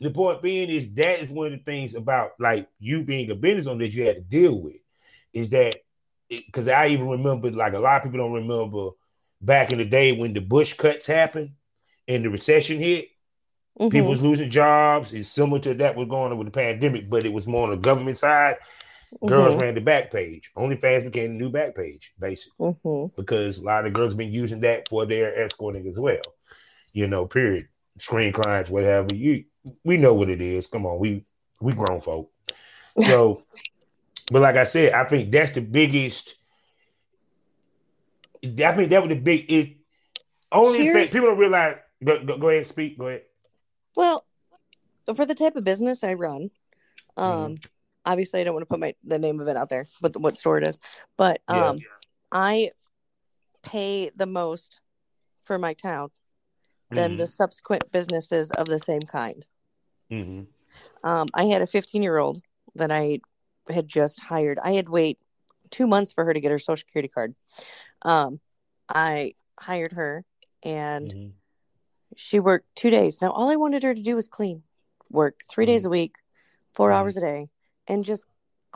the 0.00 0.10
point 0.10 0.42
being 0.42 0.68
is 0.68 0.92
that 0.94 1.20
is 1.20 1.30
one 1.30 1.46
of 1.46 1.52
the 1.52 1.64
things 1.64 1.94
about 1.94 2.32
like 2.38 2.68
you 2.78 3.02
being 3.02 3.30
a 3.30 3.34
business 3.34 3.66
owner 3.66 3.84
that 3.84 3.92
you 3.92 4.04
had 4.04 4.16
to 4.16 4.22
deal 4.22 4.60
with 4.60 4.76
is 5.32 5.50
that 5.50 5.76
because 6.28 6.68
I 6.68 6.88
even 6.88 7.08
remember 7.08 7.50
like 7.50 7.72
a 7.72 7.78
lot 7.78 7.96
of 7.96 8.02
people 8.02 8.18
don't 8.18 8.32
remember 8.32 8.90
back 9.40 9.72
in 9.72 9.78
the 9.78 9.84
day 9.84 10.12
when 10.12 10.32
the 10.32 10.40
Bush 10.40 10.74
cuts 10.74 11.06
happened 11.06 11.50
and 12.08 12.24
the 12.24 12.30
recession 12.30 12.78
hit, 12.78 13.08
Mhm. 13.78 13.90
people 13.90 14.08
was 14.08 14.22
losing 14.22 14.50
jobs. 14.50 15.12
It's 15.12 15.28
similar 15.28 15.60
to 15.60 15.74
that 15.74 15.96
was 15.96 16.08
going 16.08 16.32
on 16.32 16.38
with 16.38 16.46
the 16.46 16.52
pandemic, 16.52 17.08
but 17.08 17.24
it 17.24 17.32
was 17.32 17.46
more 17.46 17.64
on 17.64 17.70
the 17.70 17.76
government 17.82 18.18
side. 18.18 18.56
Girls 19.24 19.54
Mhm. 19.54 19.60
ran 19.60 19.74
the 19.74 19.80
Backpage. 19.80 20.46
OnlyFans 20.56 21.04
became 21.04 21.32
the 21.32 21.44
new 21.44 21.50
Backpage, 21.50 22.10
basically, 22.18 22.52
Mhm. 22.74 23.14
because 23.14 23.58
a 23.58 23.64
lot 23.64 23.86
of 23.86 23.92
girls 23.92 24.12
have 24.12 24.18
been 24.18 24.32
using 24.32 24.60
that 24.60 24.88
for 24.88 25.06
their 25.06 25.44
escorting 25.44 25.86
as 25.86 25.98
well. 25.98 26.20
You 26.92 27.06
know, 27.06 27.26
period. 27.26 27.68
Screen 27.98 28.32
clients, 28.32 28.68
whatever. 28.68 29.14
You 29.14 29.44
we 29.84 29.96
know 29.96 30.14
what 30.14 30.28
it 30.30 30.40
is. 30.40 30.66
Come 30.66 30.86
on, 30.86 30.98
we 30.98 31.24
we 31.60 31.72
grown 31.74 32.00
folk. 32.00 32.30
So, 33.04 33.42
but 34.32 34.42
like 34.42 34.56
I 34.56 34.64
said, 34.64 34.92
I 34.92 35.04
think 35.04 35.30
that's 35.30 35.52
the 35.52 35.60
biggest. 35.62 36.36
I 38.44 38.72
think 38.72 38.90
that 38.90 39.02
was 39.02 39.08
the 39.08 39.16
big. 39.16 39.50
It 39.50 39.76
only 40.52 40.78
Here's- 40.82 41.10
thing 41.10 41.20
people 41.20 41.30
don't 41.30 41.38
realize. 41.38 41.76
Go, 42.04 42.22
go, 42.24 42.36
go 42.36 42.48
ahead, 42.50 42.66
speak. 42.68 42.98
Go 42.98 43.08
ahead. 43.08 43.22
Well, 43.96 44.24
for 45.14 45.24
the 45.24 45.34
type 45.34 45.56
of 45.56 45.64
business 45.64 46.04
I 46.04 46.14
run, 46.14 46.50
um, 47.16 47.32
Mm-hmm. 47.54 47.54
obviously 48.04 48.40
I 48.40 48.44
don't 48.44 48.54
want 48.54 48.62
to 48.62 48.66
put 48.68 48.78
my 48.80 48.94
the 49.02 49.18
name 49.18 49.40
of 49.40 49.48
it 49.48 49.56
out 49.56 49.70
there, 49.70 49.86
but 50.00 50.16
what 50.20 50.38
store 50.38 50.58
it 50.58 50.66
is. 50.68 50.78
But 51.16 51.40
Yeah. 51.48 51.68
um, 51.70 51.78
I 52.30 52.72
pay 53.62 54.10
the 54.14 54.26
most 54.26 54.80
for 55.44 55.58
my 55.58 55.72
town 55.72 56.10
than 56.90 57.16
the 57.16 57.26
subsequent 57.26 57.90
businesses 57.90 58.50
of 58.52 58.66
the 58.66 58.78
same 58.78 59.00
kind. 59.00 59.44
Hmm 60.10 60.42
Um, 61.04 61.26
I 61.34 61.44
had 61.44 61.62
a 61.62 61.66
15 61.66 62.02
year 62.02 62.18
old 62.18 62.40
that 62.74 62.90
I 62.90 63.20
had 63.68 63.88
just 63.88 64.20
hired. 64.20 64.58
I 64.62 64.72
had 64.72 64.88
wait 64.88 65.18
two 65.70 65.86
months 65.86 66.12
for 66.12 66.24
her 66.24 66.32
to 66.32 66.40
get 66.40 66.50
her 66.50 66.58
social 66.58 66.86
security 66.86 67.08
card. 67.08 67.34
Um, 68.02 68.40
I 68.88 69.34
hired 69.58 69.92
her 69.92 70.24
and 70.62 71.12
hmm 71.12 71.28
she 72.14 72.38
worked 72.40 72.74
two 72.74 72.90
days. 72.90 73.20
Now, 73.20 73.30
all 73.32 73.50
I 73.50 73.56
wanted 73.56 73.82
her 73.82 73.94
to 73.94 74.02
do 74.02 74.16
was 74.16 74.28
clean, 74.28 74.62
work 75.10 75.42
3 75.50 75.66
days 75.66 75.84
a 75.84 75.90
week, 75.90 76.16
4 76.72 76.90
Mhm. 76.90 76.94
hours 76.94 77.16
a 77.16 77.20
day, 77.20 77.48
and 77.86 78.04
just 78.04 78.26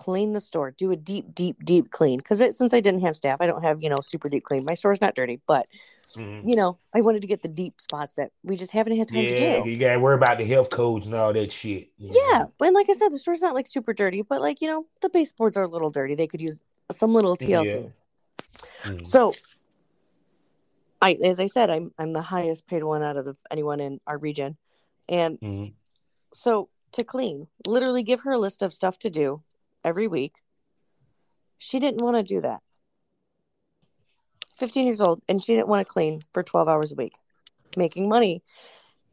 clean 0.01 0.33
the 0.33 0.41
store, 0.41 0.71
do 0.71 0.91
a 0.91 0.97
deep, 0.97 1.35
deep, 1.35 1.63
deep 1.63 1.91
clean. 1.91 2.17
Because 2.19 2.41
it 2.41 2.55
since 2.55 2.73
I 2.73 2.81
didn't 2.81 3.03
have 3.03 3.15
staff, 3.15 3.37
I 3.41 3.47
don't 3.47 3.63
have 3.63 3.83
you 3.83 3.91
know 3.91 3.99
super 4.03 4.31
deep 4.31 4.45
clean. 4.45 4.65
My 4.65 4.73
store's 4.73 5.01
not 5.01 5.15
dirty, 5.15 5.41
but 5.47 5.67
Mhm. 6.17 6.49
you 6.49 6.57
know 6.57 6.79
I 6.95 7.03
wanted 7.03 7.21
to 7.21 7.29
get 7.29 7.43
the 7.43 7.49
deep 7.49 7.81
spots 7.83 8.15
that 8.15 8.33
we 8.43 8.57
just 8.57 8.73
haven't 8.73 8.97
had 8.97 9.09
time 9.09 9.25
Yeah, 9.25 9.29
to 9.29 9.63
do. 9.65 9.71
you 9.71 9.79
gotta 9.79 10.01
worry 10.01 10.17
about 10.17 10.39
the 10.39 10.47
health 10.47 10.71
codes 10.71 11.05
and 11.05 11.15
all 11.15 11.35
that 11.35 11.53
shit. 11.53 11.91
Yeah, 11.99 12.39
know? 12.39 12.53
and 12.67 12.75
like 12.75 12.89
I 12.89 12.95
said, 12.95 13.13
the 13.13 13.19
store's 13.19 13.43
not 13.43 13.55
like 13.55 13.67
super 13.67 13.93
dirty, 13.93 14.23
but 14.23 14.41
like 14.41 14.63
you 14.63 14.69
know 14.69 14.87
the 15.03 15.11
baseboards 15.11 15.57
are 15.59 15.65
a 15.65 15.69
little 15.69 15.91
dirty. 15.91 16.15
They 16.15 16.27
could 16.27 16.41
use 16.41 16.63
some 16.91 17.13
little 17.13 17.37
TLC. 17.37 17.93
Mhm. 18.85 19.07
So, 19.07 19.35
I 21.03 21.19
as 21.23 21.39
I 21.39 21.47
said, 21.47 21.69
I'm 21.69 21.93
I'm 21.99 22.15
the 22.15 22.23
highest 22.23 22.67
paid 22.67 22.85
one 22.85 23.03
out 23.03 23.19
of 23.19 23.27
the, 23.27 23.37
anyone 23.51 23.81
in 23.81 24.01
our 24.07 24.17
region, 24.17 24.57
and 25.11 25.39
Mhm. 25.41 25.75
so 26.33 26.71
to 26.93 27.05
clean, 27.05 27.49
literally 27.67 28.03
give 28.03 28.21
her 28.23 28.33
a 28.33 28.39
list 28.39 28.63
of 28.63 28.73
stuff 28.73 28.99
to 29.01 29.11
do 29.11 29.43
every 29.85 30.07
week. 30.07 30.35
She 31.59 31.79
didn't 31.79 32.03
want 32.03 32.17
to 32.17 32.23
do 32.23 32.41
that. 32.41 32.61
15 34.57 34.87
years 34.87 35.01
old, 35.01 35.23
and 35.29 35.43
she 35.43 35.55
didn't 35.55 35.69
want 35.69 35.87
to 35.87 35.91
clean 35.91 36.23
for 36.33 36.43
12 36.43 36.69
hours 36.69 36.93
a 36.93 36.95
week, 36.95 37.15
making 37.77 38.09
money, 38.09 38.43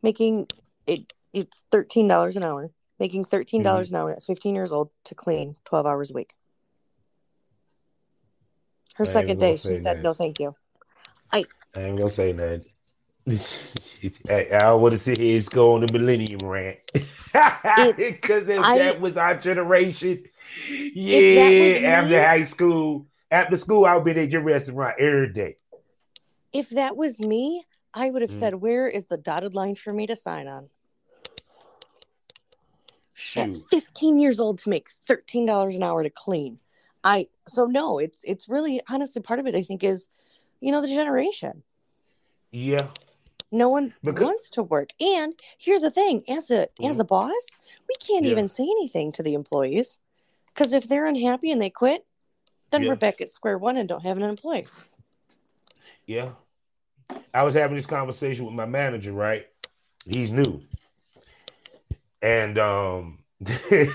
making 0.01 0.47
it. 0.85 1.13
It's 1.33 1.65
thirteen 1.71 2.07
dollars 2.07 2.35
an 2.35 2.43
hour, 2.43 2.71
making 2.99 3.25
thirteen 3.25 3.59
mm-hmm. 3.59 3.65
dollars 3.65 3.91
an 3.91 3.97
hour 3.97 4.11
at 4.11 4.23
15 4.23 4.55
years 4.55 4.71
old 4.71 4.89
to 5.03 5.13
clean 5.13 5.55
12 5.65 5.85
hours 5.85 6.09
a 6.09 6.13
week. 6.13 6.33
Her 8.95 9.05
I 9.05 9.07
second 9.07 9.39
day, 9.39 9.57
she 9.57 9.75
said, 9.75 9.97
that. 9.97 10.03
"No, 10.03 10.13
thank 10.13 10.39
you." 10.39 10.55
I 11.31 11.45
ain't 11.81 11.97
gonna 11.97 12.09
say 12.09 12.33
nothing. 12.33 12.63
I, 14.29 14.47
I 14.63 14.73
want 14.73 14.93
to 14.93 14.97
sit 14.97 15.17
here 15.17 15.37
and 15.37 15.49
go 15.49 15.73
on 15.73 15.85
the 15.85 15.91
millennium 15.91 16.39
rant 16.43 16.79
because 16.93 17.09
if 18.49 18.59
I- 18.59 18.77
that 18.79 19.01
was 19.01 19.17
our 19.17 19.35
generation, 19.35 20.23
that 20.23 20.29
yeah, 20.93 21.87
after 21.89 22.09
me- 22.09 22.15
high 22.15 22.43
school, 22.45 23.05
after 23.31 23.57
school, 23.57 23.85
I'll 23.85 24.01
be 24.01 24.11
at 24.11 24.29
your 24.29 24.41
restaurant 24.41 24.95
every 24.99 25.33
day. 25.33 25.57
If 26.53 26.69
that 26.69 26.95
was 26.95 27.19
me, 27.19 27.65
I 27.93 28.09
would 28.09 28.21
have 28.21 28.31
Mm. 28.31 28.39
said, 28.39 28.55
"Where 28.55 28.87
is 28.87 29.05
the 29.05 29.17
dotted 29.17 29.53
line 29.55 29.75
for 29.75 29.91
me 29.93 30.07
to 30.07 30.15
sign 30.15 30.47
on?" 30.47 30.69
At 33.35 33.49
15 33.71 34.19
years 34.19 34.39
old 34.39 34.59
to 34.59 34.69
make 34.69 34.89
$13 35.07 35.75
an 35.75 35.83
hour 35.83 36.03
to 36.03 36.09
clean. 36.09 36.59
I 37.03 37.27
so 37.47 37.65
no, 37.65 37.97
it's 37.99 38.23
it's 38.23 38.47
really 38.47 38.81
honestly 38.89 39.21
part 39.21 39.39
of 39.39 39.47
it 39.47 39.55
I 39.55 39.63
think 39.63 39.83
is 39.83 40.07
you 40.59 40.71
know 40.71 40.81
the 40.81 40.87
generation. 40.87 41.63
yeah, 42.51 42.87
No 43.51 43.69
one 43.69 43.93
Because- 44.03 44.23
wants 44.23 44.49
to 44.51 44.63
work. 44.63 44.89
And 44.99 45.33
here's 45.57 45.81
the 45.81 45.89
thing, 45.91 46.23
as 46.27 46.51
a 46.51 46.63
as 46.83 46.97
Mhm. 46.97 46.99
a 46.99 47.03
boss, 47.05 47.45
we 47.87 47.95
can't 47.95 48.25
Yeah. 48.25 48.31
even 48.31 48.49
say 48.49 48.63
anything 48.63 49.11
to 49.13 49.23
the 49.23 49.33
employees 49.33 49.99
cuz 50.57 50.73
if 50.73 50.89
they're 50.89 51.05
unhappy 51.05 51.51
and 51.51 51.61
they 51.61 51.69
quit, 51.69 52.05
then 52.71 52.83
Yeah. 52.83 52.89
we're 52.89 52.95
back 52.95 53.21
at 53.21 53.29
square 53.29 53.57
one 53.57 53.77
and 53.77 53.87
don't 53.87 54.03
have 54.03 54.17
an 54.17 54.23
employee. 54.23 54.67
yeah. 56.05 56.31
I 57.33 57.43
was 57.43 57.53
having 57.53 57.77
this 57.77 57.85
conversation 57.85 58.45
with 58.45 58.55
my 58.55 58.65
manager, 58.65 59.13
right? 59.13 59.47
He's 60.05 60.31
new, 60.31 60.61
and 62.21 62.57
um, 62.57 63.19
I, 63.47 63.91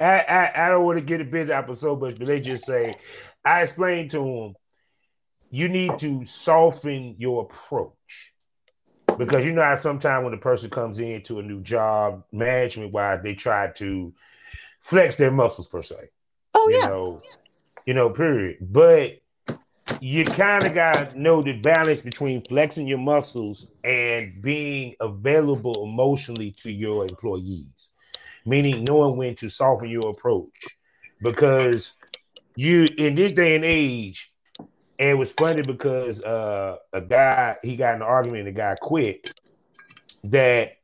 I 0.00 0.50
I 0.54 0.68
don't 0.68 0.84
want 0.84 0.98
to 0.98 1.04
get 1.04 1.20
a 1.20 1.24
bit 1.24 1.50
out 1.50 1.76
so 1.78 1.94
much, 1.96 2.18
but 2.18 2.26
they 2.26 2.40
just 2.40 2.66
say 2.66 2.96
I 3.44 3.62
explained 3.62 4.10
to 4.12 4.26
him, 4.26 4.54
you 5.50 5.68
need 5.68 5.98
to 6.00 6.24
soften 6.24 7.14
your 7.18 7.42
approach 7.42 8.31
because 9.18 9.44
you 9.44 9.52
know 9.52 9.62
how 9.62 9.76
sometimes 9.76 10.24
when 10.24 10.34
a 10.34 10.38
person 10.38 10.70
comes 10.70 10.98
into 10.98 11.38
a 11.38 11.42
new 11.42 11.60
job, 11.60 12.24
management 12.32 12.92
wise, 12.92 13.20
they 13.22 13.34
try 13.34 13.68
to 13.72 14.12
flex 14.80 15.16
their 15.16 15.30
muscles 15.30 15.68
per 15.68 15.82
se 15.82 16.10
Oh 16.54 16.68
you 16.68 16.80
yeah. 16.80 16.88
know, 16.88 17.22
you 17.86 17.94
know, 17.94 18.10
period. 18.10 18.58
But 18.60 19.18
you 20.00 20.24
kind 20.24 20.66
of 20.66 20.74
got 20.74 21.10
to 21.10 21.20
know 21.20 21.42
the 21.42 21.52
balance 21.52 22.00
between 22.00 22.42
flexing 22.42 22.86
your 22.86 22.98
muscles 22.98 23.68
and 23.84 24.40
being 24.42 24.94
available 25.00 25.84
emotionally 25.84 26.52
to 26.62 26.70
your 26.70 27.04
employees, 27.06 27.90
meaning 28.44 28.84
knowing 28.84 29.16
when 29.16 29.34
to 29.36 29.48
soften 29.48 29.88
your 29.88 30.10
approach. 30.10 30.76
Because 31.20 31.94
you, 32.56 32.88
in 32.96 33.14
this 33.14 33.32
day 33.32 33.54
and 33.54 33.64
age, 33.64 34.28
and 35.02 35.10
it 35.10 35.14
was 35.14 35.32
funny 35.32 35.62
because 35.62 36.22
uh, 36.22 36.76
a 36.92 37.00
guy, 37.00 37.56
he 37.64 37.74
got 37.74 37.96
in 37.96 38.02
an 38.02 38.06
argument 38.06 38.46
and 38.46 38.56
the 38.56 38.60
guy 38.60 38.76
quit, 38.80 39.34
that 40.22 40.76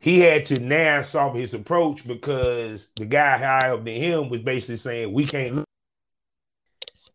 he 0.00 0.20
had 0.20 0.44
to 0.46 0.60
now 0.60 1.00
soften 1.00 1.40
his 1.40 1.54
approach 1.54 2.06
because 2.06 2.88
the 2.96 3.06
guy 3.06 3.38
higher 3.38 3.72
up 3.72 3.86
than 3.86 3.94
him 3.94 4.28
was 4.28 4.42
basically 4.42 4.76
saying 4.76 5.14
we 5.14 5.24
can't. 5.24 5.64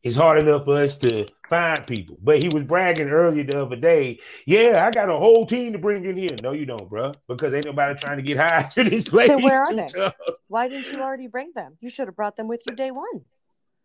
It's 0.02 0.16
hard 0.16 0.40
enough 0.40 0.66
for 0.66 0.82
us 0.82 0.98
to 1.00 1.28
find 1.48 1.86
people, 1.86 2.18
but 2.20 2.42
he 2.42 2.50
was 2.50 2.64
bragging 2.64 3.10
earlier 3.10 3.44
the 3.44 3.62
other 3.62 3.76
day. 3.76 4.22
Yeah, 4.48 4.84
I 4.88 4.90
got 4.90 5.08
a 5.08 5.18
whole 5.18 5.46
team 5.46 5.74
to 5.74 5.78
bring 5.78 6.04
in 6.04 6.18
here. 6.18 6.36
No, 6.42 6.52
you 6.52 6.66
don't, 6.66 6.90
bro, 6.90 7.12
because 7.28 7.54
ain't 7.54 7.68
nobody 7.68 7.94
trying 8.00 8.18
to 8.18 8.24
get 8.24 8.38
hired 8.38 8.72
to 8.72 8.86
this 8.86 9.08
place. 9.08 9.28
Then 9.28 9.44
where 9.44 9.62
are 9.62 9.76
they? 9.76 9.90
tough. 9.90 10.16
Why 10.48 10.68
didn't 10.68 10.92
you 10.92 11.00
already 11.00 11.28
bring 11.28 11.52
them? 11.54 11.78
You 11.80 11.92
should 11.92 12.08
have 12.08 12.16
brought 12.16 12.38
them 12.38 12.48
with 12.48 12.64
you 12.66 12.76
day 12.76 12.90
one. 12.90 13.26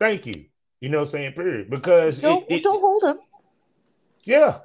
Thank 0.00 0.24
you. 0.24 0.46
You 0.84 0.90
know, 0.90 0.98
what 0.98 1.04
I'm 1.06 1.10
saying 1.12 1.32
period 1.32 1.70
because 1.70 2.20
Don't 2.20 2.44
it- 2.50 2.56
it- 2.56 2.62
don't 2.62 2.78
hold 2.78 3.02
them. 3.02 3.18
Yeah. 4.24 4.58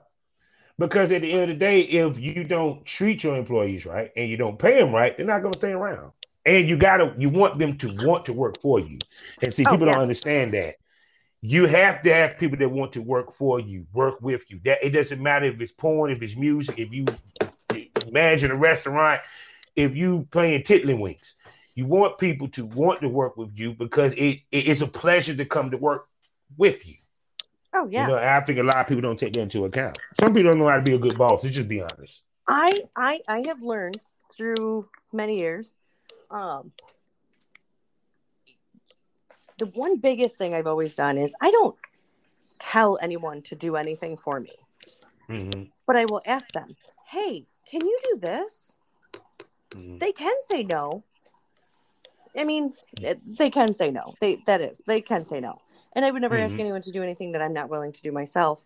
Because 0.78 1.12
at 1.14 1.22
the 1.22 1.32
end 1.32 1.44
of 1.44 1.48
the 1.50 1.56
day, 1.56 1.80
if 1.82 2.20
you 2.20 2.44
don't 2.44 2.86
treat 2.86 3.24
your 3.24 3.38
employees 3.38 3.86
right 3.86 4.12
and 4.18 4.30
you 4.30 4.36
don't 4.36 4.60
pay 4.60 4.80
them 4.80 4.92
right, 4.94 5.16
they're 5.16 5.26
not 5.26 5.42
going 5.42 5.54
to 5.54 5.60
stay 5.60 5.72
around. 5.72 6.12
And 6.46 6.68
you 6.68 6.78
gotta, 6.78 7.16
you 7.18 7.30
want 7.30 7.58
them 7.58 7.78
to 7.78 7.96
want 8.06 8.26
to 8.26 8.34
work 8.34 8.60
for 8.62 8.82
you. 8.82 8.98
And 9.42 9.54
see, 9.54 9.64
Oh, 9.66 9.72
people 9.72 9.88
yeah. 9.88 9.94
don't 9.94 10.02
understand 10.02 10.54
that. 10.54 10.76
You 11.42 11.68
have 11.68 12.02
to 12.04 12.14
have 12.14 12.38
people 12.38 12.58
that 12.58 12.70
want 12.70 12.92
to 12.94 13.02
work 13.02 13.34
for 13.36 13.62
you, 13.62 13.86
work 13.94 14.22
with 14.22 14.44
you. 14.52 14.60
That 14.66 14.80
it 14.84 14.90
doesn't 14.90 15.24
matter 15.24 15.46
if 15.46 15.62
it's 15.62 15.72
porn, 15.72 16.12
if 16.12 16.22
it's 16.22 16.36
music, 16.36 16.78
if 16.80 16.92
you 16.94 17.06
managing 18.12 18.52
a 18.52 18.58
restaurant, 18.58 19.22
if 19.78 19.96
you 19.96 20.28
playing 20.32 20.64
tiddlywinks. 20.64 21.36
You 21.76 21.86
want 21.86 22.18
people 22.18 22.50
to 22.50 22.66
want 22.66 23.00
to 23.02 23.08
work 23.10 23.38
with 23.38 23.52
you 23.58 23.74
because 23.74 24.12
it, 24.14 24.42
it 24.52 24.68
it's 24.68 24.82
a 24.82 24.88
pleasure 24.88 25.34
to 25.34 25.46
come 25.46 25.72
to 25.72 25.78
work 25.78 26.09
with 26.58 26.86
you. 26.88 26.96
Oh 27.74 27.88
yeah. 27.92 28.04
You 28.04 28.08
know, 28.14 28.18
I 28.18 28.40
think 28.42 28.60
a 28.60 28.64
lot 28.64 28.78
of 28.78 28.88
people 28.88 29.02
don't 29.02 29.18
take 29.20 29.34
that 29.34 29.42
into 29.42 29.66
account. 29.66 30.00
Some 30.20 30.34
people 30.34 30.52
don't 30.52 30.60
know 30.60 30.70
how 30.70 30.78
to 30.78 30.82
be 30.82 30.96
a 30.96 30.98
good 31.00 31.18
boss. 31.18 31.44
Let's 31.44 31.56
just 31.56 31.70
be 31.70 31.82
honest. 31.82 32.24
I 32.48 32.84
I 32.96 33.22
I 33.28 33.44
have 33.48 33.62
learned 33.62 34.00
through 34.36 34.90
many 35.14 35.38
years. 35.38 35.72
Um, 36.32 36.72
the 39.58 39.66
one 39.68 39.98
biggest 39.98 40.38
thing 40.38 40.54
I've 40.54 40.68
always 40.68 40.96
done 40.96 41.18
is 41.18 41.36
I 41.42 41.52
don't 41.52 41.76
tell 42.60 42.98
anyone 43.02 43.42
to 43.44 43.56
do 43.56 43.76
anything 43.76 44.18
for 44.18 44.40
me, 44.40 44.52
Mm-hmm. 45.30 45.64
but 45.86 45.96
I 45.96 46.06
will 46.10 46.22
ask 46.26 46.52
them, 46.54 46.76
"Hey, 47.08 47.46
can 47.70 47.82
you 47.82 48.00
do 48.14 48.20
this?" 48.20 48.74
Mhm. 49.72 50.00
They 50.00 50.12
can 50.12 50.34
say 50.48 50.64
no. 50.64 51.04
I 52.38 52.44
mean, 52.44 52.74
they 53.26 53.50
can 53.50 53.74
say 53.74 53.92
no. 53.92 54.16
They 54.20 54.38
that 54.46 54.62
is 54.62 54.82
they 54.88 55.02
can 55.02 55.26
say 55.26 55.40
no, 55.40 55.62
and 55.94 56.06
I 56.06 56.12
would 56.12 56.22
never 56.22 56.38
ask 56.38 56.56
Mhm. 56.56 56.60
anyone 56.60 56.82
to 56.84 56.92
do 56.92 57.04
anything 57.04 57.32
that 57.34 57.42
I'm 57.42 57.54
not 57.54 57.70
willing 57.70 57.92
to 57.94 58.02
do 58.02 58.12
myself. 58.12 58.66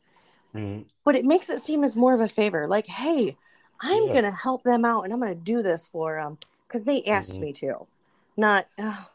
Mhm. 0.54 0.86
but 1.04 1.16
it 1.16 1.26
makes 1.26 1.50
it 1.50 1.62
seem 1.62 1.84
as 1.84 1.96
more 1.96 2.14
of 2.14 2.22
a 2.22 2.28
favor 2.28 2.68
like 2.68 2.88
hey 2.88 3.36
i'm 3.82 4.08
Yeah. 4.08 4.14
gonna 4.14 4.32
help 4.32 4.64
them 4.64 4.86
out 4.86 5.04
and 5.04 5.12
i'm 5.14 5.20
gonna 5.20 5.36
do 5.36 5.62
this 5.62 5.88
for 5.88 6.16
them 6.16 6.38
because 6.68 6.84
they 6.86 7.04
asked 7.04 7.38
Mhm. 7.38 7.42
me 7.42 7.54
to 7.54 7.88
not 8.38 8.68
"Oh, 8.78 9.08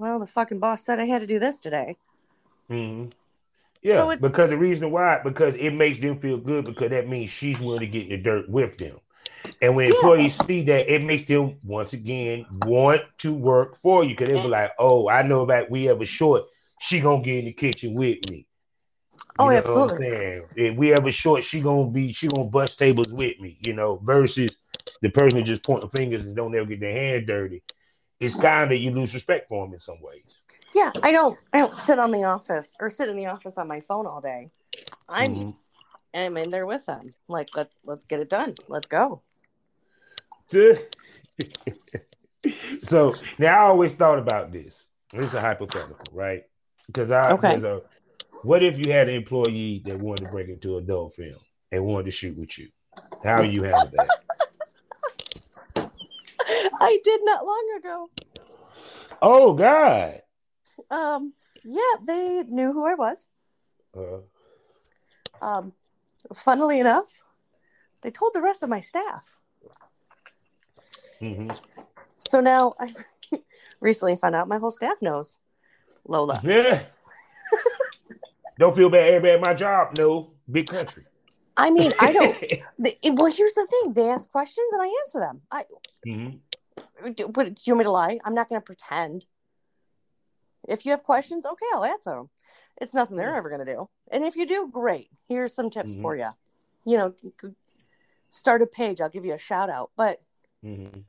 well 0.00 0.18
the 0.18 0.26
fucking 0.26 0.58
boss 0.60 0.84
said 0.84 1.00
i 1.00 1.04
had 1.06 1.20
to 1.20 1.26
do 1.26 1.38
this 1.38 1.60
today 1.60 1.96
Mhm. 2.70 3.12
Yeah, 3.82 3.96
So 3.96 4.16
because 4.16 4.50
the 4.50 4.56
reason 4.56 4.90
why, 4.90 5.20
because 5.22 5.54
it 5.56 5.72
makes 5.72 5.98
them 5.98 6.18
feel 6.18 6.38
good 6.38 6.64
because 6.64 6.90
that 6.90 7.08
means 7.08 7.30
she's 7.30 7.60
willing 7.60 7.80
to 7.80 7.86
get 7.86 8.04
in 8.04 8.10
the 8.10 8.16
dirt 8.18 8.48
with 8.48 8.78
them. 8.78 8.98
And 9.60 9.76
when 9.76 9.86
Yeah. 9.88 9.94
employees 9.94 10.36
see 10.46 10.62
that, 10.64 10.88
it 10.92 11.02
makes 11.02 11.24
them 11.26 11.58
once 11.64 11.92
again 11.92 12.46
want 12.62 13.02
to 13.18 13.34
work 13.34 13.78
for 13.82 14.02
you 14.04 14.10
because 14.10 14.28
they'll 14.28 14.42
be 14.42 14.48
like, 14.48 14.72
"Oh, 14.78 15.08
I 15.08 15.22
know 15.22 15.42
about 15.42 15.70
we 15.70 15.84
have 15.84 16.00
a 16.00 16.06
short. 16.06 16.44
She 16.80 17.00
gonna 17.00 17.22
get 17.22 17.38
in 17.38 17.44
the 17.46 17.52
kitchen 17.52 17.94
with 17.94 18.30
me." 18.30 18.46
Oh, 19.38 19.48
know 19.48 19.58
absolutely. 19.58 20.10
What 20.10 20.22
I'm? 20.22 20.48
If 20.54 20.76
we 20.76 20.88
have 20.88 21.06
a 21.06 21.12
short, 21.12 21.44
she 21.44 21.60
gonna 21.60 21.90
be 21.90 22.12
she 22.12 22.28
gonna 22.28 22.44
bust 22.44 22.78
tables 22.78 23.08
with 23.08 23.38
me. 23.40 23.58
You 23.60 23.74
know, 23.74 23.96
versus 24.02 24.56
the 25.00 25.10
person 25.10 25.38
that 25.38 25.44
just 25.44 25.64
pointing 25.64 25.90
fingers 25.90 26.24
and 26.24 26.36
don't 26.36 26.54
ever 26.54 26.66
get 26.66 26.80
their 26.80 26.92
hand 26.92 27.26
dirty. 27.26 27.62
It's 28.20 28.34
kind 28.34 28.72
of 28.72 28.78
you 28.78 28.90
lose 28.90 29.12
respect 29.12 29.48
for 29.48 29.66
them 29.66 29.74
in 29.74 29.80
some 29.80 30.00
ways. 30.00 30.22
yeah 30.74 30.92
i 31.02 31.12
don't 31.12 31.38
i 31.52 31.58
don't 31.58 31.76
sit 31.76 31.98
on 31.98 32.10
the 32.10 32.24
office 32.24 32.74
or 32.80 32.88
sit 32.88 33.08
in 33.08 33.16
the 33.16 33.26
office 33.26 33.58
on 33.58 33.68
my 33.68 33.80
phone 33.80 34.06
all 34.06 34.20
day 34.20 34.50
i'm 35.08 35.34
Mhm. 35.34 35.54
i'm 36.14 36.36
in 36.36 36.50
there 36.50 36.66
with 36.66 36.86
them 36.86 37.14
like 37.28 37.48
let, 37.56 37.70
let's 37.84 38.04
get 38.04 38.20
it 38.20 38.30
done 38.30 38.54
let's 38.68 38.88
go 38.88 39.22
so 42.82 43.14
now 43.38 43.66
I 43.66 43.68
always 43.68 43.94
thought 43.94 44.18
about 44.18 44.52
this. 44.52 44.86
This 45.12 45.28
is 45.28 45.34
a 45.34 45.40
hypothetical, 45.40 46.08
right? 46.12 46.44
Because 46.86 47.10
I 47.10 47.32
Okay. 47.32 47.56
a 47.56 47.80
what 48.42 48.62
if 48.62 48.78
you 48.78 48.92
had 48.92 49.08
an 49.08 49.14
employee 49.14 49.82
that 49.86 49.98
wanted 49.98 50.26
to 50.26 50.30
break 50.30 50.48
into 50.48 50.74
a 50.74 50.78
adult 50.78 51.14
film 51.14 51.38
and 51.72 51.84
wanted 51.84 52.04
to 52.06 52.10
shoot 52.10 52.36
with 52.36 52.58
you? 52.58 52.68
How 53.22 53.40
do 53.40 53.48
you 53.48 53.62
handle 53.62 53.90
that? 53.92 55.90
I 56.80 57.00
did 57.02 57.20
not 57.24 57.46
long 57.46 57.74
ago. 57.78 58.10
Oh 59.22 59.54
God. 59.54 60.20
Um, 60.90 61.32
yeah, 61.64 61.80
they 62.04 62.42
knew 62.46 62.72
who 62.72 62.86
I 62.86 62.94
was. 62.94 63.26
Uh, 63.96 64.20
Um, 65.40 65.72
funnily 66.34 66.80
enough, 66.80 67.22
they 68.02 68.10
told 68.10 68.34
the 68.34 68.42
rest 68.42 68.62
of 68.62 68.68
my 68.68 68.80
staff. 68.80 69.34
Mm-hmm. 71.22 71.50
So 72.18 72.40
now 72.40 72.74
I 72.78 72.94
recently 73.80 74.16
found 74.16 74.34
out 74.34 74.48
my 74.48 74.58
whole 74.58 74.70
staff 74.70 75.00
knows 75.00 75.38
Lola. 76.06 76.40
Yeah. 76.42 76.82
don't 78.58 78.74
feel 78.76 78.90
bad. 78.90 79.08
Everybody 79.08 79.32
at 79.34 79.40
my 79.40 79.54
job. 79.54 79.96
No, 79.98 80.32
big 80.50 80.66
country. 80.66 81.04
I 81.56 81.70
mean, 81.70 81.90
I 82.00 82.12
don't. 82.12 82.38
the- 82.78 82.96
well, 83.12 83.32
here's 83.32 83.54
the 83.54 83.66
thing: 83.66 83.92
they 83.94 84.08
ask 84.10 84.30
questions 84.30 84.72
and 84.72 84.82
I 84.82 84.86
answer 85.02 85.20
them. 85.20 85.40
I, 85.50 85.64
Mhm. 86.06 86.40
do, 87.14 87.28
but 87.28 87.54
do 87.54 87.62
you 87.66 87.72
want 87.74 87.78
me 87.78 87.84
to 87.84 87.90
lie? 87.90 88.18
I'm 88.24 88.34
not 88.34 88.48
going 88.48 88.60
to 88.60 88.64
pretend. 88.64 89.26
If 90.68 90.84
you 90.84 90.90
have 90.92 91.02
questions, 91.02 91.44
okay, 91.46 91.66
I'll 91.74 91.84
answer 91.84 92.10
them. 92.10 92.30
It's 92.80 92.94
nothing 92.94 93.16
they're 93.16 93.30
Yeah. 93.30 93.36
ever 93.36 93.50
going 93.50 93.64
to 93.64 93.72
do. 93.72 93.88
And 94.10 94.24
if 94.24 94.34
you 94.34 94.46
do, 94.46 94.68
great. 94.72 95.10
Here's 95.28 95.52
some 95.54 95.70
tips 95.70 95.94
Mhm. 95.94 96.02
for 96.02 96.16
you. 96.16 96.28
You 96.84 96.96
know, 96.98 97.14
start 98.30 98.62
a 98.62 98.66
page. 98.66 99.00
I'll 99.00 99.08
give 99.10 99.24
you 99.24 99.34
a 99.34 99.38
shout 99.38 99.70
out. 99.70 99.90
But 99.96 100.20
Mhm. 100.64 101.04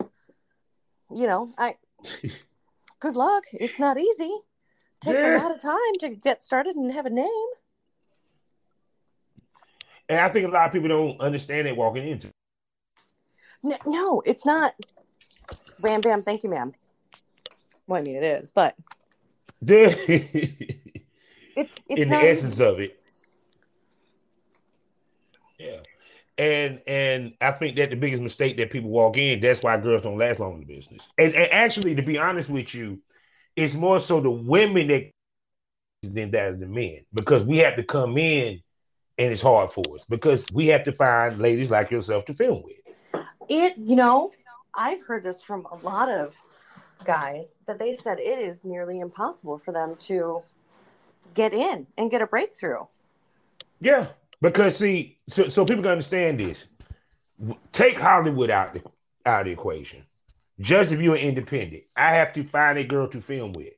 you 1.14 1.28
know, 1.28 1.54
I 1.58 1.78
good 3.00 3.16
luck. 3.16 3.46
It's 3.54 3.80
not 3.80 3.98
easy. 3.98 4.32
Takes 5.06 5.20
Yeah. 5.20 5.38
a 5.38 5.42
lot 5.44 5.52
of 5.56 5.62
time 5.62 5.94
to 6.00 6.10
get 6.10 6.42
started 6.42 6.76
and 6.76 6.92
have 6.92 7.06
a 7.06 7.12
name. 7.12 7.30
And 10.10 10.20
I 10.20 10.30
think 10.30 10.48
a 10.48 10.52
lot 10.52 10.66
of 10.68 10.74
people 10.74 10.90
don't 10.90 11.20
understand 11.22 11.68
it 11.68 11.78
walking 11.78 12.08
into. 12.08 12.32
No, 13.64 13.78
no, 13.86 14.22
it's 14.26 14.46
not. 14.46 14.74
Bam, 15.82 16.02
bam. 16.02 16.24
Thank 16.24 16.44
you, 16.44 16.50
ma'am. 16.50 16.74
Well, 17.88 18.02
I 18.02 18.04
mean, 18.04 18.16
it 18.16 18.24
is, 18.24 18.48
but 18.54 18.76
in 19.62 19.68
it's 19.70 20.74
it's 21.56 21.74
the 21.88 22.06
not 22.06 22.24
essence 22.24 22.56
easy. 22.56 22.66
of 22.66 22.80
it. 22.80 23.00
Yeah. 25.60 25.80
And 26.38 26.82
and 26.88 27.34
I 27.42 27.52
think 27.52 27.78
that 27.78 27.92
the 27.92 27.96
biggest 27.96 28.22
mistake 28.24 28.58
that 28.58 28.72
people 28.72 28.90
walk 28.90 29.18
in, 29.18 29.40
that's 29.40 29.62
why 29.64 29.78
girls 29.78 30.02
don't 30.02 30.18
last 30.18 30.40
long 30.40 30.54
in 30.56 30.60
the 30.62 30.66
business. 30.66 31.08
And, 31.18 31.34
and 31.34 31.52
actually, 31.52 31.94
to 31.96 32.02
be 32.02 32.18
honest 32.18 32.50
with 32.50 32.74
you, 32.74 33.00
it's 33.56 33.74
more 33.74 34.00
so 34.00 34.20
the 34.20 34.30
women 34.30 34.88
that 34.88 35.12
than 36.04 36.32
that 36.32 36.50
of 36.50 36.60
the 36.60 36.68
men 36.68 37.00
because 37.14 37.44
we 37.44 37.58
have 37.58 37.76
to 37.76 37.84
come 37.84 38.18
in 38.18 38.62
and 39.18 39.32
it's 39.32 39.42
hard 39.42 39.72
for 39.72 39.84
us 39.96 40.06
because 40.10 40.46
we 40.54 40.68
have 40.68 40.84
to 40.84 40.92
find 40.92 41.40
ladies 41.40 41.72
like 41.72 41.90
yourself 41.90 42.26
to 42.26 42.34
film 42.34 42.62
with. 42.64 43.24
It, 43.50 43.76
you 43.78 43.96
know, 43.96 44.32
I've 44.74 45.02
heard 45.02 45.24
this 45.24 45.42
from 45.42 45.66
a 45.72 45.76
lot 45.78 46.10
of 46.10 46.36
guys 47.06 47.54
that 47.68 47.80
they 47.80 47.96
said 47.96 48.20
it 48.20 48.40
is 48.40 48.66
nearly 48.66 49.00
impossible 49.00 49.60
for 49.60 49.72
them 49.72 49.96
to 50.02 50.42
get 51.34 51.54
in 51.54 51.88
and 51.98 52.12
get 52.12 52.22
a 52.22 52.28
breakthrough. 52.28 52.86
Yeah, 53.80 54.08
because 54.42 54.78
see, 54.78 55.18
so, 55.28 55.48
so 55.48 55.66
people 55.66 55.84
can 55.84 55.92
understand 55.92 56.40
this. 56.40 56.66
Take 57.72 58.00
Hollywood 58.00 58.50
out 58.50 58.74
the 58.74 58.82
out 59.26 59.42
of 59.42 59.46
the 59.48 59.52
equation. 59.52 60.04
Just 60.60 60.92
if 60.92 61.00
you're 61.02 61.18
independent, 61.18 61.84
I 61.96 62.16
have 62.16 62.34
to 62.34 62.44
find 62.44 62.78
a 62.78 62.84
girl 62.84 63.08
to 63.10 63.22
film 63.22 63.54
with. 63.54 63.74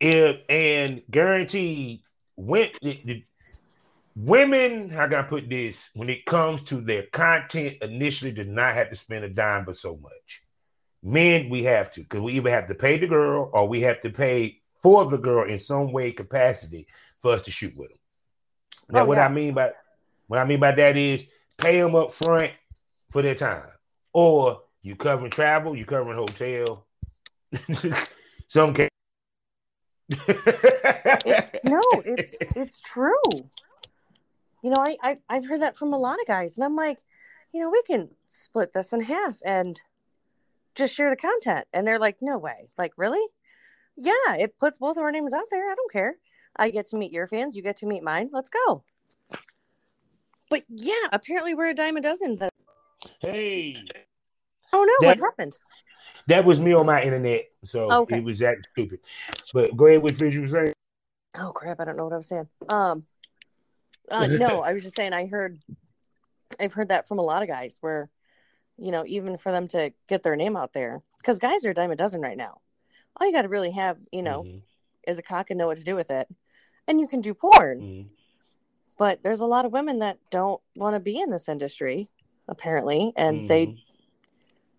If 0.00 0.40
and 0.48 1.02
guaranteed, 1.10 2.02
when 2.36 2.70
the, 2.82 3.00
the- 3.04 3.24
women, 4.16 4.90
how 4.90 5.06
can 5.08 5.16
I 5.18 5.22
put 5.22 5.48
this? 5.48 5.90
When 5.94 6.08
it 6.10 6.24
comes 6.26 6.62
to 6.64 6.80
their 6.80 7.04
content, 7.12 7.78
initially 7.82 8.32
did 8.32 8.48
not 8.48 8.74
have 8.74 8.90
to 8.90 8.96
spend 8.96 9.24
a 9.24 9.28
dime 9.28 9.64
but 9.64 9.76
so 9.76 9.96
much. 9.96 10.42
Men, 11.02 11.50
we 11.50 11.64
have 11.64 11.92
to 11.94 12.00
because 12.00 12.20
we 12.22 12.34
either 12.34 12.50
have 12.50 12.68
to 12.68 12.74
pay 12.74 12.98
the 12.98 13.06
girl 13.06 13.50
or 13.52 13.68
we 13.68 13.82
have 13.82 14.00
to 14.02 14.10
pay 14.10 14.60
for 14.82 15.10
the 15.10 15.18
girl 15.18 15.48
in 15.48 15.58
some 15.58 15.92
way 15.92 16.12
capacity 16.12 16.86
for 17.20 17.32
us 17.32 17.42
to 17.42 17.50
shoot 17.50 17.76
with 17.76 17.90
them. 17.90 17.98
Now, 18.88 19.04
Oh, 19.04 19.06
what 19.06 19.18
yeah. 19.18 19.26
I 19.26 19.28
mean 19.28 19.54
by 19.54 19.72
what 20.26 20.38
I 20.40 20.44
mean 20.44 20.60
by 20.60 20.72
that 20.72 20.96
is 20.96 21.26
pay 21.58 21.80
them 21.80 21.94
up 21.94 22.12
front 22.12 22.52
for 23.10 23.22
their 23.22 23.34
time, 23.34 23.68
or 24.12 24.62
you 24.84 24.94
covering 24.94 25.30
travel, 25.30 25.74
you 25.74 25.86
covering 25.86 26.18
hotel. 26.18 26.86
Some 28.48 28.74
can. 28.74 28.88
No, 31.64 31.80
it's 32.04 32.36
it's 32.40 32.80
true. 32.82 33.22
You 34.62 34.70
know, 34.70 34.76
I, 34.78 34.96
I 35.02 35.18
I've 35.28 35.46
heard 35.46 35.62
that 35.62 35.76
from 35.76 35.92
a 35.94 35.98
lot 35.98 36.20
of 36.20 36.26
guys, 36.26 36.56
and 36.56 36.64
I'm 36.64 36.76
like, 36.76 36.98
you 37.52 37.60
know, 37.60 37.70
we 37.70 37.82
can 37.86 38.10
split 38.28 38.74
this 38.74 38.92
in 38.92 39.00
half 39.00 39.38
and 39.44 39.80
just 40.74 40.94
share 40.94 41.08
the 41.08 41.16
content. 41.16 41.66
And 41.72 41.86
they're 41.86 41.98
like, 41.98 42.16
no 42.20 42.36
way. 42.36 42.68
Like, 42.76 42.92
really? 42.96 43.24
Yeah, 43.96 44.34
it 44.38 44.58
puts 44.58 44.78
both 44.78 44.98
of 44.98 45.02
our 45.02 45.12
names 45.12 45.32
out 45.32 45.46
there. 45.50 45.70
I 45.70 45.74
don't 45.74 45.92
care. 45.92 46.16
I 46.56 46.70
get 46.70 46.90
to 46.90 46.96
meet 46.96 47.12
your 47.12 47.26
fans, 47.26 47.56
you 47.56 47.62
get 47.62 47.78
to 47.78 47.86
meet 47.86 48.02
mine. 48.02 48.28
Let's 48.32 48.50
go. 48.50 48.84
But 50.50 50.64
yeah, 50.68 51.08
apparently 51.10 51.54
we're 51.54 51.70
a 51.70 51.74
dime 51.74 51.96
a 51.96 52.00
dozen. 52.00 52.38
Hey, 53.20 53.76
oh 54.74 54.84
no, 54.84 54.92
That- 55.08 55.18
what 55.20 55.24
happened? 55.24 55.58
that 56.26 56.44
was 56.44 56.60
me 56.60 56.72
on 56.72 56.86
my 56.86 57.02
internet, 57.02 57.46
so 57.62 57.90
Okay. 57.90 58.18
it 58.18 58.24
was 58.24 58.38
that 58.40 58.56
stupid. 58.72 59.00
But 59.52 59.76
go 59.76 59.86
ahead 59.86 60.02
with 60.02 60.20
what 60.20 60.32
you 60.32 60.42
were 60.42 60.48
saying. 60.48 60.72
Oh 61.38 61.52
crap, 61.52 61.80
I 61.80 61.84
don't 61.84 61.96
know 61.96 62.04
what 62.04 62.12
I 62.12 62.16
was 62.18 62.28
saying. 62.28 62.48
Um 62.68 63.06
uh, 64.10 64.26
no, 64.26 64.60
I 64.62 64.72
was 64.74 64.82
just 64.82 64.96
saying 64.96 65.12
I 65.12 65.26
heard 65.26 65.58
I've 66.60 66.74
heard 66.74 66.88
that 66.88 67.08
from 67.08 67.18
a 67.18 67.22
lot 67.22 67.42
of 67.42 67.48
guys 67.48 67.78
where 67.80 68.10
you 68.76 68.90
know, 68.90 69.04
even 69.06 69.36
for 69.36 69.52
them 69.52 69.68
to 69.68 69.92
get 70.08 70.22
their 70.24 70.34
name 70.36 70.56
out 70.56 70.72
there 70.72 71.02
cuz 71.22 71.38
guys 71.38 71.64
are 71.64 71.70
a 71.70 71.74
dime 71.74 71.90
a 71.92 71.96
dozen 71.96 72.20
right 72.20 72.36
now. 72.36 72.60
All 73.16 73.26
you 73.26 73.32
got 73.32 73.42
to 73.42 73.48
really 73.48 73.70
have, 73.70 73.98
you 74.10 74.22
know, 74.22 74.42
Mhm, 74.42 74.62
is 75.06 75.18
a 75.18 75.22
cock 75.22 75.50
and 75.50 75.58
know 75.58 75.68
what 75.68 75.78
to 75.78 75.84
do 75.84 75.94
with 75.94 76.10
it. 76.10 76.28
And 76.88 77.00
you 77.00 77.06
can 77.06 77.20
do 77.20 77.34
porn, 77.34 77.80
mhm. 77.80 78.08
but 78.98 79.22
there's 79.22 79.40
a 79.40 79.46
lot 79.46 79.64
of 79.64 79.72
women 79.72 80.00
that 80.00 80.18
don't 80.30 80.60
want 80.74 80.94
to 80.96 81.00
be 81.00 81.18
in 81.20 81.30
this 81.30 81.48
industry 81.48 82.10
apparently 82.48 83.12
and 83.16 83.48
they, 83.48 83.66
Mhm. 83.66 83.80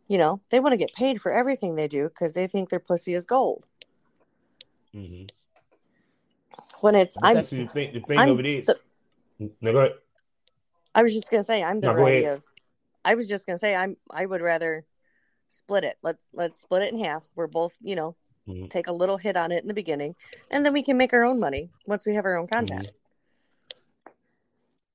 You 0.08 0.18
know, 0.18 0.40
they 0.50 0.60
want 0.60 0.74
to 0.74 0.78
get 0.78 0.94
paid 0.94 1.22
for 1.22 1.32
everything 1.32 1.76
they 1.76 1.88
do 1.88 2.10
cuz 2.10 2.34
they 2.34 2.48
think 2.48 2.70
their 2.70 2.80
pussy 2.80 3.14
is 3.14 3.26
gold. 3.26 3.68
Mhm. 4.94 5.30
When 6.82 6.96
it's 6.96 7.18
But 7.20 7.28
I'm 7.28 7.36
the 7.36 7.44
thing. 7.44 7.94
The 7.94 8.00
thing 8.02 8.20
I'm 8.20 8.30
of 8.30 8.40
it 8.40 8.46
is. 8.46 8.66
the- 8.68 8.80
no, 9.62 9.72
go 9.72 9.80
ahead. 9.80 9.98
I 10.94 11.04
was 11.04 11.14
just 11.14 11.30
gonna 11.30 11.44
say 11.44 11.64
I'm 11.64 11.82
the 11.82 11.94
No, 11.94 12.34
of. 12.34 12.44
I 13.04 13.16
was 13.16 13.28
just 13.28 13.46
gonna 13.46 13.58
say 13.58 13.76
I'm. 13.76 13.98
I 14.10 14.26
would 14.26 14.42
rather 14.42 14.86
split 15.50 15.84
it. 15.84 15.98
Let's 16.02 16.24
let's 16.34 16.60
split 16.60 16.84
it 16.84 16.94
in 16.94 17.00
half. 17.00 17.28
We're 17.36 17.48
both, 17.48 17.78
you 17.82 17.96
know, 17.96 18.16
Mhm. 18.48 18.70
take 18.70 18.88
a 18.88 18.92
little 18.92 19.18
hit 19.18 19.36
on 19.36 19.52
it 19.52 19.62
in 19.62 19.68
the 19.68 19.74
beginning, 19.74 20.16
and 20.52 20.66
then 20.66 20.74
we 20.74 20.84
can 20.84 20.98
make 20.98 21.14
our 21.14 21.24
own 21.24 21.40
money 21.40 21.70
once 21.86 22.06
we 22.06 22.16
have 22.16 22.26
our 22.26 22.36
own 22.38 22.48
content. 22.48 22.90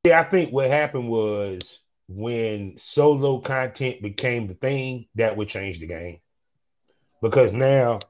Yeah, 0.05 0.21
I 0.21 0.25
think 0.25 0.53
what 0.53 0.71
happened 0.71 1.09
was 1.11 1.81
when 2.13 2.77
solo 2.77 3.39
content 3.39 4.03
became 4.03 4.47
the 4.49 4.55
thing, 4.55 5.07
that 5.15 5.37
would 5.37 5.49
change 5.49 5.79
the 5.79 5.87
game. 5.87 6.19
Because 7.23 7.53
now, 7.53 8.01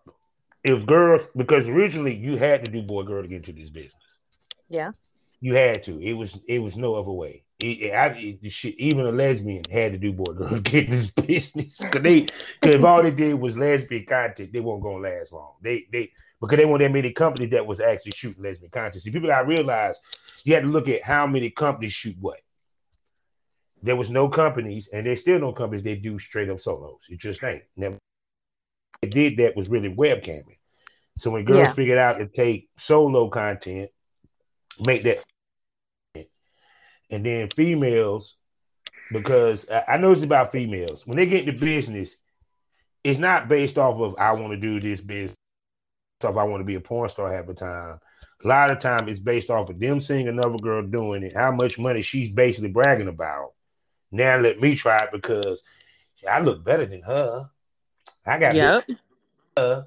if 0.65 0.87
girls, 0.87 1.29
because 1.37 1.69
originally 1.69 2.15
you 2.15 2.37
had 2.37 2.65
to 2.65 2.71
do 2.71 2.83
boy 2.83 3.03
girl 3.03 3.23
to 3.23 3.29
get 3.29 3.37
into 3.47 3.53
this 3.53 3.71
business, 3.71 4.03
Yeah. 4.69 4.93
you 5.41 5.55
had 5.55 5.83
to. 5.85 6.01
It 6.01 6.15
was 6.15 6.39
it 6.49 6.61
was 6.61 6.77
no 6.77 6.95
other 6.95 7.11
way. 7.11 7.45
It, 7.59 7.67
it- 7.67 7.93
I, 7.95 8.07
it- 8.43 8.53
shit, 8.53 8.75
even 8.79 9.05
a 9.05 9.11
lesbian 9.13 9.65
had 9.71 9.93
to 9.93 9.99
do 9.99 10.13
boy 10.15 10.33
girl 10.33 10.49
to 10.49 10.61
get 10.61 10.85
in 10.87 10.93
this 10.93 11.11
business 11.27 11.79
because 11.83 12.03
they 12.03 12.21
because 12.61 12.77
if 12.77 12.85
all 12.85 13.03
they 13.03 13.11
did 13.11 13.35
was 13.35 13.57
lesbian 13.59 14.07
content, 14.07 14.53
they 14.53 14.61
weren't 14.61 14.83
gonna 14.83 14.99
last 15.09 15.33
long. 15.33 15.55
They 15.61 15.87
they 15.93 16.13
because 16.41 16.57
they 16.57 16.65
weren't 16.65 16.81
that 16.81 16.93
many 16.93 17.13
companies 17.13 17.51
that 17.51 17.67
was 17.67 17.81
actually 17.81 18.13
shooting 18.15 18.43
lesbian 18.43 18.71
content. 18.71 19.03
See, 19.03 19.11
people 19.11 19.29
gotta 19.29 19.47
realize 19.47 19.99
you 20.45 20.55
had 20.55 20.63
to 20.63 20.71
look 20.71 20.89
at 20.89 21.03
how 21.03 21.27
many 21.27 21.51
companies 21.51 21.93
shoot 21.93 22.17
what. 22.19 22.39
There 23.83 23.97
was 23.97 24.11
no 24.11 24.29
companies, 24.29 24.89
and 24.93 25.07
there's 25.07 25.21
still 25.21 25.39
no 25.39 25.53
companies 25.53 25.85
that 25.85 26.03
do 26.03 26.19
straight 26.19 26.51
up 26.51 26.61
solos. 26.61 27.01
It 27.09 27.19
just 27.19 27.43
ain't. 27.43 27.63
Never 27.77 27.99
they 29.03 29.09
did 29.09 29.39
that 29.39 29.57
was 29.57 29.69
really 29.69 29.89
webcamming. 29.95 30.59
So 31.19 31.31
when 31.31 31.45
girls 31.45 31.71
Yeah. 31.71 31.75
figured 31.75 31.99
out 31.99 32.19
to 32.19 32.27
take 32.27 32.69
solo 32.79 33.29
content, 33.29 33.91
make 34.79 35.05
that, 35.05 35.25
and 37.11 37.25
then 37.25 37.49
females, 37.49 38.37
because 39.11 39.69
I, 39.71 39.85
I 39.89 39.97
know 39.97 40.13
it's 40.13 40.23
about 40.23 40.53
females 40.53 41.07
when 41.07 41.17
they 41.17 41.27
get 41.27 41.49
into 41.49 41.59
business, 41.59 42.17
it's 43.03 43.19
not 43.19 43.49
based 43.49 43.79
off 43.79 44.01
of 44.01 44.17
I 44.19 44.33
want 44.33 44.53
to 44.53 44.57
do 44.59 44.81
this 44.81 45.01
business, 45.01 45.37
off 46.23 46.37
I 46.37 46.45
want 46.45 46.61
to 46.61 46.67
be 46.67 46.75
a 46.75 46.81
porn 46.81 47.09
star 47.09 47.33
half 47.33 47.47
the 47.47 47.55
time. 47.55 47.99
A 48.45 48.49
lot 48.49 48.71
of 48.71 48.79
time 48.79 49.09
it's 49.09 49.21
based 49.21 49.51
off 49.51 49.69
of 49.69 49.79
them 49.79 50.01
seeing 50.01 50.29
another 50.29 50.59
girl 50.59 50.87
doing 50.87 51.23
it, 51.23 51.37
how 51.37 51.53
much 51.53 51.79
money 51.79 52.03
she's 52.03 52.33
basically 52.33 52.71
bragging 52.71 53.09
about. 53.09 53.53
Now 54.13 54.39
let 54.39 54.61
me 54.61 54.75
try 54.77 54.99
it 55.05 55.11
because 55.13 55.63
I 56.29 56.41
look 56.41 56.65
better 56.65 56.87
than 56.87 57.03
her. 57.03 57.49
I 58.27 58.39
got 58.39 58.55
big 58.55 58.75
Yep. 59.57 59.87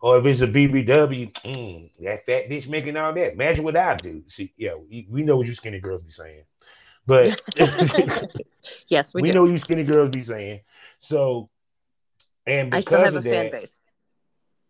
or 0.00 0.18
if 0.18 0.26
it's 0.26 0.40
a 0.40 0.46
BBW, 0.46 1.32
mm, 1.42 1.90
that 2.00 2.24
fat 2.24 2.48
bitch 2.48 2.68
making 2.68 2.96
all 2.96 3.12
that. 3.12 3.32
Imagine 3.32 3.64
what 3.64 3.76
I 3.76 3.96
do. 3.96 4.24
See, 4.28 4.52
yeah, 4.56 4.74
we, 4.74 5.06
we 5.10 5.22
know 5.22 5.36
what 5.36 5.46
you 5.46 5.54
skinny 5.54 5.80
girls 5.80 6.02
be 6.02 6.10
saying, 6.10 6.44
but 7.06 7.40
yes, 8.88 9.14
we, 9.14 9.22
we, 9.22 9.28
do. 9.28 9.34
know 9.34 9.46
you 9.46 9.58
skinny 9.58 9.84
girls 9.84 10.10
be 10.10 10.22
saying. 10.22 10.60
So 11.00 11.50
And 12.46 12.72
I 12.72 12.80
because 12.80 12.94
still 12.94 13.04
have 13.04 13.14
a 13.14 13.18
of 13.18 13.24
fan 13.24 13.44
that, 13.44 13.52
base. 13.52 13.72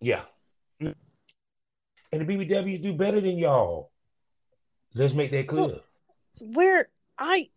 yeah. 0.01 0.23
And 0.81 0.95
the 2.13 2.25
BBWs 2.25 2.83
do 2.83 2.95
better 2.95 3.21
than 3.21 3.37
y'all. 3.37 3.91
Let's 4.95 5.13
make 5.15 5.31
that 5.33 5.47
clear. 5.49 5.81
Where 6.41 6.89
I, 7.19 7.51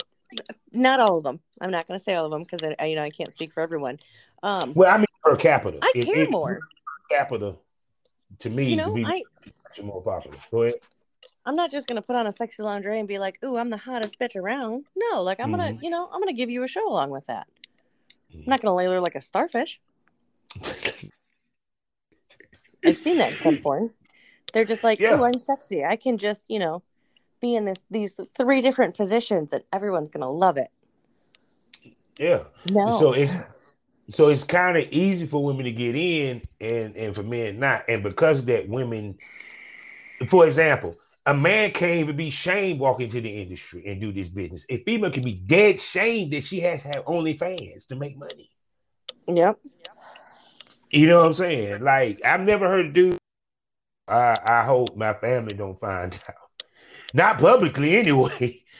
not 0.71 0.99
all 0.99 1.17
of 1.17 1.23
them. 1.23 1.39
I'm 1.61 1.71
not 1.71 1.87
going 1.87 1.99
to 1.99 2.03
say 2.03 2.13
all 2.15 2.25
of 2.25 2.31
them 2.31 2.43
because 2.43 2.61
I, 2.79 2.85
you 2.85 2.95
know, 2.95 3.03
I 3.03 3.09
can't 3.09 3.31
speak 3.31 3.51
for 3.53 3.61
everyone. 3.61 3.99
Um, 4.43 4.73
Well, 4.75 4.93
I 4.93 4.97
mean 4.97 5.05
per 5.23 5.35
capita. 5.35 5.79
I 5.81 5.91
If- 5.95 6.05
care 6.05 6.17
if 6.23 6.29
more. 6.31 6.59
Per 7.09 7.15
capita, 7.17 7.55
to 8.39 8.49
me, 8.49 8.69
You 8.69 8.75
know, 8.77 8.93
the 8.93 9.05
I, 9.05 9.23
more 9.83 10.01
popular. 10.01 10.37
Go 10.51 10.63
ahead. 10.63 10.75
I'm 11.45 11.55
not 11.55 11.71
just 11.71 11.87
gonna 11.87 12.01
put 12.01 12.15
on 12.15 12.27
a 12.27 12.31
sexy 12.31 12.61
lingerie 12.63 12.99
and 12.99 13.07
be 13.07 13.17
like, 13.17 13.39
"Ooh, 13.43 13.57
I'm 13.57 13.69
the 13.71 13.77
hottest 13.77 14.19
bitch 14.19 14.35
around." 14.35 14.85
No, 14.95 15.21
like 15.23 15.39
I'm 15.39 15.49
gonna, 15.49 15.69
Mhm. 15.71 15.81
you 15.81 15.89
know, 15.89 16.07
I'm 16.11 16.19
gonna 16.19 16.33
give 16.33 16.49
you 16.49 16.63
a 16.63 16.67
show 16.67 16.87
along 16.87 17.09
with 17.09 17.25
that. 17.25 17.47
Mhm. 18.31 18.39
I'm 18.43 18.45
not 18.45 18.61
gonna 18.61 18.75
lay 18.75 18.85
there 18.87 18.99
like 19.01 19.15
a 19.15 19.21
starfish. 19.21 19.79
I've 22.85 22.97
seen 22.97 23.17
that 23.17 23.33
in 23.33 23.37
some 23.39 23.57
porn. 23.57 23.91
They're 24.53 24.65
just 24.65 24.83
like, 24.83 24.99
Yeah. 24.99 25.17
"Ooh, 25.19 25.23
I'm 25.23 25.37
sexy. 25.39 25.83
I 25.83 25.95
can 25.95 26.17
just, 26.17 26.49
you 26.49 26.59
know, 26.59 26.81
be 27.41 27.55
in 27.55 27.65
this 27.65 27.85
these 27.89 28.19
three 28.37 28.61
different 28.61 28.95
positions, 28.95 29.53
and 29.53 29.63
everyone's 29.71 30.09
gonna 30.09 30.31
love 30.31 30.57
it." 30.57 30.69
yeah. 32.19 32.43
No, 32.69 32.99
So 32.99 33.13
it's 33.13 33.33
so 34.11 34.27
it's 34.27 34.43
kind 34.43 34.77
of 34.77 34.85
easy 34.91 35.25
for 35.25 35.43
women 35.43 35.65
to 35.65 35.71
get 35.71 35.95
in 35.95 36.41
and 36.59 36.95
and 36.95 37.15
for 37.15 37.23
men 37.23 37.59
not. 37.59 37.85
And 37.87 38.03
because 38.03 38.39
of 38.39 38.45
that, 38.47 38.67
women, 38.67 39.17
for 40.27 40.45
example, 40.45 40.95
a 41.25 41.33
man 41.33 41.71
can't 41.71 41.99
even 41.99 42.17
be 42.17 42.29
shamed 42.29 42.79
walking 42.79 43.05
into 43.07 43.21
the 43.21 43.29
industry 43.29 43.85
and 43.87 44.01
do 44.01 44.11
this 44.11 44.29
business. 44.29 44.65
A 44.69 44.83
female 44.83 45.11
can 45.11 45.23
be 45.23 45.35
dead 45.35 45.79
shamed 45.79 46.33
that 46.33 46.43
she 46.43 46.59
has 46.61 46.83
to 46.83 46.87
have 46.89 47.05
OnlyFans 47.05 47.87
to 47.87 47.95
make 47.95 48.17
money. 48.17 48.49
yep. 49.27 49.59
You 50.91 51.07
know 51.07 51.19
what 51.19 51.27
I'm 51.27 51.33
saying? 51.35 51.83
Like 51.83 52.19
I've 52.25 52.41
never 52.41 52.67
heard 52.67 52.87
a 52.87 52.91
dude. 52.91 53.17
I 54.07 54.35
I 54.43 54.63
hope 54.63 54.97
my 54.97 55.13
family 55.13 55.55
don't 55.55 55.79
find 55.79 56.13
out. 56.29 56.38
Not 57.13 57.39
publicly 57.39 57.97
anyway. 57.97 58.63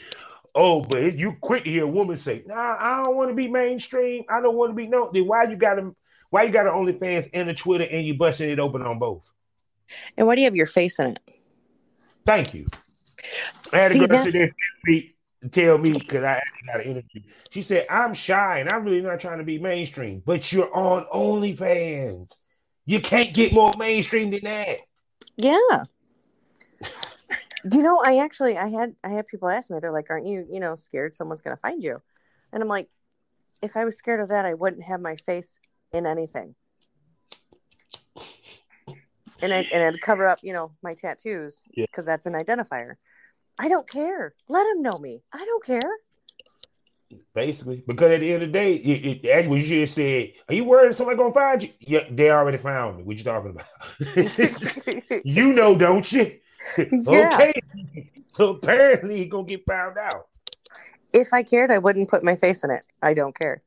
Oh, 0.55 0.81
but 0.81 1.03
it- 1.03 1.15
you 1.15 1.37
quick 1.39 1.63
to 1.65 1.69
hear 1.69 1.83
a 1.83 1.87
woman 1.87 2.17
say, 2.17 2.41
"Nah, 2.47 2.75
I 2.79 3.03
don't 3.03 3.15
want 3.15 3.29
to 3.29 3.35
be 3.35 3.47
mainstream. 3.47 4.23
I 4.27 4.41
don't 4.41 4.55
want 4.55 4.71
to 4.71 4.75
be 4.75 4.87
no." 4.87 5.11
Then 5.13 5.27
why 5.27 5.43
you 5.43 5.55
got 5.55 5.75
to? 5.75 5.95
Why 6.31 6.43
you 6.43 6.51
got 6.51 6.65
an 6.65 6.73
OnlyFans 6.73 7.29
and 7.33 7.49
a 7.49 7.53
Twitter 7.53 7.85
and 7.89 8.05
you 8.05 8.15
busting 8.15 8.49
it 8.49 8.57
open 8.59 8.81
on 8.81 8.97
both? 8.97 9.21
And 10.17 10.25
why 10.25 10.33
do 10.33 10.41
you 10.41 10.45
have 10.45 10.55
your 10.55 10.65
face 10.65 10.97
in 10.97 11.11
it? 11.11 11.19
Thank 12.25 12.55
you. 12.55 12.65
I 13.71 13.77
had 13.77 13.91
a 13.91 14.07
girl 14.07 14.23
sit 14.23 14.33
there 14.33 14.51
and 15.43 15.51
tell 15.53 15.77
me 15.77 15.93
because 15.93 16.23
I 16.23 16.31
actually 16.37 16.65
got 16.65 16.79
an 16.81 16.91
interview. 16.91 17.21
She 17.51 17.61
said, 17.61 17.85
"I'm 17.87 18.15
shy 18.15 18.57
and 18.59 18.69
I'm 18.69 18.83
really 18.83 19.01
not 19.01 19.19
trying 19.19 19.37
to 19.37 19.43
be 19.45 19.59
mainstream, 19.59 20.23
but 20.25 20.51
you're 20.51 20.75
on 20.75 21.05
OnlyFans. 21.13 22.33
You 22.87 23.01
can't 23.01 23.33
get 23.35 23.53
more 23.53 23.71
mainstream 23.77 24.31
than 24.31 24.41
that." 24.45 24.77
Yeah. 25.37 25.83
You 27.63 27.81
know, 27.81 28.01
I 28.03 28.19
actually 28.19 28.57
I 28.57 28.69
had 28.69 28.95
I 29.03 29.09
had 29.09 29.27
people 29.27 29.49
ask 29.49 29.69
me, 29.69 29.79
they're 29.79 29.91
like, 29.91 30.09
Aren't 30.09 30.27
you, 30.27 30.45
you 30.49 30.59
know, 30.59 30.75
scared 30.75 31.17
someone's 31.17 31.41
gonna 31.41 31.57
find 31.57 31.83
you? 31.83 32.01
And 32.53 32.63
I'm 32.63 32.69
like, 32.69 32.87
if 33.61 33.75
I 33.75 33.85
was 33.85 33.97
scared 33.97 34.21
of 34.21 34.29
that, 34.29 34.45
I 34.45 34.53
wouldn't 34.53 34.83
have 34.83 35.01
my 35.01 35.15
face 35.15 35.59
in 35.91 36.05
anything. 36.05 36.55
And 39.41 39.53
I 39.53 39.67
and 39.73 39.83
I'd 39.83 40.01
cover 40.01 40.27
up, 40.27 40.39
you 40.41 40.53
know, 40.53 40.71
my 40.81 40.93
tattoos 40.93 41.63
Yeah. 41.75 41.85
because 41.89 42.05
that's 42.05 42.27
an 42.27 42.33
identifier. 42.33 42.95
I 43.57 43.67
don't 43.67 43.89
care. 43.89 44.33
Let 44.47 44.63
them 44.63 44.81
know 44.81 44.97
me. 44.97 45.21
I 45.33 45.43
don't 45.43 45.65
care. 45.65 45.91
Basically, 47.33 47.83
because 47.87 48.11
at 48.11 48.19
the 48.19 48.33
end 48.33 48.43
of 48.43 48.49
the 48.49 48.53
day, 48.53 48.75
it, 48.75 49.25
it, 49.25 49.29
as 49.29 49.47
you 49.47 49.63
just 49.63 49.95
said, 49.95 50.31
are 50.47 50.53
you 50.53 50.63
worried 50.63 50.95
somebody 50.95 51.17
gonna 51.17 51.33
find 51.33 51.63
you? 51.63 51.69
Yeah, 51.79 52.01
they 52.09 52.29
already 52.29 52.57
found 52.57 52.97
me. 52.97 53.03
What 53.03 53.17
you 53.17 53.23
talking 53.23 53.51
about? 53.51 53.65
you 55.25 55.53
know, 55.53 55.75
don't 55.75 56.09
you? 56.11 56.39
Yeah. 56.77 57.35
Okay. 57.35 57.53
So 58.33 58.55
apparently, 58.55 59.17
he 59.17 59.25
gonna 59.25 59.45
get 59.47 59.65
found 59.65 59.97
out. 59.97 60.27
if 61.13 61.33
I 61.33 61.43
cared, 61.43 61.71
I 61.71 61.77
wouldn't 61.79 62.09
put 62.09 62.23
my 62.23 62.35
face 62.35 62.63
in 62.63 62.71
it. 62.71 62.83
I 63.01 63.13
don't 63.13 63.37
care. 63.37 63.61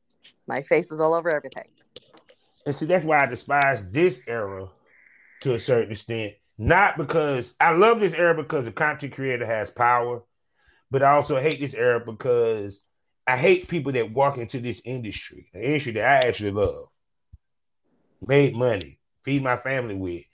My 0.47 0.61
face 0.61 0.91
is 0.91 0.99
all 0.99 1.13
over 1.13 1.33
everything. 1.33 1.67
And 2.65 2.75
see, 2.75 2.85
that's 2.85 3.05
why 3.05 3.21
I 3.21 3.25
despise 3.25 3.89
this 3.89 4.21
era 4.27 4.69
to 5.41 5.53
a 5.53 5.59
certain 5.59 5.91
extent. 5.91 6.33
Not 6.57 6.97
because 6.97 7.53
I 7.59 7.71
love 7.71 7.99
this 7.99 8.13
era 8.13 8.35
because 8.35 8.65
the 8.65 8.71
content 8.71 9.13
creator 9.13 9.45
has 9.45 9.69
power, 9.69 10.23
but 10.91 11.03
I 11.03 11.11
also 11.11 11.39
hate 11.39 11.59
this 11.59 11.73
era 11.73 11.99
because 11.99 12.81
I 13.27 13.37
hate 13.37 13.67
people 13.67 13.91
that 13.93 14.11
walk 14.13 14.37
into 14.37 14.59
this 14.59 14.81
industry, 14.85 15.49
an 15.53 15.61
industry 15.61 15.93
that 15.93 16.05
I 16.05 16.27
actually 16.27 16.51
love, 16.51 16.87
made 18.25 18.55
money, 18.55 18.99
feed 19.23 19.43
my 19.43 19.57
family 19.57 19.95
with. 19.95 20.25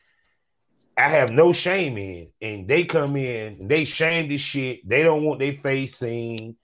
I 1.00 1.08
have 1.08 1.32
no 1.32 1.54
shame 1.54 1.98
in, 1.98 2.28
and 2.42 2.68
they 2.68 2.84
come 2.84 3.16
in 3.16 3.62
and 3.62 3.70
they 3.70 3.86
shame 3.86 4.28
this 4.28 4.42
shit. 4.42 4.88
They 4.88 5.02
don't 5.02 5.24
want 5.24 5.40
their 5.40 5.54
face 5.54 5.96
seen. 5.96 6.58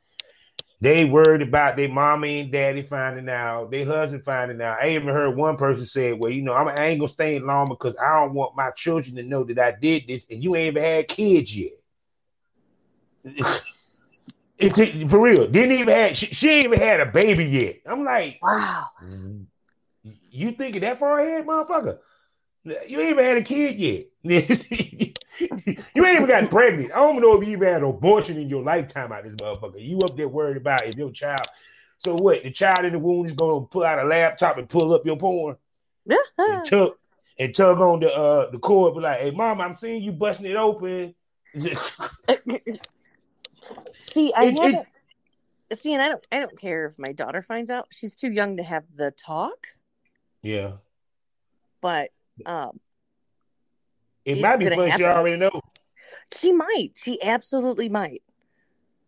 They 0.81 1.05
worried 1.05 1.41
about 1.41 1.77
their 1.77 1.87
mommy 1.87 2.41
and 2.41 2.51
daddy 2.51 2.81
finding 2.81 3.29
out, 3.29 3.71
their 3.71 3.85
husband 3.85 4.25
finding 4.25 4.61
out. 4.61 4.79
I 4.81 4.89
even 4.89 5.07
heard 5.07 5.37
one 5.37 5.55
person 5.55 5.85
say, 5.85 6.11
"Well, 6.11 6.31
you 6.31 6.41
know, 6.41 6.53
I'm, 6.53 6.67
I 6.67 6.87
ain't 6.87 6.99
gonna 6.99 7.07
stay 7.07 7.37
in 7.37 7.45
long 7.45 7.67
because 7.69 7.95
I 7.95 8.19
don't 8.19 8.33
want 8.33 8.57
my 8.57 8.71
children 8.71 9.15
to 9.15 9.23
know 9.23 9.45
that 9.45 9.57
I 9.57 9.71
did 9.71 10.03
this, 10.07 10.27
and 10.29 10.43
you 10.43 10.55
ain't 10.55 10.75
even 10.75 10.83
had 10.83 11.07
kids 11.07 11.55
yet." 11.55 11.71
It's 14.57 15.09
for 15.11 15.19
real. 15.19 15.47
Didn't 15.47 15.73
even 15.73 15.93
have 15.93 16.15
she, 16.15 16.27
she 16.27 16.49
ain't 16.49 16.65
even 16.65 16.79
had 16.79 17.01
a 17.01 17.05
baby 17.05 17.43
yet. 17.43 17.81
I'm 17.85 18.05
like, 18.05 18.39
Wow. 18.41 18.87
Mm-hmm. 19.03 20.11
you 20.31 20.51
thinking 20.51 20.79
that 20.81 20.97
far 20.97 21.19
ahead, 21.19 21.45
motherfucker? 21.45 21.97
You 22.65 22.99
ain't 22.99 23.11
even 23.11 23.23
had 23.23 23.37
a 23.37 23.43
kid 23.43 23.75
yet. 23.79 24.05
you 24.23 24.35
ain't 25.39 25.95
even 25.95 26.25
got 26.27 26.49
pregnant. 26.49 26.91
I 26.91 26.95
don't 26.95 27.21
know 27.21 27.39
if 27.39 27.47
you 27.47 27.53
even 27.53 27.67
had 27.67 27.83
an 27.83 27.89
abortion 27.89 28.37
in 28.37 28.49
your 28.49 28.63
lifetime 28.63 29.11
out 29.11 29.23
this 29.23 29.35
motherfucker. 29.35 29.75
You 29.77 30.03
up 30.03 30.17
there 30.17 30.27
worried 30.27 30.57
about 30.57 30.85
if 30.85 30.97
your 30.97 31.11
child. 31.11 31.47
So 31.99 32.15
what? 32.15 32.43
The 32.43 32.49
child 32.51 32.85
in 32.85 32.93
the 32.93 32.99
womb 32.99 33.27
is 33.27 33.33
gonna 33.33 33.61
pull 33.65 33.83
out 33.83 33.99
a 33.99 34.03
laptop 34.03 34.57
and 34.57 34.67
pull 34.67 34.93
up 34.93 35.05
your 35.05 35.17
porn 35.17 35.57
Yeah. 36.05 36.17
and 36.39 36.65
tug 36.65 36.93
and 37.37 37.53
tug 37.53 37.79
on 37.79 37.99
the 37.99 38.11
uh 38.13 38.49
the 38.49 38.57
cord, 38.59 38.95
be 38.95 39.01
like, 39.01 39.19
"Hey, 39.19 39.31
mom, 39.31 39.61
I'm 39.61 39.75
seeing 39.75 40.01
you 40.01 40.11
busting 40.11 40.47
it 40.47 40.55
open." 40.55 41.13
See, 41.53 41.75
I 44.35 44.45
It- 44.45 44.53
it- 44.53 44.59
haven't. 44.61 44.87
See, 45.73 45.93
and 45.93 46.01
I 46.01 46.09
don't. 46.09 46.25
I 46.31 46.39
don't 46.39 46.57
care 46.59 46.85
if 46.85 46.99
my 46.99 47.11
daughter 47.11 47.41
finds 47.41 47.71
out. 47.71 47.87
She's 47.91 48.13
too 48.15 48.31
young 48.31 48.57
to 48.57 48.63
have 48.63 48.83
the 48.95 49.11
talk. 49.11 49.67
yeah, 50.43 50.73
But 51.81 52.11
um, 52.45 52.79
it 54.25 54.41
might 54.41 54.57
be 54.57 54.69
fun. 54.69 54.91
She 54.97 55.03
already 55.03 55.37
know. 55.37 55.61
she 56.37 56.51
might. 56.51 56.91
She 56.95 57.21
absolutely 57.21 57.89
might. 57.89 58.21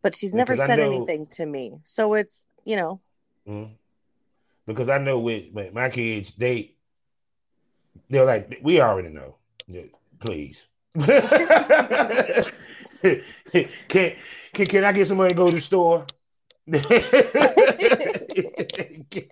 But 0.01 0.15
she's 0.15 0.33
never 0.33 0.53
Because 0.53 0.67
said 0.67 0.79
know- 0.79 0.85
anything 0.85 1.25
to 1.37 1.45
me. 1.45 1.73
So 1.83 2.13
it's 2.13 2.45
you 2.65 2.75
know. 2.75 2.99
Mhm. 3.47 3.71
Because 4.65 4.89
I 4.89 4.97
know 4.99 5.19
with 5.19 5.53
my, 5.53 5.69
my 5.73 5.89
kids, 5.89 6.33
they 6.37 6.75
they're 8.09 8.25
like, 8.25 8.59
we 8.61 8.79
already 8.81 9.09
know. 9.09 9.35
Please. 10.19 10.65
can, 10.99 12.51
can 13.87 14.15
can 14.65 14.83
I 14.83 14.91
get 14.91 15.07
some 15.07 15.17
money 15.17 15.29
to 15.29 15.35
go 15.35 15.49
to 15.49 15.55
the 15.55 15.61
store? 15.61 16.05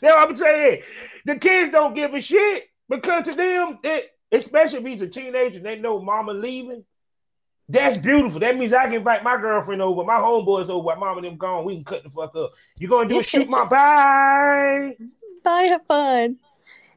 What 0.00 0.28
I'm 0.28 0.36
saying. 0.36 0.82
The 1.24 1.36
kids 1.36 1.72
don't 1.72 1.94
give 1.94 2.14
a 2.14 2.20
shit 2.20 2.68
because 2.92 3.24
to 3.24 3.34
them, 3.34 3.78
it, 3.82 4.10
especially 4.30 4.78
if 4.78 4.86
he's 4.86 5.02
a 5.02 5.08
teenager 5.08 5.56
and 5.56 5.66
they 5.66 5.80
know 5.80 6.00
mama 6.00 6.32
leaving, 6.32 6.84
that's 7.68 7.96
beautiful. 7.96 8.40
That 8.40 8.56
means 8.56 8.72
I 8.72 8.84
can 8.84 8.94
invite 8.94 9.24
my 9.24 9.36
girlfriend 9.38 9.80
over, 9.80 10.04
my 10.04 10.16
homeboys 10.16 10.68
over, 10.68 10.84
while 10.84 10.96
mama 10.98 11.22
them 11.22 11.36
gone. 11.36 11.64
We 11.64 11.76
can 11.76 11.84
cut 11.84 12.02
the 12.02 12.10
fuck 12.10 12.36
up. 12.36 12.52
You 12.78 12.88
gonna 12.88 13.08
do 13.08 13.20
a 13.20 13.22
shoot 13.22 13.48
my 13.48 13.64
bye? 13.70 14.96
Bye, 15.42 15.62
have 15.62 15.86
fun. 15.86 16.36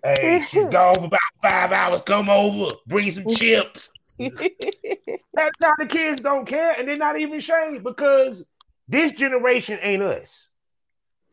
Hey, 0.03 0.41
she's 0.41 0.69
gone 0.69 0.95
for 0.95 1.05
about 1.05 1.19
five 1.41 1.71
hours. 1.71 2.01
Come 2.01 2.29
over, 2.29 2.75
bring 2.87 3.09
some 3.09 3.27
chips. 3.29 3.89
That's 4.19 5.55
how 5.61 5.73
the 5.77 5.87
kids 5.87 6.21
don't 6.21 6.45
care, 6.45 6.75
and 6.77 6.87
they're 6.87 6.95
not 6.95 7.19
even 7.19 7.37
ashamed 7.37 7.83
because 7.83 8.45
this 8.87 9.13
generation 9.13 9.79
ain't 9.81 10.03
us. 10.03 10.49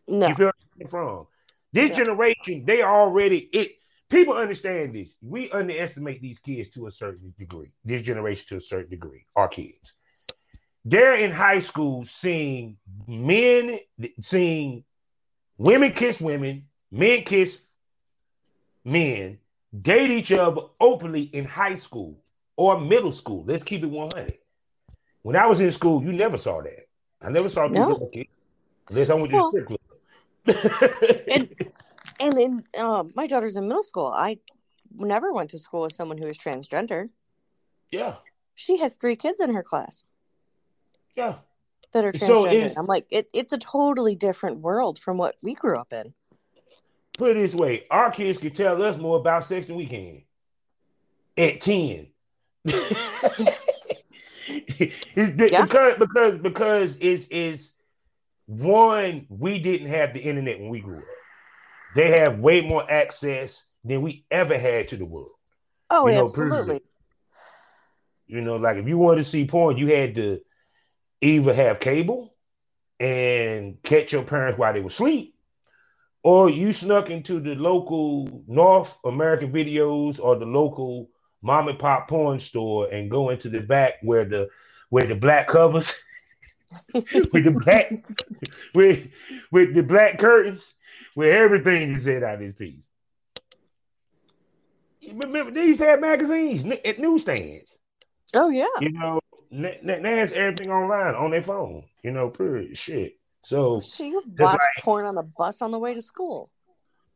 no. 0.08 0.28
You 0.28 0.34
feel 0.34 0.46
where 0.46 0.52
I'm 0.80 0.88
from? 0.88 1.26
This 1.72 1.90
generation, 1.96 2.64
they 2.64 2.82
already 2.82 3.38
it. 3.38 3.72
People 4.12 4.34
understand 4.34 4.94
this. 4.94 5.16
We 5.22 5.50
underestimate 5.50 6.20
these 6.20 6.38
kids 6.38 6.68
to 6.74 6.86
a 6.86 6.90
certain 6.90 7.32
degree. 7.38 7.72
This 7.82 8.02
generation 8.02 8.44
to 8.50 8.56
a 8.58 8.60
certain 8.60 8.90
degree, 8.90 9.24
our 9.34 9.48
kids. 9.48 9.94
They're 10.84 11.14
in 11.14 11.30
high 11.30 11.60
school 11.60 12.04
seeing 12.04 12.76
men, 13.08 13.78
seeing 14.20 14.84
women 15.56 15.92
kiss 15.92 16.20
women, 16.20 16.66
men 16.90 17.22
kiss 17.22 17.58
men, 18.84 19.38
date 19.80 20.10
each 20.10 20.30
other 20.30 20.60
openly 20.78 21.22
in 21.22 21.46
high 21.46 21.76
school 21.76 22.22
or 22.54 22.78
middle 22.78 23.12
school. 23.12 23.44
Let's 23.46 23.64
keep 23.64 23.82
it 23.82 23.86
100. 23.86 24.34
When 25.22 25.36
I 25.36 25.46
was 25.46 25.60
in 25.60 25.72
school, 25.72 26.02
you 26.02 26.12
never 26.12 26.36
saw 26.36 26.60
that. 26.60 26.86
I 27.22 27.30
never 27.30 27.48
saw 27.48 27.66
No. 27.66 27.86
people 27.86 28.06
okay. 28.08 28.28
Unless 28.90 29.08
I 29.08 29.14
went 29.14 29.30
to 29.30 29.36
Well, 29.36 29.52
the 29.52 29.64
strip 29.64 29.68
club. 29.68 31.24
and 31.30 31.48
And 32.22 32.36
then 32.36 32.64
uh, 32.78 33.02
my 33.16 33.26
daughter's 33.26 33.56
in 33.56 33.66
middle 33.66 33.82
school. 33.82 34.06
I 34.06 34.38
never 34.94 35.32
went 35.32 35.50
to 35.50 35.58
school 35.58 35.82
with 35.82 35.92
someone 35.92 36.18
who 36.18 36.28
is 36.28 36.38
transgender. 36.38 37.08
Yeah. 37.90 38.14
She 38.54 38.78
has 38.78 38.94
three 38.94 39.16
kids 39.16 39.40
in 39.40 39.52
her 39.52 39.64
class. 39.64 40.04
Yeah. 41.16 41.34
That 41.92 42.04
are 42.04 42.12
transgender. 42.12 42.72
So 42.72 42.80
I'm 42.80 42.86
like, 42.86 43.06
it, 43.10 43.28
it's 43.34 43.52
a 43.52 43.58
totally 43.58 44.14
different 44.14 44.58
world 44.58 45.00
from 45.00 45.16
what 45.16 45.34
we 45.42 45.54
grew 45.54 45.76
up 45.76 45.92
in. 45.92 46.14
Put 47.18 47.32
it 47.36 47.40
this 47.40 47.54
way: 47.54 47.84
our 47.90 48.10
kids 48.10 48.38
can 48.38 48.52
tell 48.52 48.82
us 48.82 48.96
more 48.96 49.18
about 49.18 49.44
sex 49.44 49.66
than 49.66 49.76
we 49.76 49.86
can. 49.86 50.22
At 51.36 51.60
ten. 51.60 52.06
yeah. 52.64 52.84
because 55.16 55.98
because 55.98 56.38
because 56.38 56.96
it's 57.00 57.26
is 57.26 57.72
one 58.46 59.26
we 59.28 59.60
didn't 59.60 59.88
have 59.88 60.14
the 60.14 60.20
internet 60.20 60.58
when 60.58 60.70
we 60.70 60.80
grew 60.80 60.98
up. 60.98 61.04
They 61.94 62.18
have 62.20 62.38
way 62.38 62.62
more 62.66 62.90
access 62.90 63.64
than 63.84 64.02
we 64.02 64.24
ever 64.30 64.58
had 64.58 64.88
to 64.88 64.96
the 64.96 65.06
world. 65.06 65.30
Oh, 65.90 66.06
you 66.06 66.14
know, 66.14 66.24
absolutely. 66.24 66.80
You 68.26 68.40
know, 68.40 68.56
like 68.56 68.78
if 68.78 68.88
you 68.88 68.96
wanted 68.96 69.24
to 69.24 69.28
see 69.28 69.46
porn, 69.46 69.76
you 69.76 69.88
had 69.88 70.14
to 70.14 70.40
either 71.20 71.52
have 71.52 71.80
cable 71.80 72.34
and 72.98 73.82
catch 73.82 74.12
your 74.12 74.22
parents 74.22 74.58
while 74.58 74.72
they 74.72 74.80
were 74.80 74.88
asleep, 74.88 75.34
or 76.22 76.48
you 76.48 76.72
snuck 76.72 77.10
into 77.10 77.40
the 77.40 77.54
local 77.54 78.44
North 78.46 78.96
American 79.04 79.52
videos 79.52 80.18
or 80.20 80.36
the 80.36 80.46
local 80.46 81.10
mom 81.42 81.68
and 81.68 81.78
pop 81.78 82.08
porn 82.08 82.38
store 82.38 82.88
and 82.90 83.10
go 83.10 83.30
into 83.30 83.48
the 83.48 83.60
back 83.60 83.94
where 84.02 84.24
the 84.24 84.48
where 84.88 85.06
the 85.06 85.16
black 85.16 85.48
covers 85.48 85.92
with 86.94 87.44
the 87.44 87.60
black 87.64 88.04
with 88.74 89.10
with 89.50 89.74
the 89.74 89.82
black 89.82 90.18
curtains 90.18 90.74
where 91.14 91.44
everything 91.44 91.92
is 91.92 92.04
said 92.04 92.22
out 92.22 92.34
of 92.34 92.40
this 92.40 92.54
piece. 92.54 92.88
Remember, 95.12 95.50
they 95.50 95.66
used 95.66 95.80
to 95.80 95.86
have 95.86 96.00
magazines 96.00 96.64
at 96.84 96.98
newsstands. 96.98 97.76
Oh 98.34 98.48
yeah. 98.48 98.66
You 98.80 98.92
know, 98.92 99.20
now 99.50 99.72
it's 99.82 100.32
everything 100.32 100.70
online 100.70 101.14
on 101.14 101.32
their 101.32 101.42
phone. 101.42 101.84
You 102.02 102.12
know, 102.12 102.30
pretty 102.30 102.74
shit. 102.74 103.18
So 103.44 103.80
so 103.80 104.04
you 104.04 104.22
watch 104.38 104.58
like, 104.58 104.84
porn 104.84 105.04
on 105.04 105.16
the 105.16 105.24
bus 105.24 105.60
on 105.60 105.72
the 105.72 105.78
way 105.78 105.94
to 105.94 106.02
school. 106.02 106.50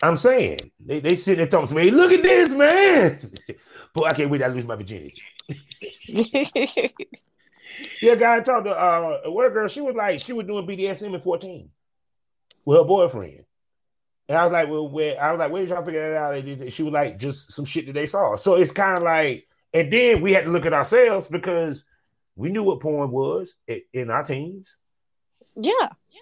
I'm 0.03 0.17
saying 0.17 0.59
they, 0.79 1.01
they 1.01 1.15
sit 1.15 1.39
there 1.39 1.47
talking 1.47 1.69
to 1.69 1.75
me, 1.75 1.91
look 1.91 2.13
at 2.13 2.23
this, 2.23 2.51
man. 2.51 3.33
Boy, 3.95 4.07
I 4.07 4.13
can't 4.13 4.29
wait 4.29 4.39
to 4.39 4.49
lose 4.49 4.67
my 4.67 4.77
virginity. 4.77 5.15
yeah, 6.07 6.89
guy 8.15 8.37
I 8.37 8.41
talked 8.41 8.67
to 8.67 8.73
uh, 8.73 9.21
a 9.25 9.31
work 9.31 9.55
girl, 9.55 9.69
she 9.69 9.81
was 9.81 9.95
like, 9.95 10.21
she 10.21 10.35
was 10.35 10.47
doing 10.47 10.67
BDSM 10.67 11.15
at 11.15 11.23
14 11.23 11.71
with 12.67 12.79
her 12.79 12.85
boyfriend. 12.85 13.45
And 14.29 14.37
I 14.37 14.45
was 14.45 14.53
like, 14.53 14.69
well, 14.69 14.89
where 14.89 15.23
I 15.23 15.31
was 15.31 15.39
like, 15.39 15.53
where 15.53 15.63
did 15.63 15.71
y'all 15.71 15.85
figure 15.85 16.13
that 16.13 16.19
out? 16.19 16.35
And 16.35 16.73
She 16.73 16.83
was 16.83 16.93
like, 16.93 17.19
just 17.19 17.53
some 17.53 17.65
shit 17.65 17.87
that 17.87 17.93
they 17.93 18.07
saw. 18.07 18.37
So 18.37 18.57
it's 18.57 18.73
kind 18.73 18.97
of 18.97 19.05
like, 19.05 19.47
and 19.73 19.93
then 19.93 20.21
we 20.21 20.33
had 20.33 20.45
to 20.45 20.51
look 20.51 20.67
at 20.67 20.73
ourselves 20.73 21.29
because 21.29 21.85
we 22.35 22.51
knew 22.51 22.65
what 22.65 22.81
porn 22.81 23.11
was 23.11 23.55
in 23.93 24.11
our 24.11 24.25
teens. 24.25 24.75
Yeah. 25.55 25.73
Yeah. 25.81 26.21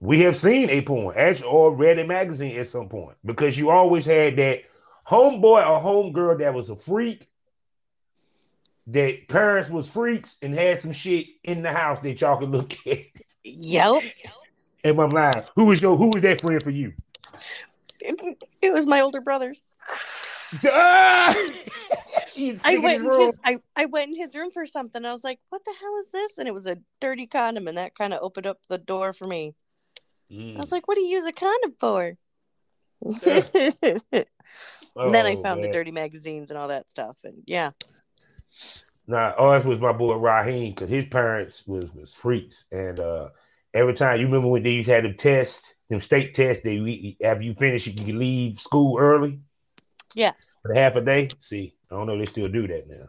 We 0.00 0.20
have 0.20 0.36
seen 0.36 0.70
a 0.70 0.82
porn 0.82 1.14
actually, 1.16 1.48
or 1.48 1.74
read 1.74 1.98
a 1.98 2.06
magazine 2.06 2.58
at 2.58 2.68
some 2.68 2.88
point 2.88 3.16
because 3.24 3.56
you 3.56 3.70
always 3.70 4.04
had 4.04 4.36
that 4.36 4.62
homeboy 5.06 5.66
or 5.66 5.80
homegirl 5.80 6.40
that 6.40 6.52
was 6.52 6.68
a 6.68 6.76
freak, 6.76 7.28
that 8.88 9.28
parents 9.28 9.70
was 9.70 9.88
freaks 9.88 10.36
and 10.42 10.54
had 10.54 10.80
some 10.80 10.92
shit 10.92 11.26
in 11.42 11.62
the 11.62 11.72
house 11.72 12.00
that 12.00 12.20
y'all 12.20 12.38
could 12.38 12.50
look 12.50 12.74
at. 12.86 12.98
Yep. 13.44 14.02
And 14.84 15.00
I'm 15.00 15.08
lying. 15.08 15.42
Who 15.56 15.64
was 15.64 15.80
your 15.80 15.96
who 15.96 16.08
was 16.08 16.22
that 16.22 16.42
friend 16.42 16.62
for 16.62 16.70
you? 16.70 16.92
It, 18.00 18.44
it 18.60 18.72
was 18.72 18.86
my 18.86 19.00
older 19.00 19.22
brothers. 19.22 19.62
Ah! 20.64 21.34
I 22.64 22.78
went 22.78 23.02
in 23.02 23.20
his, 23.20 23.38
I, 23.44 23.58
I 23.76 23.86
went 23.86 24.10
in 24.10 24.16
his 24.16 24.34
room 24.34 24.50
for 24.50 24.66
something. 24.66 25.04
I 25.04 25.12
was 25.12 25.24
like, 25.24 25.38
"What 25.50 25.64
the 25.64 25.74
hell 25.80 25.98
is 26.00 26.10
this?" 26.10 26.38
And 26.38 26.48
it 26.48 26.54
was 26.54 26.66
a 26.66 26.78
dirty 27.00 27.26
condom, 27.26 27.68
and 27.68 27.78
that 27.78 27.94
kind 27.94 28.12
of 28.12 28.22
opened 28.22 28.46
up 28.46 28.58
the 28.68 28.78
door 28.78 29.12
for 29.12 29.26
me. 29.26 29.54
Mm. 30.30 30.56
I 30.56 30.60
was 30.60 30.72
like, 30.72 30.86
"What 30.86 30.96
do 30.96 31.02
you 31.02 31.08
use 31.08 31.26
a 31.26 31.32
condom 31.32 31.74
for?" 31.78 32.16
oh, 34.96 35.10
then 35.10 35.26
I 35.26 35.36
found 35.42 35.60
man. 35.60 35.62
the 35.62 35.72
dirty 35.72 35.92
magazines 35.92 36.50
and 36.50 36.58
all 36.58 36.68
that 36.68 36.90
stuff, 36.90 37.16
and 37.24 37.42
yeah. 37.46 37.70
Nah, 39.06 39.32
ours 39.36 39.64
was 39.64 39.80
my 39.80 39.92
boy 39.92 40.16
Raheem 40.16 40.72
because 40.72 40.90
his 40.90 41.06
parents 41.06 41.66
was 41.66 41.94
was 41.94 42.14
freaks, 42.14 42.66
and 42.72 42.98
uh 43.00 43.28
every 43.74 43.94
time 43.94 44.20
you 44.20 44.26
remember 44.26 44.48
when 44.48 44.62
they 44.62 44.70
used 44.70 44.86
to 44.86 44.94
have 44.94 45.02
them 45.02 45.16
tests, 45.16 45.74
them 45.90 46.00
state 46.00 46.34
tests, 46.34 46.62
they 46.62 47.16
after 47.22 47.42
you 47.42 47.54
finish, 47.54 47.86
you 47.86 47.92
can 47.92 48.18
leave 48.18 48.60
school 48.60 48.98
early. 48.98 49.40
Yes. 50.14 50.54
For 50.62 50.72
half 50.72 50.94
a 50.94 51.00
day. 51.00 51.28
See, 51.40 51.74
I 51.90 51.96
don't 51.96 52.06
know 52.06 52.16
they 52.16 52.26
still 52.26 52.48
do 52.48 52.68
that 52.68 52.88
now. 52.88 53.08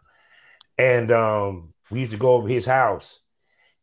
And 0.77 1.11
um, 1.11 1.73
we 1.91 2.01
used 2.01 2.11
to 2.11 2.17
go 2.17 2.33
over 2.33 2.47
his 2.47 2.65
house, 2.65 3.21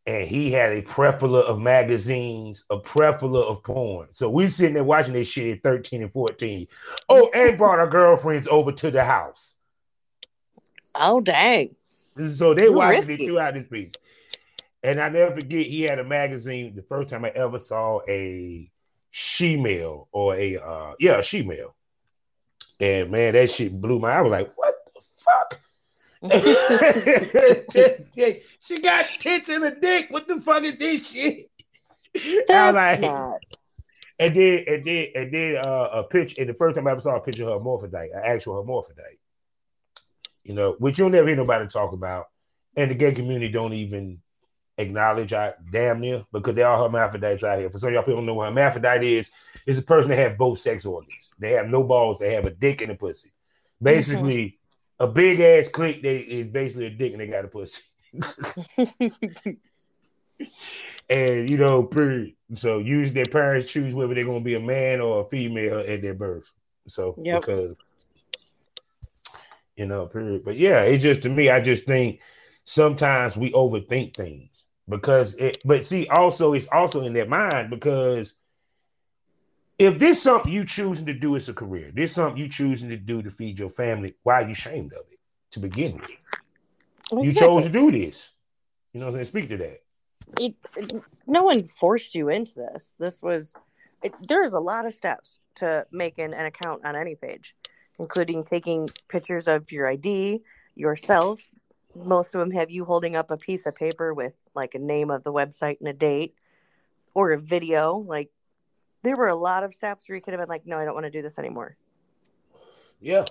and 0.07 0.29
he 0.29 0.51
had 0.51 0.73
a 0.73 0.83
plethora 0.83 1.39
of 1.39 1.61
magazines, 1.61 2.65
a 2.69 2.79
plethora 2.79 3.39
of 3.39 3.63
porn. 3.63 4.09
So 4.13 4.29
we 4.29 4.51
sitting 4.51 4.75
there 4.75 4.85
watching 4.85 5.15
this 5.15 5.29
shit 5.29 5.57
at 5.57 5.63
13 5.63 6.03
and 6.03 6.13
14. 6.13 6.67
Oh, 7.09 7.31
and 7.33 7.57
brought 7.57 7.79
our 7.79 7.89
girlfriends 7.89 8.49
over 8.49 8.73
to 8.73 8.91
the 8.91 9.05
house. 9.05 9.57
Oh, 10.95 11.21
dang. 11.21 11.75
So 12.35 12.53
they 12.53 12.69
watched 12.69 13.09
it 13.09 13.25
two 13.25 13.41
out 13.41 13.55
this 13.55 13.67
piece. 13.69 13.93
And 14.83 15.01
I 15.01 15.09
never 15.09 15.37
forget, 15.37 15.67
he 15.67 15.83
had 15.83 15.99
a 15.99 16.05
magazine. 16.05 16.75
The 16.75 16.83
first 16.83 17.11
time 17.11 17.25
I 17.25 17.31
ever 17.31 17.59
saw 17.59 18.01
a 18.09 18.71
she-male 19.11 20.09
or 20.11 20.35
a 20.35 20.57
uh 20.57 20.95
yeah, 20.99 21.19
a 21.19 21.23
she-male. 21.23 21.75
And 22.81 23.11
man, 23.11 23.35
that 23.35 23.51
shit 23.51 23.81
blew 23.81 24.01
my. 24.01 24.13
I 24.13 24.21
was 24.23 24.33
like, 24.33 24.53
what 24.57 24.75
the 24.95 25.03
fuck? 25.03 25.61
she 28.61 28.81
got 28.81 29.07
tits 29.19 29.49
in 29.49 29.63
a 29.63 29.75
dick. 29.75 30.07
What 30.11 30.27
the 30.27 30.41
fuck 30.41 30.65
is 30.65 30.77
this 30.77 31.11
shit? 31.11 31.51
That's 32.49 32.75
like, 32.75 33.01
not. 33.01 33.39
And 34.19 34.35
then 34.35 34.65
and 34.67 34.85
then 34.85 35.07
and 35.15 35.35
then 35.35 35.57
uh, 35.65 35.89
a 35.93 36.05
picture. 36.05 36.41
And 36.41 36.49
the 36.49 36.55
first 36.55 36.77
time 36.77 36.87
I 36.87 36.93
ever 36.93 37.01
saw 37.01 37.17
a 37.17 37.21
picture 37.21 37.45
of 37.45 37.51
her 37.51 37.59
hermaphrodite, 37.59 38.11
an 38.13 38.23
actual 38.25 38.57
hermaphrodite. 38.57 39.19
You 40.43 40.55
know, 40.55 40.75
which 40.79 40.99
you'll 40.99 41.11
never 41.11 41.29
hear 41.29 41.37
nobody 41.37 41.69
talk 41.69 41.93
about, 41.93 42.27
and 42.77 42.91
the 42.91 42.95
gay 42.95 43.13
community 43.13 43.49
don't 43.49 43.75
even 43.75 44.19
acknowledge 44.79 45.33
I 45.33 45.55
damn 45.71 46.01
near 46.01 46.25
because 46.33 46.55
they 46.55 46.63
are 46.63 46.79
hermaphrodites 46.79 47.45
out 47.45 47.59
here. 47.59 47.71
For 47.71 47.79
some 47.79 47.93
y'all 47.93 48.03
people 48.03 48.17
don't 48.17 48.27
know 48.27 48.35
what 48.35 48.49
hermaphrodite 48.49 49.19
is, 49.19 49.31
it's 49.67 49.79
a 49.79 49.83
person 49.83 50.11
that 50.11 50.19
have 50.19 50.39
both 50.39 50.59
sex 50.59 50.85
organs. 50.85 51.31
They 51.39 51.53
have 51.53 51.69
no 51.69 51.85
balls, 51.85 52.19
they 52.21 52.35
have 52.35 52.47
a 52.47 52.51
dick 52.51 52.83
and 52.83 52.93
a 52.93 52.95
pussy. 52.95 53.33
Basically, 53.81 54.59
mm-hmm. 55.01 55.05
a 55.05 55.13
big 55.13 55.41
ass 55.41 55.69
click 55.69 56.03
they 56.03 56.19
is 56.19 56.49
basically 56.49 56.87
a 56.87 56.91
dick 56.91 57.13
and 57.13 57.21
they 57.21 57.27
got 57.27 57.45
a 57.45 57.49
pussy. 57.49 57.83
and 61.11 61.51
you 61.51 61.57
know, 61.57 61.83
pretty, 61.83 62.37
so 62.55 62.79
usually 62.79 63.15
their 63.15 63.27
parents 63.27 63.71
choose 63.71 63.95
whether 63.95 64.15
they're 64.15 64.25
gonna 64.25 64.41
be 64.41 64.55
a 64.55 64.61
man 64.61 65.01
or 65.01 65.23
a 65.23 65.29
female 65.29 65.81
at 65.81 66.03
their 66.03 66.15
birth. 66.15 66.51
So 66.89 67.15
yep. 67.19 67.43
because 67.43 67.77
you 69.77 69.87
know, 69.87 70.07
period. 70.07 70.45
But 70.45 70.57
yeah, 70.57 70.83
it's 70.83 71.03
just 71.03 71.23
to 71.23 71.29
me, 71.29 71.49
I 71.51 71.61
just 71.61 71.85
think 71.85 72.21
sometimes 72.65 73.37
we 73.37 73.51
overthink 73.53 74.15
things 74.15 74.52
because 74.89 75.35
it 75.37 75.59
but 75.65 75.85
see 75.85 76.07
also 76.09 76.55
it's 76.55 76.69
also 76.69 77.03
in 77.03 77.13
their 77.13 77.29
mind 77.29 77.71
because 77.71 78.35
if 79.79 79.99
this 79.99 80.23
something 80.23 80.53
you 80.53 80.65
choosing 80.65 81.07
to 81.07 81.15
do 81.15 81.35
as 81.35 81.49
a 81.49 81.55
career, 81.55 81.91
this 81.95 82.13
something 82.13 82.41
you 82.41 82.49
choosing 82.49 82.89
to 82.91 82.97
do 82.97 83.23
to 83.23 83.31
feed 83.31 83.59
your 83.59 83.71
family, 83.71 84.15
why 84.23 84.35
are 84.35 84.43
you 84.43 84.53
ashamed 84.53 84.93
of 84.93 85.05
it 85.11 85.19
to 85.53 85.61
begin 85.61 85.95
with? 85.95 86.11
Exactly. 87.13 87.25
You 87.25 87.33
chose 87.33 87.65
to 87.65 87.69
do 87.69 87.91
this. 87.91 88.31
You 88.93 89.01
know 89.01 89.07
what 89.07 89.13
I'm 89.13 89.25
saying? 89.25 89.27
Speak 89.27 89.49
to 89.49 89.57
that. 89.57 89.83
It, 90.39 90.55
no 91.27 91.45
one 91.45 91.67
forced 91.67 92.15
you 92.15 92.29
into 92.29 92.55
this. 92.55 92.95
This 92.99 93.23
was 93.23 93.55
it, 94.03 94.13
there's 94.21 94.53
a 94.53 94.61
lot 94.61 94.87
of 94.87 94.95
steps 94.95 95.41
to 95.57 95.87
making 95.91 96.33
an 96.33 96.47
account 96.47 96.85
on 96.85 96.97
any 96.97 97.15
page, 97.15 97.55
including 97.99 98.45
taking 98.45 98.89
pictures 99.09 99.49
of 99.49 99.71
your 99.73 99.89
ID, 99.89 100.43
yourself, 100.75 101.41
most 101.95 102.35
of 102.35 102.41
them 102.41 102.51
have 102.53 102.71
you 102.71 102.85
holding 102.85 103.17
up 103.17 103.31
a 103.31 103.37
piece 103.37 103.67
of 103.67 103.75
paper 103.75 104.15
with 104.15 104.41
like 104.55 104.75
a 104.75 104.79
name 104.79 105.11
of 105.11 105.23
the 105.25 105.33
website 105.33 105.79
and 105.81 105.89
a 105.89 105.93
date 105.93 106.35
or 107.15 107.33
a 107.33 107.39
video. 107.39 107.97
Like 107.97 108.31
there 109.03 109.17
were 109.17 109.29
a 109.29 109.37
lot 109.37 109.65
of 109.65 109.75
steps 109.75 110.09
where 110.09 110.17
you 110.17 110.23
could 110.23 110.33
have 110.33 110.41
been 110.41 110.49
like, 110.49 110.67
no, 110.67 110.79
I 110.79 110.85
don't 110.85 110.95
want 110.95 111.05
to 111.05 111.11
do 111.11 111.23
this 111.23 111.39
anymore. 111.39 111.77
Yeah. 113.01 113.25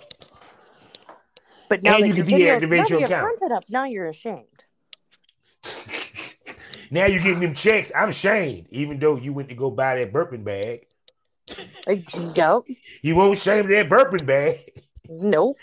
But 1.69 1.83
now 1.83 1.97
and 1.97 2.07
you 2.07 2.13
can 2.13 2.25
deactivate 2.25 2.89
your 2.89 3.05
account. 3.05 3.27
Content 3.27 3.51
up, 3.53 3.63
now 3.69 3.85
you're 3.85 4.07
ashamed. 4.07 4.65
now 6.91 7.05
you're 7.05 7.23
getting 7.23 7.39
them 7.39 7.53
checks. 7.53 7.91
I'm 7.95 8.09
ashamed, 8.09 8.67
even 8.71 8.99
though 8.99 9.15
you 9.15 9.31
went 9.31 9.47
to 9.49 9.55
go 9.55 9.71
buy 9.71 9.97
that 9.99 10.11
Birkin 10.11 10.43
bag. 10.43 10.87
Uh, 11.87 11.95
nope. 12.35 12.67
You 13.01 13.15
won't 13.15 13.37
shame 13.37 13.67
that 13.69 13.87
Birkin 13.87 14.25
bag. 14.25 14.83
Nope. 15.07 15.57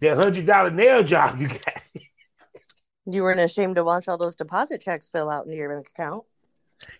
That 0.00 0.16
hundred 0.16 0.46
dollar 0.46 0.70
nail 0.70 1.02
job 1.02 1.40
you 1.40 1.48
got. 1.48 1.73
You 3.06 3.22
weren't 3.22 3.40
ashamed 3.40 3.76
to 3.76 3.84
watch 3.84 4.08
all 4.08 4.18
those 4.18 4.36
deposit 4.36 4.80
checks 4.80 5.10
fill 5.10 5.30
out 5.30 5.44
into 5.44 5.56
your 5.56 5.74
bank 5.74 5.88
account. 5.88 6.24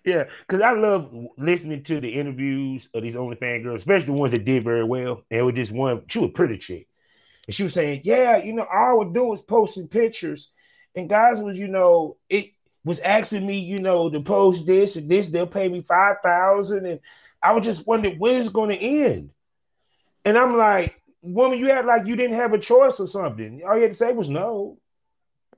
Yeah, 0.05 0.25
because 0.47 0.63
I 0.63 0.73
love 0.73 1.13
listening 1.37 1.83
to 1.85 2.01
the 2.01 2.09
interviews 2.09 2.89
of 2.95 3.03
these 3.03 3.15
OnlyFans 3.15 3.63
girls, 3.63 3.83
especially 3.83 4.07
the 4.07 4.13
ones 4.13 4.33
that 4.33 4.45
did 4.45 4.65
very 4.65 4.85
well. 4.85 5.23
And 5.31 5.47
with 5.47 5.57
this 5.57 5.71
one, 5.71 6.03
she 6.09 6.19
was 6.19 6.31
pretty 6.35 6.59
chick. 6.59 6.89
And 7.47 7.55
she 7.55 7.63
was 7.63 7.75
saying, 7.75 8.03
Yeah, 8.05 8.37
you 8.39 8.53
know, 8.53 8.67
all 8.71 8.91
I 8.91 8.93
would 8.95 9.15
do 9.15 9.33
is 9.33 9.43
posting 9.43 9.89
pictures. 9.89 10.51
And 10.95 11.09
guys 11.09 11.43
was, 11.43 11.59
you 11.59 11.69
know, 11.69 12.17
it 12.29 12.51
was 12.85 13.01
asking 13.01 13.47
me, 13.47 13.59
you 13.59 13.81
know, 13.81 14.11
to 14.11 14.21
post 14.21 14.67
this 14.67 14.97
and 14.97 15.11
this, 15.11 15.29
they'll 15.31 15.47
pay 15.47 15.69
me 15.69 15.83
five 15.83 16.17
thousand. 16.23 16.87
And 16.87 17.01
I 17.43 17.53
was 17.53 17.65
just 17.65 17.87
wondering 17.87 18.19
when 18.19 18.37
it's 18.37 18.51
gonna 18.51 18.75
end. 18.75 19.31
And 20.25 20.39
I'm 20.39 20.57
like, 20.57 21.03
woman, 21.23 21.59
you 21.59 21.71
act 21.71 21.87
like 21.87 22.07
you 22.07 22.17
didn't 22.17 22.37
have 22.37 22.53
a 22.53 22.59
choice 22.59 23.01
or 23.01 23.07
something. 23.07 23.63
All 23.67 23.77
you 23.77 23.83
had 23.83 23.93
to 23.93 23.97
say 23.97 24.13
was 24.13 24.31
no. 24.31 24.79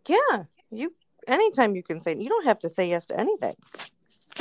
Yeah, 0.07 0.45
you 0.71 0.95
anytime 1.27 1.75
you 1.75 1.83
can 1.83 2.01
say 2.01 2.17
you 2.17 2.29
don't 2.29 2.47
have 2.47 2.59
to 2.61 2.69
say 2.69 2.89
yes 2.89 3.07
to 3.07 3.19
anything. 3.19 3.57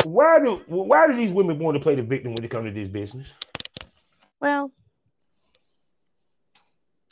Why 0.04 0.40
do 0.40 0.62
why 0.68 1.08
do 1.08 1.16
these 1.16 1.32
women 1.32 1.60
want 1.60 1.76
to 1.76 1.82
play 1.82 1.96
the 1.96 2.04
victim 2.04 2.34
when 2.34 2.44
it 2.44 2.52
comes 2.52 2.68
to 2.68 2.74
this 2.74 2.90
business? 2.90 3.30
Well, 4.40 4.72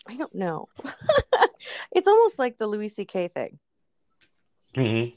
I 0.07 0.17
don't 0.17 0.35
know. 0.35 0.67
it's 1.91 2.07
almost 2.07 2.37
like 2.37 2.57
the 2.57 2.67
Louis 2.67 2.89
C.K. 2.89 3.29
thing. 3.29 3.59
Mm-hmm. 4.75 5.15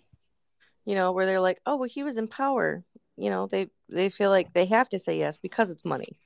You 0.85 0.95
know, 0.95 1.13
where 1.13 1.27
they're 1.27 1.41
like, 1.41 1.61
"Oh, 1.67 1.77
well, 1.77 1.89
he 1.89 2.03
was 2.03 2.17
in 2.17 2.29
power." 2.29 2.85
You 3.17 3.31
know, 3.31 3.47
they 3.47 3.69
they 3.89 4.09
feel 4.09 4.31
like 4.31 4.53
they 4.53 4.67
have 4.67 4.89
to 4.91 4.99
say 4.99 5.19
yes 5.19 5.39
because 5.39 5.71
it's 5.71 5.85
money. 5.85 6.19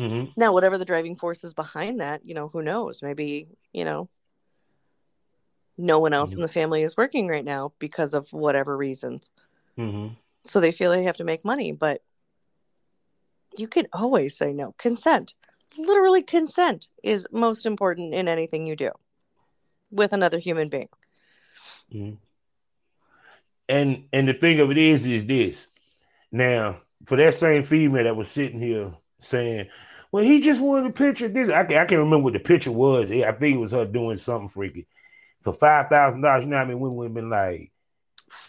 Mm-hmm. 0.00 0.32
Now, 0.36 0.52
whatever 0.52 0.78
the 0.78 0.84
driving 0.84 1.16
force 1.16 1.44
is 1.44 1.54
behind 1.54 2.00
that, 2.00 2.22
you 2.24 2.34
know, 2.34 2.48
who 2.48 2.62
knows? 2.62 3.00
Maybe 3.02 3.48
you 3.72 3.84
know, 3.84 4.08
no 5.76 5.98
one 5.98 6.12
else 6.12 6.32
in 6.34 6.40
the 6.40 6.48
family 6.48 6.82
is 6.82 6.96
working 6.96 7.28
right 7.28 7.44
now 7.44 7.72
because 7.78 8.14
of 8.14 8.32
whatever 8.32 8.76
reasons. 8.76 9.28
Mm-hmm. 9.78 10.14
So 10.44 10.60
they 10.60 10.72
feel 10.72 10.90
they 10.90 11.04
have 11.04 11.16
to 11.16 11.24
make 11.24 11.44
money, 11.44 11.72
but 11.72 12.02
you 13.56 13.66
can 13.66 13.88
always 13.92 14.36
say 14.36 14.52
no. 14.52 14.74
Consent, 14.78 15.34
literally, 15.76 16.22
consent 16.22 16.88
is 17.02 17.26
most 17.32 17.66
important 17.66 18.14
in 18.14 18.28
anything 18.28 18.66
you 18.66 18.76
do 18.76 18.90
with 19.90 20.12
another 20.12 20.38
human 20.38 20.68
being. 20.68 20.88
Mm-hmm. 21.92 22.16
And 23.68 24.04
and 24.12 24.28
the 24.28 24.34
thing 24.34 24.60
of 24.60 24.70
it 24.70 24.78
is, 24.78 25.06
is 25.06 25.26
this. 25.26 25.66
Now, 26.30 26.82
for 27.06 27.16
that 27.16 27.34
same 27.34 27.62
female 27.62 28.04
that 28.04 28.16
was 28.16 28.30
sitting 28.30 28.60
here 28.60 28.92
saying, 29.20 29.68
"Well, 30.12 30.22
he 30.22 30.40
just 30.40 30.60
wanted 30.60 30.90
a 30.90 30.92
picture." 30.92 31.28
This 31.28 31.48
I 31.48 31.64
can 31.64 31.78
I 31.78 31.86
can't 31.86 32.00
remember 32.00 32.24
what 32.24 32.34
the 32.34 32.40
picture 32.40 32.72
was. 32.72 33.10
I 33.10 33.32
think 33.32 33.56
it 33.56 33.60
was 33.60 33.72
her 33.72 33.86
doing 33.86 34.18
something 34.18 34.50
freaky 34.50 34.86
for 35.44 35.52
five 35.52 35.88
thousand 35.88 36.22
dollars. 36.22 36.42
You 36.44 36.50
know 36.50 36.56
what 36.56 36.62
I 36.62 36.68
mean? 36.68 36.80
Women 36.80 36.96
would 36.96 37.04
have 37.04 37.14
been 37.14 37.30
like, 37.30 37.70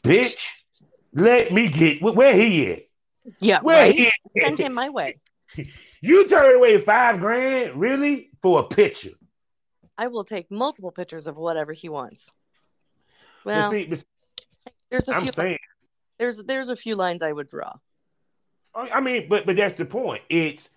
"Bitch, 0.04 0.48
let 1.14 1.52
me 1.52 1.70
get 1.70 2.00
wh- 2.00 2.16
where 2.16 2.36
he 2.36 2.72
at? 2.72 2.84
Yeah, 3.40 3.60
Where 3.62 3.84
right. 3.84 3.96
he 3.96 4.12
Send 4.40 4.60
him 4.60 4.74
my 4.74 4.90
way. 4.90 5.20
You 6.02 6.28
turned 6.28 6.58
away 6.58 6.80
five 6.80 7.20
grand, 7.20 7.80
really, 7.80 8.30
for 8.42 8.60
a 8.60 8.64
picture?" 8.64 9.12
I 9.98 10.08
will 10.08 10.24
take 10.26 10.52
multiple 10.52 10.92
pictures 10.92 11.26
of 11.28 11.38
whatever 11.38 11.72
he 11.74 11.90
wants. 11.90 12.30
But 13.44 13.54
Well, 13.56 13.72
see, 13.72 13.86
but 13.86 14.04
there's 14.90 15.08
a 15.08 15.16
I'm 15.16 15.24
few. 15.24 15.32
saying. 15.32 15.60
There's 16.18 16.38
there's 16.38 16.70
a 16.70 16.76
few 16.76 16.96
lines 16.96 17.22
I 17.22 17.32
would 17.32 17.48
draw. 17.48 17.74
I 18.74 19.00
mean, 19.00 19.28
but 19.30 19.46
but 19.46 19.56
that's 19.56 19.76
the 19.76 19.86
point. 19.86 20.22
It's 20.30 20.70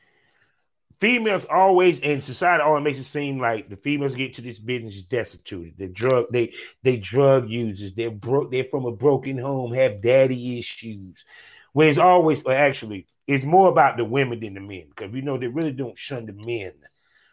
females 0.99 1.47
always 1.49 1.99
in 1.99 2.21
society 2.21 2.63
always 2.63 2.85
makes 2.85 2.99
it 2.99 3.05
seem 3.05 3.39
like 3.39 3.69
the 3.69 3.77
females 3.77 4.15
get 4.15 4.35
to 4.35 4.43
this 4.43 4.59
business 4.59 5.01
destitute. 5.03 5.75
They 5.79 5.87
drug 5.87 6.27
they 6.31 6.53
they 6.83 6.97
drug 6.97 7.49
users. 7.49 7.95
They're 7.95 8.11
broke. 8.11 8.51
They're 8.51 8.65
from 8.65 8.87
a 8.87 8.93
broken 8.93 9.39
home. 9.39 9.73
Have 9.75 10.03
daddy 10.03 10.59
issues. 10.59 11.25
Where 11.73 11.89
it's 11.89 11.99
always 11.99 12.43
or 12.45 12.53
actually 12.53 13.07
it's 13.27 13.45
more 13.45 13.69
about 13.69 13.97
the 13.97 14.05
women 14.05 14.41
than 14.41 14.55
the 14.55 14.61
men 14.61 14.87
because 14.89 15.13
we 15.13 15.21
know 15.21 15.39
they 15.39 15.47
really 15.47 15.73
don't 15.73 15.99
shun 15.99 16.27
the 16.27 16.33
men 16.33 16.73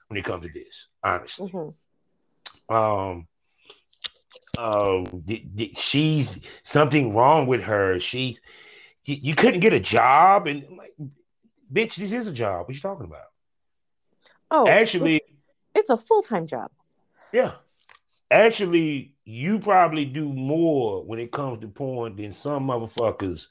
when 0.08 0.18
it 0.20 0.26
comes 0.26 0.46
to 0.46 0.54
this. 0.54 0.88
Honestly, 1.04 1.50
Mhm. 1.50 1.74
um, 2.70 3.28
uh, 4.58 5.06
she's 5.78 6.40
something 6.64 7.14
wrong 7.16 7.48
with 7.48 7.62
her. 7.64 8.00
She's 8.00 8.40
you, 9.06 9.18
you 9.22 9.34
couldn't 9.34 9.62
get 9.62 9.74
a 9.74 9.80
job 9.80 10.48
and 10.48 10.78
like, 10.78 10.94
bitch, 11.72 11.96
this 11.96 12.12
is 12.12 12.28
a 12.28 12.34
job. 12.34 12.68
What 12.68 12.76
you 12.76 12.82
talking 12.82 13.06
about? 13.06 13.26
Oh, 14.58 14.68
Actually, 14.68 15.18
it's, 15.18 15.32
it's 15.76 15.90
a 15.90 15.98
full 15.98 16.22
time 16.22 16.48
job. 16.48 16.72
yeah. 17.34 17.54
Actually, 18.32 19.14
you 19.24 19.60
probably 19.60 20.04
do 20.06 20.32
more 20.32 21.04
when 21.04 21.20
it 21.20 21.32
comes 21.32 21.62
to 21.62 21.68
porn 21.68 22.16
than 22.16 22.34
some 22.34 22.68
motherfuckers 22.68 23.46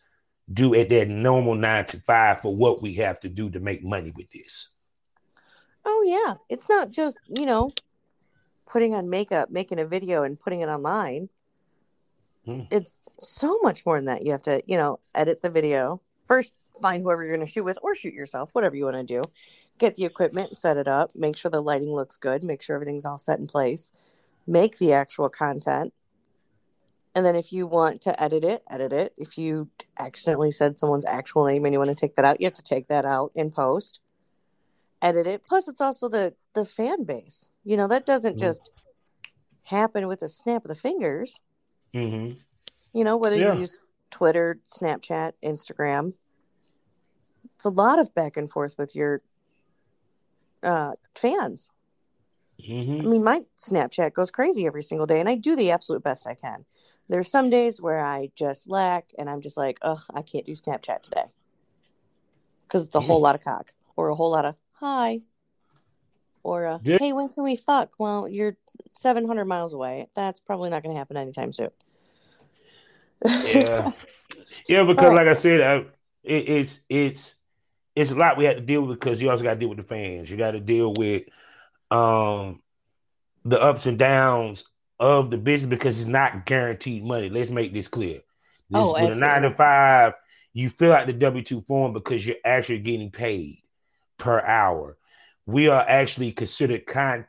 do 0.52 0.74
at 0.74 0.88
that 0.90 1.08
normal 1.08 1.54
nine 1.54 1.86
to 1.86 2.00
five 2.00 2.40
for 2.40 2.54
what 2.54 2.82
we 2.82 2.94
have 2.94 3.20
to 3.20 3.28
do 3.28 3.48
to 3.50 3.60
make 3.60 3.84
money 3.84 4.12
with 4.16 4.30
this. 4.32 4.68
Oh 5.84 6.02
yeah, 6.06 6.34
it's 6.48 6.68
not 6.68 6.90
just 6.90 7.18
you 7.28 7.46
know 7.46 7.70
putting 8.66 8.94
on 8.94 9.10
makeup, 9.10 9.50
making 9.50 9.78
a 9.78 9.84
video, 9.86 10.22
and 10.22 10.40
putting 10.40 10.60
it 10.60 10.68
online. 10.68 11.28
Hmm. 12.44 12.62
It's 12.70 13.00
so 13.18 13.58
much 13.62 13.86
more 13.86 13.96
than 13.96 14.06
that. 14.06 14.24
You 14.24 14.32
have 14.32 14.42
to 14.42 14.62
you 14.66 14.76
know 14.76 14.98
edit 15.14 15.40
the 15.42 15.50
video 15.50 16.00
first, 16.26 16.54
find 16.80 17.02
whoever 17.02 17.22
you're 17.22 17.36
going 17.36 17.46
to 17.46 17.52
shoot 17.52 17.64
with, 17.64 17.78
or 17.82 17.94
shoot 17.94 18.14
yourself, 18.14 18.50
whatever 18.54 18.74
you 18.76 18.84
want 18.86 18.96
to 18.96 19.04
do. 19.04 19.22
Get 19.78 19.96
the 19.96 20.04
equipment, 20.04 20.56
set 20.56 20.76
it 20.76 20.86
up, 20.88 21.12
make 21.14 21.36
sure 21.36 21.50
the 21.50 21.60
lighting 21.60 21.92
looks 21.92 22.16
good, 22.16 22.44
make 22.44 22.62
sure 22.62 22.76
everything's 22.76 23.04
all 23.04 23.18
set 23.18 23.38
in 23.38 23.46
place, 23.46 23.92
make 24.46 24.78
the 24.78 24.92
actual 24.92 25.28
content. 25.28 25.92
And 27.14 27.24
then 27.24 27.36
if 27.36 27.52
you 27.52 27.66
want 27.66 28.00
to 28.02 28.22
edit 28.22 28.44
it, 28.44 28.62
edit 28.68 28.92
it. 28.92 29.14
If 29.16 29.38
you 29.38 29.68
accidentally 29.98 30.50
said 30.50 30.78
someone's 30.78 31.06
actual 31.06 31.46
name 31.46 31.64
and 31.64 31.72
you 31.72 31.78
want 31.78 31.90
to 31.90 31.96
take 31.96 32.16
that 32.16 32.24
out, 32.24 32.40
you 32.40 32.46
have 32.46 32.54
to 32.54 32.62
take 32.62 32.88
that 32.88 33.04
out 33.04 33.32
in 33.34 33.50
post 33.50 34.00
edit 35.02 35.26
it. 35.26 35.44
Plus, 35.46 35.68
it's 35.68 35.82
also 35.82 36.08
the 36.08 36.34
the 36.54 36.64
fan 36.64 37.04
base. 37.04 37.50
You 37.62 37.76
know, 37.76 37.86
that 37.88 38.06
doesn't 38.06 38.36
Mhm. 38.36 38.40
just 38.40 38.70
happen 39.64 40.08
with 40.08 40.22
a 40.22 40.28
snap 40.28 40.64
of 40.64 40.68
the 40.68 40.74
fingers. 40.74 41.40
Mm-hmm. 41.92 42.38
You 42.94 43.04
know, 43.04 43.16
whether 43.18 43.36
Yeah. 43.36 43.52
you 43.52 43.60
use 43.60 43.80
Twitter, 44.10 44.60
Snapchat, 44.64 45.32
Instagram, 45.42 46.14
it's 47.54 47.64
a 47.66 47.70
lot 47.70 47.98
of 47.98 48.14
back 48.14 48.36
and 48.36 48.48
forth 48.48 48.76
with 48.78 48.94
your 48.94 49.20
uh, 50.64 50.92
fans. 51.14 51.70
I 52.60 52.62
Mm-hmm. 52.62 53.10
mean, 53.10 53.24
my 53.24 53.42
Snapchat 53.58 54.14
goes 54.14 54.30
crazy 54.30 54.66
every 54.66 54.82
single 54.82 55.06
day, 55.06 55.20
and 55.20 55.28
I 55.28 55.34
do 55.34 55.54
the 55.56 55.70
absolute 55.70 56.02
best 56.02 56.26
I 56.26 56.34
can. 56.34 56.64
There's 57.08 57.30
some 57.30 57.50
days 57.50 57.80
where 57.82 58.02
I 58.04 58.30
just 58.36 58.68
lack, 58.70 59.10
and 59.18 59.28
I'm 59.28 59.40
just 59.42 59.56
like, 59.56 59.78
ugh, 59.82 60.00
I 60.14 60.22
can't 60.22 60.46
do 60.46 60.52
Snapchat 60.52 61.02
today 61.02 61.24
because 62.66 62.84
it's 62.84 62.94
a 62.94 63.00
whole 63.00 63.20
lot 63.20 63.34
of 63.34 63.42
cock 63.42 63.72
or 63.96 64.08
a 64.08 64.14
whole 64.14 64.30
lot 64.30 64.44
of 64.46 64.54
hi 64.72 65.20
or 66.42 66.64
a, 66.64 66.80
Yeah. 66.84 66.98
hey, 66.98 67.12
when 67.12 67.28
can 67.28 67.42
we 67.44 67.56
fuck? 67.56 67.92
Well, 67.98 68.28
you're 68.28 68.56
700 68.94 69.44
miles 69.44 69.72
away. 69.74 70.08
That's 70.14 70.40
probably 70.40 70.70
not 70.70 70.82
going 70.82 70.94
to 70.94 70.98
happen 70.98 71.16
anytime 71.16 71.52
soon. 71.52 71.70
Yeah, 73.44 73.90
yeah, 74.68 74.82
because 74.84 74.96
But- 75.10 75.14
like 75.14 75.26
I 75.28 75.34
said, 75.34 75.60
I, 75.60 75.74
it, 76.22 76.48
it's 76.48 76.80
it's 76.88 77.34
it's 77.96 78.10
a 78.10 78.14
lot 78.14 78.36
we 78.36 78.44
have 78.44 78.56
to 78.56 78.62
deal 78.62 78.82
with 78.82 78.98
because 78.98 79.20
you 79.20 79.30
also 79.30 79.44
got 79.44 79.54
to 79.54 79.60
deal 79.60 79.68
with 79.68 79.78
the 79.78 79.84
fans. 79.84 80.30
You 80.30 80.36
got 80.36 80.52
to 80.52 80.60
deal 80.60 80.92
with 80.92 81.24
um 81.90 82.60
the 83.44 83.60
ups 83.60 83.86
and 83.86 83.98
downs 83.98 84.64
of 84.98 85.30
the 85.30 85.36
business 85.36 85.68
because 85.68 85.98
it's 85.98 86.08
not 86.08 86.46
guaranteed 86.46 87.04
money. 87.04 87.28
Let's 87.28 87.50
make 87.50 87.72
this 87.72 87.88
clear. 87.88 88.20
This, 88.70 88.80
Oh, 88.80 88.92
with 88.92 89.12
a 89.12 89.20
nine 89.20 89.42
to 89.42 89.50
five, 89.50 90.14
you 90.52 90.70
fill 90.70 90.92
out 90.92 91.06
the 91.06 91.12
W 91.12 91.44
two 91.44 91.60
form 91.62 91.92
because 91.92 92.26
you're 92.26 92.36
actually 92.44 92.80
getting 92.80 93.10
paid 93.10 93.58
per 94.18 94.40
hour. 94.40 94.96
We 95.46 95.68
are 95.68 95.84
actually 95.86 96.32
considered 96.32 96.86
con 96.86 97.26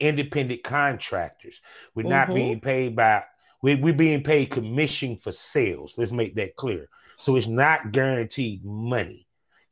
independent 0.00 0.62
contractors. 0.64 1.60
We're 1.94 2.04
not 2.04 2.28
Mhm. 2.28 2.34
being 2.34 2.60
paid 2.60 2.96
by 2.96 3.24
we, 3.62 3.74
we're 3.74 3.94
being 3.94 4.22
paid 4.22 4.50
commission 4.50 5.16
for 5.16 5.32
sales. 5.32 5.94
Let's 5.96 6.12
make 6.12 6.34
that 6.36 6.56
clear. 6.56 6.88
So 7.16 7.36
it's 7.36 7.46
not 7.46 7.92
guaranteed 7.92 8.64
money. 8.64 9.25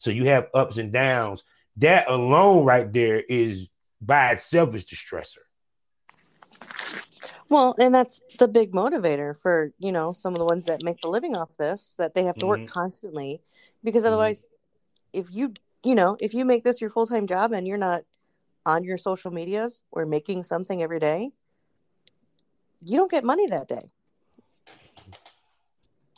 So 0.04 0.10
you 0.10 0.26
have 0.26 0.48
ups 0.52 0.76
and 0.76 0.92
downs. 0.92 1.42
That 1.78 2.10
alone 2.10 2.66
right 2.66 2.92
there 2.92 3.22
is 3.26 3.68
by 4.02 4.32
itself 4.32 4.74
is 4.74 4.84
the 4.84 4.96
stressor. 4.96 5.38
Well, 7.48 7.74
and 7.78 7.94
that's 7.94 8.20
the 8.38 8.46
big 8.46 8.72
motivator 8.72 9.34
for, 9.40 9.72
you 9.78 9.92
know, 9.92 10.12
some 10.12 10.34
of 10.34 10.38
the 10.38 10.44
ones 10.44 10.66
that 10.66 10.82
make 10.82 11.00
the 11.00 11.08
living 11.08 11.34
off 11.34 11.56
this, 11.58 11.94
that 11.96 12.14
they 12.14 12.24
have 12.24 12.36
to 12.40 12.46
work 12.46 12.60
Mhm. 12.60 12.66
constantly 12.66 13.40
because 13.82 14.04
Mhm. 14.04 14.08
otherwise 14.08 14.46
if 15.14 15.30
you, 15.30 15.54
you 15.82 15.94
know, 15.94 16.18
if 16.20 16.34
you 16.34 16.44
make 16.44 16.64
this 16.64 16.82
your 16.82 16.90
full-time 16.90 17.26
job 17.26 17.52
and 17.52 17.66
you're 17.66 17.78
not 17.78 18.04
on 18.66 18.84
your 18.84 18.98
social 18.98 19.30
medias 19.30 19.84
or 19.90 20.04
making 20.04 20.42
something 20.42 20.82
every 20.82 21.00
day, 21.00 21.32
you 22.82 22.98
don't 22.98 23.10
get 23.10 23.24
money 23.24 23.46
that 23.46 23.68
day. 23.68 23.88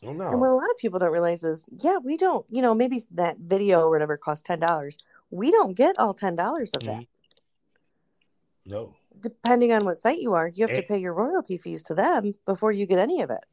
Oh 0.07 0.11
And 0.11 0.41
what 0.41 0.51
a 0.51 0.55
lot 0.55 0.71
of 0.71 0.79
people 0.79 0.99
don't 0.99 1.11
realize 1.13 1.43
is, 1.43 1.67
yeah, 1.79 1.99
we 1.99 2.17
don't, 2.17 2.47
you 2.51 2.63
know, 2.63 2.75
maybe 2.75 3.03
that 3.13 3.39
video 3.39 3.81
or 3.81 3.91
whatever 3.91 4.17
costs 4.17 4.47
$10. 4.49 4.97
We 5.31 5.51
don't 5.51 5.75
get 5.75 5.99
all 5.99 6.15
$10 6.15 6.77
of 6.77 6.83
that. 6.85 7.07
No. 8.65 8.95
Depending 9.21 9.73
on 9.73 9.85
what 9.85 9.99
site 9.99 10.21
you 10.21 10.35
are, 10.35 10.49
you 10.49 10.67
have 10.67 10.77
to 10.77 10.85
Eh. 10.85 10.87
pay 10.89 10.99
your 10.99 11.15
royalty 11.15 11.57
fees 11.57 11.83
to 11.85 11.95
them 11.95 12.35
before 12.45 12.71
you 12.73 12.87
get 12.87 12.99
any 12.99 13.21
of 13.23 13.31
it. 13.31 13.45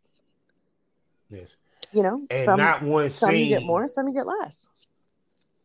Yes. 1.30 1.56
You 1.91 2.04
know, 2.04 2.26
and 2.30 2.45
some, 2.45 2.58
not 2.60 2.84
one 2.84 3.12
some 3.12 3.30
scene. 3.32 3.39
you 3.41 3.49
get 3.49 3.64
more, 3.64 3.88
some 3.88 4.08
you 4.08 4.14
get 4.14 4.26
less. 4.28 4.68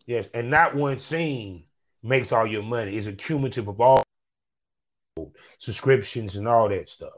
Yes, 0.06 0.28
and 0.32 0.50
not 0.50 0.74
one 0.74 0.98
scene 0.98 1.64
makes 2.02 2.32
all 2.32 2.46
your 2.46 2.62
money. 2.62 2.96
It's 2.96 3.06
a 3.06 3.12
cumulative 3.12 3.68
of 3.68 3.80
all 3.80 4.02
subscriptions 5.58 6.36
and 6.36 6.46
all 6.46 6.68
that 6.68 6.88
stuff. 6.88 7.12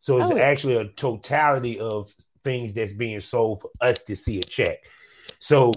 So 0.00 0.20
it's 0.20 0.30
Oh, 0.30 0.38
actually 0.38 0.76
a 0.76 0.88
totality 0.88 1.78
of 1.78 2.14
things 2.44 2.74
that's 2.74 2.92
being 2.92 3.20
sold 3.20 3.60
for 3.62 3.70
us 3.80 4.04
to 4.04 4.16
see 4.16 4.38
a 4.38 4.42
check. 4.42 4.78
So 5.38 5.72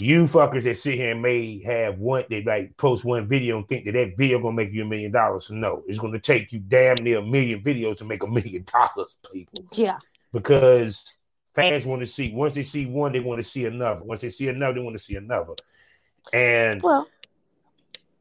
you 0.00 0.24
fuckers 0.24 0.64
that 0.64 0.78
sit 0.78 0.94
here 0.94 1.12
and 1.12 1.22
may 1.22 1.62
have 1.62 1.98
one 1.98 2.24
they 2.30 2.42
like 2.42 2.76
post 2.76 3.04
one 3.04 3.28
video 3.28 3.58
and 3.58 3.68
think 3.68 3.84
that 3.84 3.92
that 3.92 4.16
video 4.16 4.38
gonna 4.38 4.56
make 4.56 4.72
you 4.72 4.82
a 4.82 4.86
million 4.86 5.12
dollars. 5.12 5.50
No, 5.50 5.82
it's 5.86 5.98
gonna 5.98 6.18
take 6.18 6.52
you 6.52 6.58
damn 6.60 6.96
near 7.02 7.18
a 7.18 7.22
million 7.22 7.62
videos 7.62 7.98
to 7.98 8.04
make 8.04 8.22
a 8.22 8.26
million 8.26 8.64
dollars, 8.64 9.18
people. 9.32 9.64
Yeah. 9.72 9.98
Because 10.32 11.18
fans 11.54 11.84
want 11.84 12.00
to 12.00 12.06
see 12.06 12.32
once 12.32 12.54
they 12.54 12.62
see 12.62 12.86
one, 12.86 13.12
they 13.12 13.20
want 13.20 13.42
to 13.42 13.48
see 13.48 13.66
another. 13.66 14.02
Once 14.02 14.22
they 14.22 14.30
see 14.30 14.48
another, 14.48 14.74
they 14.74 14.80
want 14.80 14.96
to 14.96 15.02
see 15.02 15.16
another. 15.16 15.54
And 16.32 16.80
Well, 16.82 17.06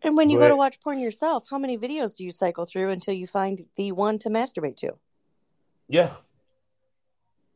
and 0.02 0.16
when 0.16 0.30
you 0.30 0.38
Go 0.38 0.46
go 0.46 0.50
to 0.50 0.56
watch 0.56 0.80
porn 0.82 1.00
yourself, 1.00 1.48
how 1.50 1.58
many 1.58 1.78
videos 1.78 2.16
do 2.16 2.24
you 2.24 2.32
cycle 2.32 2.66
through 2.66 2.90
until 2.90 3.14
you 3.14 3.28
find 3.28 3.66
the 3.76 3.92
one 3.92 4.18
to 4.20 4.30
masturbate 4.30 4.78
to? 4.78 4.94
Yeah. 5.88 6.12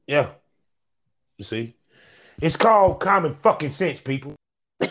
Yeah. 0.07 0.29
You 1.37 1.45
see? 1.45 1.75
It's 2.41 2.55
called 2.55 2.99
common 2.99 3.35
fucking 3.41 3.71
sense, 3.71 4.01
people. 4.01 4.35
I 4.81 4.89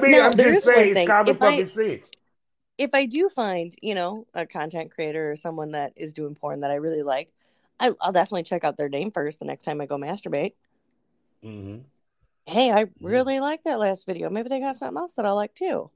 mean, 0.00 0.12
Now, 0.12 0.26
I'm 0.26 0.36
just 0.36 0.64
saying 0.64 0.96
it's 0.96 1.06
common 1.06 1.34
If 1.34 1.42
I- 1.42 1.50
fucking 1.50 1.66
sense. 1.66 2.10
If 2.76 2.92
I 2.92 3.06
do 3.06 3.28
find, 3.28 3.72
you 3.82 3.94
know, 3.94 4.26
a 4.34 4.46
content 4.46 4.90
creator 4.92 5.30
or 5.30 5.36
someone 5.36 5.70
that 5.72 5.92
is 5.94 6.12
doing 6.12 6.34
porn 6.34 6.60
that 6.60 6.72
I 6.72 6.74
really 6.74 7.04
like, 7.04 7.30
I, 7.78 7.92
I'll 8.00 8.10
definitely 8.10 8.42
check 8.42 8.64
out 8.64 8.76
their 8.76 8.88
name 8.88 9.12
first 9.12 9.38
the 9.38 9.44
next 9.44 9.64
time 9.64 9.80
I 9.80 9.86
go 9.86 9.96
masturbate. 9.96 10.54
hmm 11.42 11.78
Hey, 12.46 12.72
I 12.72 12.86
really 13.00 13.38
like 13.40 13.62
that 13.62 13.78
last 13.78 14.06
video. 14.06 14.28
Maybe 14.28 14.48
they 14.48 14.60
got 14.60 14.74
something 14.76 14.98
else 14.98 15.14
that 15.14 15.24
I 15.24 15.30
like 15.30 15.54
too. 15.54 15.90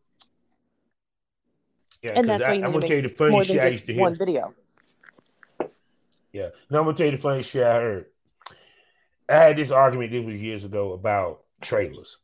Yeah, 2.03 2.13
And 2.15 2.29
that's 2.29 2.45
I, 2.45 2.49
why 2.51 2.55
you 2.55 2.65
I'm 2.65 2.71
gonna 2.73 2.81
tell 2.87 2.97
you 2.97 3.03
the 3.03 3.09
funny 3.09 3.45
shit 3.45 3.61
I 3.61 3.69
used 3.69 3.87
to 3.87 3.93
hear. 3.93 4.01
one 4.01 4.15
video. 4.17 4.55
Yeah. 6.39 6.51
No, 6.71 6.79
I'm 6.79 6.85
gonna 6.85 6.97
tell 6.97 7.07
you 7.07 7.13
the 7.13 7.19
funny 7.19 7.43
shit 7.43 7.65
I 7.65 7.81
heard. 7.81 8.07
I 9.29 9.35
had 9.35 9.57
this 9.57 9.73
argument 9.73 10.13
this 10.13 10.25
was 10.25 10.41
years 10.41 10.65
ago 10.65 10.93
about 10.93 11.43
trailers. 11.61 12.19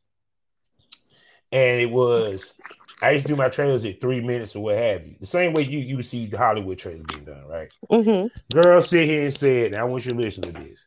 And 1.51 1.81
it 1.81 1.91
was 1.91 2.53
I 3.01 3.11
used 3.11 3.27
to 3.27 3.33
do 3.33 3.37
my 3.37 3.49
trailers 3.49 3.83
at 3.83 3.99
three 3.99 4.21
minutes 4.25 4.55
or 4.55 4.63
what 4.63 4.77
have 4.77 5.05
you. 5.05 5.15
The 5.19 5.25
same 5.25 5.51
way 5.51 5.63
you 5.63 5.79
you 5.79 6.01
see 6.01 6.27
the 6.27 6.37
Hollywood 6.37 6.79
trailers 6.79 7.03
being 7.03 7.25
done, 7.25 7.45
right? 7.45 7.69
hmm 7.89 8.27
Girl 8.53 8.81
sit 8.81 9.05
here 9.05 9.25
and 9.25 9.35
said, 9.35 9.73
and 9.73 9.75
I 9.75 9.83
want 9.83 10.05
you 10.05 10.13
to 10.13 10.17
listen 10.17 10.45
to 10.45 10.51
this. 10.53 10.85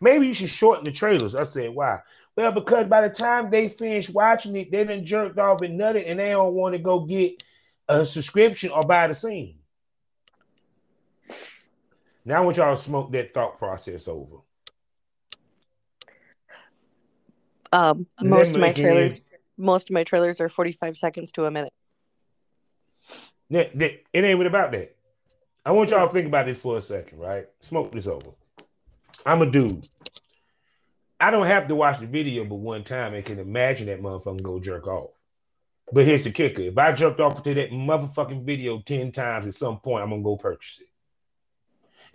Maybe 0.00 0.28
you 0.28 0.34
should 0.34 0.48
shorten 0.48 0.84
the 0.84 0.92
trailers. 0.92 1.34
I 1.34 1.42
said, 1.42 1.70
why? 1.70 1.98
Well, 2.36 2.52
because 2.52 2.86
by 2.86 3.08
the 3.08 3.12
time 3.12 3.50
they 3.50 3.68
finish 3.68 4.08
watching 4.08 4.54
it, 4.54 4.70
they 4.70 4.84
done 4.84 5.04
jerked 5.04 5.38
off 5.40 5.62
and 5.62 5.80
nutted, 5.80 6.04
and 6.06 6.20
they 6.20 6.30
don't 6.30 6.54
want 6.54 6.76
to 6.76 6.78
go 6.78 7.00
get 7.00 7.42
a 7.88 8.06
subscription 8.06 8.70
or 8.70 8.84
buy 8.84 9.08
the 9.08 9.16
scene. 9.16 9.57
Now 12.28 12.42
I 12.42 12.44
want 12.44 12.58
y'all 12.58 12.76
to 12.76 12.82
smoke 12.82 13.10
that 13.12 13.32
thought 13.32 13.58
process 13.58 14.06
over. 14.06 14.36
Um, 17.72 18.06
most 18.20 18.50
of 18.50 18.60
my 18.60 18.74
trailers, 18.74 19.22
most 19.56 19.88
of 19.88 19.94
my 19.94 20.04
trailers 20.04 20.38
are 20.38 20.50
forty-five 20.50 20.98
seconds 20.98 21.32
to 21.32 21.46
a 21.46 21.50
minute. 21.50 21.72
That, 23.48 23.78
that, 23.78 24.02
it 24.12 24.24
ain't 24.26 24.46
about 24.46 24.72
that. 24.72 24.94
I 25.64 25.72
want 25.72 25.88
y'all 25.88 26.06
to 26.06 26.12
think 26.12 26.26
about 26.26 26.44
this 26.44 26.58
for 26.58 26.76
a 26.76 26.82
second, 26.82 27.18
right? 27.18 27.46
Smoke 27.62 27.92
this 27.92 28.06
over. 28.06 28.32
I'm 29.24 29.40
a 29.40 29.50
dude. 29.50 29.88
I 31.18 31.30
don't 31.30 31.46
have 31.46 31.66
to 31.68 31.74
watch 31.74 31.98
the 31.98 32.06
video 32.06 32.44
but 32.44 32.56
one 32.56 32.84
time 32.84 33.14
and 33.14 33.24
can 33.24 33.38
imagine 33.38 33.86
that 33.86 34.02
motherfucker 34.02 34.42
go 34.42 34.60
jerk 34.60 34.86
off. 34.86 35.12
But 35.90 36.04
here's 36.04 36.24
the 36.24 36.30
kicker. 36.30 36.60
If 36.60 36.76
I 36.76 36.92
jumped 36.92 37.20
off 37.20 37.42
to 37.42 37.54
that 37.54 37.70
motherfucking 37.70 38.44
video 38.44 38.80
10 38.80 39.12
times 39.12 39.46
at 39.46 39.54
some 39.54 39.80
point, 39.80 40.02
I'm 40.02 40.10
gonna 40.10 40.22
go 40.22 40.36
purchase 40.36 40.80
it. 40.80 40.87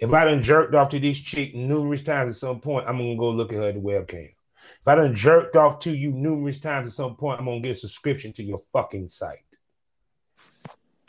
If 0.04 0.14
I 0.14 0.26
done 0.26 0.44
jerked 0.44 0.76
off 0.76 0.90
to 0.90 1.00
this 1.00 1.18
chick 1.18 1.56
numerous 1.56 2.04
times 2.04 2.36
at 2.36 2.40
some 2.40 2.60
point, 2.60 2.86
I'm 2.90 2.98
gonna 2.98 3.16
go 3.16 3.30
look 3.30 3.54
at 3.54 3.58
her 3.58 3.70
at 3.70 3.76
the 3.76 3.80
webcam. 3.80 4.26
If 4.26 4.86
I 4.86 4.96
done 4.96 5.16
jerked 5.16 5.56
off 5.56 5.80
to 5.82 5.96
you 5.96 6.12
numerous 6.12 6.60
times 6.60 6.90
at 6.90 6.94
some 6.94 7.16
point, 7.16 7.40
I'm 7.40 7.46
gonna 7.46 7.62
get 7.62 7.78
a 7.78 7.80
subscription 7.80 8.34
to 8.34 8.44
your 8.44 8.60
fucking 8.74 9.08
site. 9.08 9.46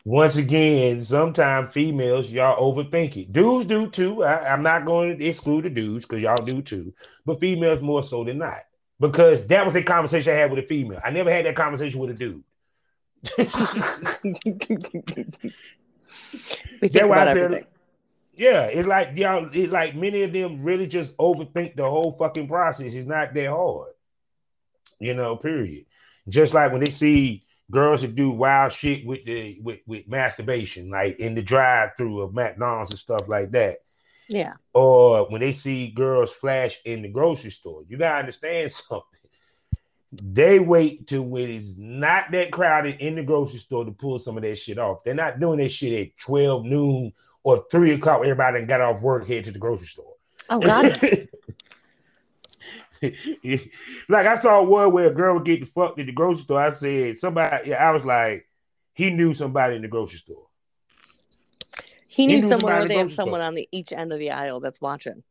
Once 0.05 0.36
again, 0.36 1.03
sometimes 1.03 1.72
females, 1.72 2.30
y'all 2.30 2.57
overthink 2.57 3.16
it. 3.16 3.32
Dudes 3.32 3.66
do 3.66 3.90
too. 3.90 4.22
I, 4.22 4.53
I'm 4.53 4.62
not 4.62 4.84
going 4.84 5.18
to 5.18 5.24
exclude 5.24 5.64
the 5.64 5.70
dudes 5.70 6.05
because 6.05 6.22
y'all 6.22 6.45
do 6.45 6.62
too, 6.62 6.95
but 7.26 7.40
females 7.40 7.80
more 7.80 8.05
so 8.05 8.22
than 8.22 8.38
not. 8.38 8.61
Because 9.01 9.45
that 9.49 9.66
was 9.66 9.74
a 9.74 9.82
conversation 9.82 10.32
I 10.32 10.36
had 10.36 10.51
with 10.51 10.61
a 10.61 10.66
female. 10.68 11.01
I 11.03 11.11
never 11.11 11.32
had 11.32 11.47
that 11.47 11.57
conversation 11.57 11.99
with 11.99 12.11
a 12.11 12.14
dude. 12.14 12.45
We 16.80 16.88
think 16.88 17.05
I 17.05 17.07
about 17.07 17.28
everything. 17.28 17.66
Yeah, 18.37 18.64
it's 18.64 18.89
like 18.89 19.16
y'all. 19.16 19.49
It's 19.53 19.72
like 19.72 19.95
many 19.95 20.22
of 20.22 20.32
them 20.32 20.62
really 20.62 20.87
just 20.87 21.16
overthink 21.16 21.76
the 21.76 21.89
whole 21.89 22.12
fucking 22.18 22.49
process. 22.49 22.95
It's 22.95 23.07
not 23.07 23.32
that 23.35 23.49
hard, 23.51 23.93
you 24.99 25.14
know. 25.14 25.37
Period. 25.37 25.85
Just 26.28 26.55
like 26.55 26.72
when 26.72 26.82
they 26.82 26.91
see 26.91 27.45
girls 27.70 28.01
that 28.03 28.14
do 28.14 28.30
wild 28.30 28.72
shit 28.72 29.07
with 29.07 29.24
the 29.24 29.59
with, 29.62 29.80
with 29.87 30.09
masturbation, 30.09 30.91
like 30.91 31.18
in 31.20 31.35
the 31.35 31.43
drive-through 31.43 32.22
of 32.22 32.35
McDonald's 32.35 32.91
and 32.91 32.99
stuff 33.01 33.28
like 33.28 33.53
that, 33.53 33.78
Yeah. 34.28 34.55
or 34.72 35.30
when 35.30 35.41
they 35.41 35.53
see 35.53 35.91
girls 35.91 36.32
flash 36.32 36.80
in 36.85 37.03
the 37.03 37.09
grocery 37.09 37.51
store. 37.51 37.82
You 37.89 37.97
gotta 37.99 38.18
understand 38.20 38.72
something. 38.72 39.20
They 40.22 40.61
wait 40.61 41.09
till 41.09 41.22
when 41.22 41.51
it's 41.51 41.74
not 41.76 42.30
that 42.32 42.53
crowded 42.53 43.01
in 43.01 43.16
the 43.16 43.24
grocery 43.24 43.59
store 43.59 43.85
to 43.85 43.91
pull 43.91 44.18
some 44.18 44.37
of 44.37 44.43
that 44.45 44.57
shit 44.57 44.78
off. 44.78 45.03
They're 45.05 45.14
not 45.14 45.41
doing 45.41 45.59
that 45.59 45.70
shit 45.70 46.07
at 46.09 46.16
12 46.18 46.64
noon 46.64 47.12
or 47.45 47.64
three 47.70 47.92
o'clock. 47.92 48.22
Everybody 48.22 48.62
got 48.64 48.80
off 48.80 49.01
work, 49.01 49.28
head 49.28 49.45
to 49.45 49.53
the 49.53 49.61
grocery 49.61 49.86
store. 49.86 50.14
Oh 50.51 50.59
God. 50.59 50.99
like 54.09 54.26
I 54.26 54.36
saw 54.38 54.62
one 54.64 54.92
where 54.92 55.09
a 55.11 55.14
girl 55.14 55.34
would 55.34 55.45
get 55.45 55.61
the 55.61 55.66
fucked 55.66 56.01
at 56.01 56.07
the 56.07 56.12
grocery 56.12 56.42
store. 56.45 56.61
I 56.61 56.72
said 56.72 57.18
somebody, 57.18 57.70
yeah, 57.70 57.88
I 57.88 57.92
was 57.92 58.05
like, 58.05 58.49
he 58.95 59.11
knew 59.11 59.34
somebody 59.34 59.76
in 59.76 59.82
the 59.82 59.88
grocery 59.88 60.18
store. 60.18 60.47
He 62.09 62.26
He 62.26 62.26
knew 62.26 62.40
knew 62.40 62.49
someone 62.49 62.72
somebody 62.72 62.84
or 62.84 62.88
they 62.88 62.97
have 62.97 63.09
grocery 63.09 63.16
store. 63.16 63.26
someone 63.26 63.40
on 63.40 63.55
the 63.55 63.68
each 63.72 63.92
end 63.92 64.12
of 64.12 64.18
the 64.18 64.30
aisle 64.30 64.61
that's 64.61 64.80
watching. 64.80 65.22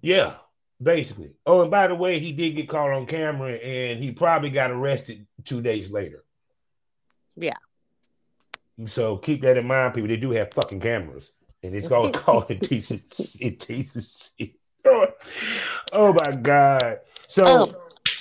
Yeah, 0.00 0.34
basically. 0.82 1.34
Oh, 1.44 1.62
and 1.62 1.70
by 1.70 1.88
the 1.88 1.94
way, 1.94 2.18
he 2.20 2.32
did 2.32 2.54
get 2.56 2.68
caught 2.68 2.90
on 2.92 3.06
camera, 3.06 3.52
and 3.54 4.02
he 4.02 4.12
probably 4.12 4.50
got 4.50 4.70
arrested 4.70 5.26
two 5.44 5.60
days 5.60 5.90
later. 5.90 6.24
Yeah. 7.36 7.56
So 8.86 9.16
keep 9.16 9.42
that 9.42 9.56
in 9.56 9.66
mind, 9.66 9.94
people. 9.94 10.08
They 10.08 10.16
do 10.16 10.30
have 10.30 10.52
fucking 10.54 10.80
cameras, 10.80 11.32
and 11.62 11.74
it's 11.74 11.90
all 11.90 12.10
called 12.12 12.50
indecent, 12.50 13.02
indecency. 13.40 14.58
Oh, 14.84 15.06
oh 15.92 16.12
my 16.12 16.32
god! 16.36 17.00
So 17.26 17.44
Um, 17.62 17.68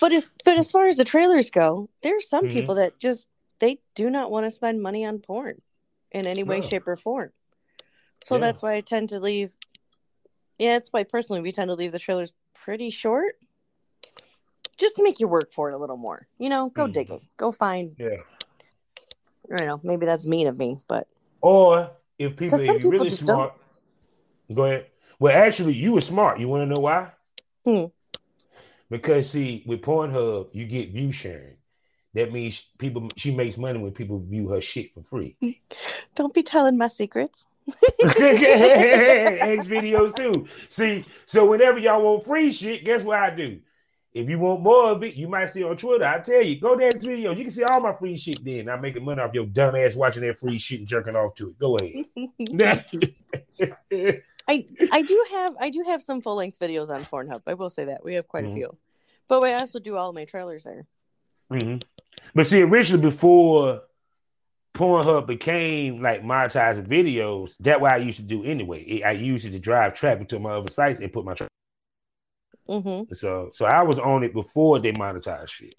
but 0.01 0.11
as 0.11 0.33
but 0.43 0.57
as 0.57 0.71
far 0.71 0.88
as 0.88 0.97
the 0.97 1.05
trailers 1.05 1.49
go, 1.49 1.89
there's 2.01 2.27
some 2.29 2.45
Mhm. 2.45 2.53
people 2.53 2.75
that 2.75 2.99
just 2.99 3.27
they 3.59 3.79
do 3.95 4.09
not 4.09 4.31
want 4.31 4.45
to 4.45 4.51
spend 4.51 4.81
money 4.81 5.05
on 5.05 5.19
porn 5.19 5.61
in 6.11 6.27
any 6.27 6.43
way, 6.43 6.61
No. 6.61 6.67
shape, 6.67 6.88
or 6.88 6.95
form. 6.95 7.31
So 8.23 8.35
Yeah. 8.35 8.41
that's 8.41 8.61
why 8.61 8.73
I 8.73 8.81
tend 8.81 9.09
to 9.09 9.19
leave. 9.19 9.51
Yeah, 10.57 10.73
that's 10.73 10.89
why 10.91 11.03
personally 11.03 11.41
we 11.41 11.51
tend 11.51 11.69
to 11.69 11.75
leave 11.75 11.91
the 11.91 11.99
trailers 11.99 12.33
pretty 12.53 12.89
short, 12.89 13.35
just 14.77 14.95
to 14.97 15.03
make 15.03 15.19
you 15.19 15.27
work 15.27 15.53
for 15.53 15.69
it 15.69 15.75
a 15.75 15.77
little 15.77 15.97
more. 15.97 16.27
You 16.39 16.49
know, 16.49 16.69
go 16.69 16.88
Mhm. 16.88 16.93
digging, 16.93 17.27
go 17.38 17.51
find. 17.51 17.95
yeah, 17.97 18.17
I 19.53 19.57
don't 19.57 19.67
know, 19.67 19.79
maybe 19.83 20.05
that's 20.05 20.25
mean 20.25 20.47
of 20.47 20.57
me, 20.57 20.79
but 20.88 21.07
or 21.41 21.91
if 22.18 22.36
people, 22.36 22.57
'Cause 22.57 22.65
some 22.65 22.78
if 22.78 22.84
you're 22.84 22.91
people 22.91 23.05
really 23.05 23.15
smart, 23.15 23.53
go 24.53 24.65
ahead. 24.65 24.88
Well, 25.20 25.36
actually, 25.36 25.74
you 25.74 25.93
were 25.93 26.01
smart. 26.01 26.39
You 26.39 26.47
want 26.47 26.61
to 26.61 26.74
know 26.74 26.82
why? 26.82 27.11
Hmm. 27.65 27.86
Because 28.89 29.30
see, 29.30 29.63
with 29.65 29.82
Pornhub, 29.82 30.49
you 30.53 30.65
get 30.65 30.91
view 30.91 31.11
sharing. 31.11 31.57
That 32.13 32.32
means 32.32 32.65
people. 32.78 33.09
She 33.18 33.36
makes 33.36 33.57
money 33.57 33.80
when 33.80 33.91
people 33.91 34.20
view 34.20 34.49
her 34.49 34.61
shit 34.61 34.93
for 34.93 35.03
free. 35.03 35.36
don't 36.15 36.34
be 36.34 36.43
telling 36.43 36.78
my 36.78 36.88
secrets. 36.88 37.47
XVideos 38.01 40.15
too. 40.15 40.47
See, 40.70 41.03
so 41.26 41.45
whenever 41.45 41.80
y'all 41.80 42.01
want 42.01 42.26
free 42.26 42.51
shit, 42.51 42.86
guess 42.86 43.03
what 43.03 43.20
I 43.20 43.36
do? 43.36 43.59
If 44.14 44.30
you 44.30 44.39
want 44.39 44.62
more 44.64 44.91
of 44.91 45.03
it, 45.03 45.14
you 45.16 45.28
might 45.28 45.47
see 45.51 45.64
on 45.64 45.78
Twitter. 45.78 46.05
I 46.05 46.20
tell 46.20 46.41
you, 46.41 46.60
go 46.60 46.76
down 46.76 46.91
to 46.91 46.97
XVideos. 46.97 47.38
You 47.38 47.43
can 47.43 47.51
see 47.51 47.64
all 47.64 47.82
my 47.82 47.93
free 47.93 48.18
shit. 48.18 48.43
Then 48.43 48.68
I'm 48.70 48.82
making 48.82 49.03
money 49.05 49.22
off 49.22 49.34
your 49.34 49.45
dumb 49.45 49.76
ass 49.76 49.95
watching 49.95 50.24
that 50.24 50.39
free 50.39 50.58
shit 50.58 50.80
and 50.80 50.88
jerking 50.88 51.16
off 51.16 51.36
to 51.36 51.49
it. 51.49 51.60
Go 51.60 51.78
ahead. 51.78 52.05
I 54.49 54.66
I 54.91 55.01
do 55.01 55.26
have 55.32 55.55
I 55.60 55.70
do 55.70 55.84
have 55.86 56.01
some 56.01 56.22
full 56.22 56.36
length 56.36 56.58
videos 56.60 56.89
on 56.89 57.03
Pornhub. 57.05 57.41
I 57.45 57.53
will 57.53 57.70
say 57.70 57.86
that 57.86 58.03
we 58.03 58.16
have 58.16 58.28
quite 58.28 58.45
Mhm. 58.45 58.51
a 58.51 58.55
few, 58.55 58.78
but 59.28 59.43
I 59.43 59.53
also 59.55 59.80
do 59.80 59.97
all 59.97 60.14
my 60.14 60.26
trailers 60.26 60.64
there. 60.64 60.86
Mhm. 61.51 61.84
But 62.34 62.47
see, 62.47 62.62
originally 62.62 63.01
before 63.01 63.82
Pornhub 64.74 65.28
became 65.28 66.01
like 66.01 66.22
monetizing 66.24 66.88
videos, 66.88 67.55
that's 67.60 67.82
what 67.82 67.91
I 67.91 67.97
used 67.97 68.18
to 68.18 68.24
do 68.24 68.43
anyway. 68.45 69.01
I 69.03 69.12
used 69.12 69.45
it 69.45 69.51
to 69.51 69.60
drive 69.60 69.95
traffic 69.95 70.30
to 70.30 70.39
my 70.39 70.51
other 70.51 70.72
sites 70.72 71.01
and 71.01 71.12
put 71.12 71.26
my 71.26 71.34
tra- 71.34 71.47
Mm-hmm. 72.68 73.13
So 73.13 73.51
so 73.53 73.65
I 73.65 73.84
was 73.84 73.99
on 73.99 74.24
it 74.24 74.34
before 74.34 74.80
they 74.80 74.91
monetized 74.93 75.49
shit. 75.49 75.76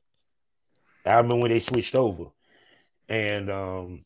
I 1.05 1.16
remember 1.16 1.36
when 1.36 1.51
they 1.51 1.61
switched 1.61 1.95
over, 1.95 2.26
and 3.09 3.51
um, 3.51 4.05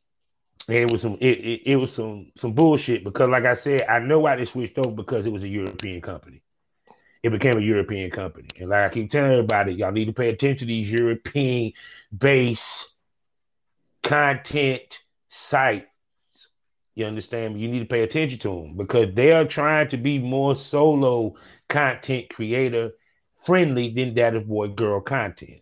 it 0.69 0.91
was 0.91 1.03
some 1.03 1.17
it, 1.21 1.39
it, 1.39 1.63
it 1.67 1.77
was 1.77 1.93
some 1.93 2.33
some 2.37 2.53
bullshit 2.53 3.05
because 3.05 3.29
like 3.29 3.45
I 3.45 3.55
said, 3.55 3.83
I 3.89 3.99
know 3.99 4.21
why 4.21 4.37
they 4.37 4.45
switched 4.45 4.79
over 4.79 4.95
because 4.95 5.27
it 5.27 5.33
was 5.33 5.43
a 5.43 5.49
European 5.49 6.01
company. 6.01 6.43
It 7.23 7.31
became 7.31 7.57
a 7.57 7.61
European 7.61 8.11
company, 8.11 8.49
and 8.61 8.69
like 8.69 8.91
I 8.91 8.95
keep 8.95 9.11
telling 9.11 9.33
everybody, 9.33 9.75
y'all 9.75 9.93
need 9.93 10.07
to 10.07 10.13
pay 10.13 10.29
attention 10.29 10.59
to 10.59 10.65
these 10.65 10.91
European 10.91 11.73
based 12.17 12.93
content 14.03 15.05
sites. 15.29 15.87
You 16.95 17.07
understand? 17.07 17.61
You 17.61 17.69
need 17.69 17.79
to 17.81 17.87
pay 17.87 18.03
attention 18.03 18.39
to 18.41 18.49
them 18.49 18.77
because 18.77 19.15
they 19.15 19.33
are 19.33 19.45
trying 19.45 19.89
to 19.89 19.97
be 19.97 20.19
more 20.19 20.55
solo 20.55 21.37
content 21.73 22.29
creator 22.29 22.93
friendly 23.45 23.91
than 23.93 24.15
that 24.15 24.37
of 24.37 24.47
boy 24.47 24.69
girl 24.69 25.01
content. 25.01 25.61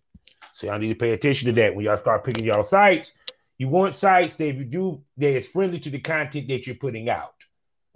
So 0.52 0.66
y'all 0.66 0.78
need 0.78 0.88
to 0.88 0.94
pay 0.94 1.12
attention 1.12 1.46
to 1.46 1.52
that 1.60 1.74
when 1.74 1.84
y'all 1.86 1.96
start 1.96 2.24
picking 2.24 2.44
y'all 2.44 2.64
sites. 2.64 3.12
You 3.56 3.68
want 3.68 3.94
sites 3.94 4.36
that 4.36 4.54
you 4.54 4.64
do 4.64 5.02
that 5.18 5.36
is 5.36 5.46
friendly 5.46 5.78
to 5.80 5.90
the 5.90 6.00
content 6.00 6.48
that 6.48 6.66
you're 6.66 6.76
putting 6.76 7.08
out. 7.08 7.34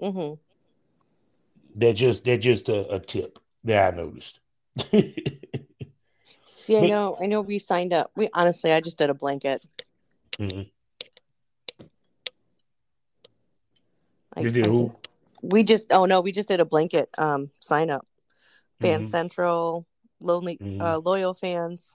Mm-hmm. 0.00 0.34
That 1.80 1.94
just 1.94 2.24
that 2.24 2.38
just 2.38 2.68
a, 2.68 2.88
a 2.94 2.98
tip 3.00 3.38
that 3.64 3.92
I 3.92 3.96
noticed. 3.96 4.38
See, 6.44 6.76
I 6.76 6.80
But- 6.80 6.88
know, 6.88 7.16
I 7.20 7.26
know. 7.26 7.40
We 7.42 7.58
signed 7.58 7.92
up. 7.92 8.10
We 8.16 8.28
honestly, 8.32 8.72
I 8.72 8.80
just 8.80 8.96
did 8.98 9.10
a 9.10 9.14
blanket. 9.14 9.64
Mhm. 10.38 10.70
I, 14.36 14.40
You 14.40 14.50
did 14.50 14.66
I 14.66 14.70
who? 14.70 14.94
Think- 15.44 15.52
We 15.52 15.62
just. 15.64 15.86
Oh 15.92 16.04
no, 16.06 16.20
we 16.20 16.32
just 16.32 16.48
did 16.48 16.60
a 16.60 16.64
blanket 16.64 17.08
um 17.18 17.50
sign 17.60 17.90
up. 17.90 18.06
Fan 18.80 19.04
Mhm. 19.04 19.08
Central, 19.08 19.86
lonely, 20.20 20.58
Mhm. 20.58 20.80
uh, 20.82 21.00
LoyalFans, 21.00 21.94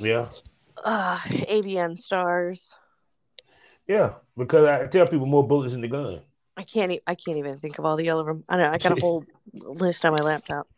Yeah. 0.00 0.28
uh, 0.84 1.18
AVN 1.48 1.96
Stars. 1.98 2.74
Yeah. 3.88 4.14
Because 4.36 4.64
I 4.66 4.86
tell 4.86 5.06
people 5.08 5.26
more 5.26 5.46
bullets 5.46 5.74
in 5.74 5.80
the 5.80 5.88
gun. 5.88 6.20
I 6.56 6.62
can't. 6.62 6.92
E- 6.92 7.00
I 7.06 7.14
can't 7.14 7.38
even 7.38 7.58
think 7.58 7.78
of 7.78 7.84
all 7.84 7.96
the 7.96 8.04
yellow 8.04 8.24
room. 8.24 8.44
I 8.48 8.56
don't. 8.56 8.66
know. 8.66 8.72
I 8.72 8.78
got 8.78 8.92
a 8.98 9.00
whole 9.04 9.24
list 9.52 10.04
on 10.06 10.12
my 10.12 10.22
laptop. 10.22 10.68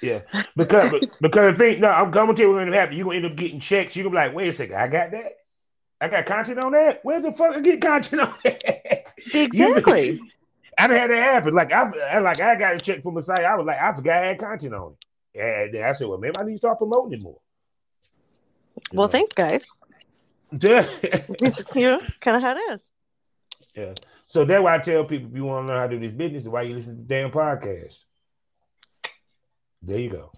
Yeah. 0.00 0.20
Because 0.56 0.92
because 1.20 1.52
the 1.52 1.58
thing, 1.58 1.80
no, 1.80 1.88
I'm 1.90 2.10
gonna 2.10 2.34
tell 2.34 2.46
you 2.46 2.52
what's 2.52 2.64
gonna 2.64 2.76
happen. 2.76 2.96
You're 2.96 3.04
gonna 3.04 3.16
end 3.16 3.26
up 3.26 3.36
getting 3.36 3.60
checks. 3.60 3.94
You're 3.94 4.04
gonna 4.04 4.14
be 4.14 4.26
like, 4.28 4.34
wait 4.34 4.48
a 4.48 4.52
second, 4.52 4.76
I 4.76 4.88
got 4.88 5.10
that? 5.12 5.36
I 6.00 6.08
got 6.08 6.26
content 6.26 6.58
on 6.58 6.72
that? 6.72 7.04
Where 7.04 7.20
the 7.20 7.32
fuck 7.32 7.54
I 7.56 7.60
get 7.60 7.80
content 7.82 8.22
on 8.22 8.34
that? 8.44 9.04
Exactly. 9.34 10.20
I 10.78 10.86
done 10.86 10.96
had 10.98 11.10
that 11.10 11.22
happen. 11.22 11.54
Like 11.54 11.72
I, 11.72 12.18
like 12.18 12.40
I 12.40 12.56
got 12.56 12.74
a 12.76 12.78
check 12.78 13.02
from 13.02 13.20
site. 13.22 13.44
I 13.44 13.54
was 13.56 13.66
like, 13.66 13.78
I 13.80 13.94
forgot 13.94 14.22
I 14.22 14.26
had 14.28 14.38
content 14.38 14.74
on 14.74 14.96
it. 15.34 15.74
And 15.74 15.84
I 15.84 15.92
said, 15.92 16.06
well, 16.08 16.18
maybe 16.18 16.36
I 16.38 16.42
need 16.44 16.52
to 16.52 16.58
start 16.58 16.78
promoting 16.78 17.18
it 17.18 17.22
more. 17.22 17.38
You 18.92 18.98
well, 18.98 19.06
know? 19.06 19.10
thanks, 19.12 19.32
guys. 19.32 19.66
yeah. 20.60 20.86
you 21.74 21.82
know, 21.82 22.00
kind 22.20 22.36
of 22.36 22.42
how 22.42 22.56
it 22.56 22.60
is. 22.74 22.88
Yeah. 23.74 23.94
So 24.28 24.44
that's 24.44 24.62
why 24.62 24.74
I 24.76 24.78
tell 24.78 25.04
people 25.04 25.28
if 25.30 25.36
you 25.36 25.44
want 25.44 25.64
to 25.66 25.68
learn 25.72 25.80
how 25.80 25.86
to 25.88 25.98
do 25.98 26.06
this 26.06 26.16
business, 26.16 26.44
why 26.46 26.62
you 26.62 26.74
listen 26.74 26.96
to 26.96 27.02
the 27.02 27.08
damn 27.08 27.30
podcast. 27.30 28.04
There 29.82 29.98
you 29.98 30.10
go. 30.10 30.32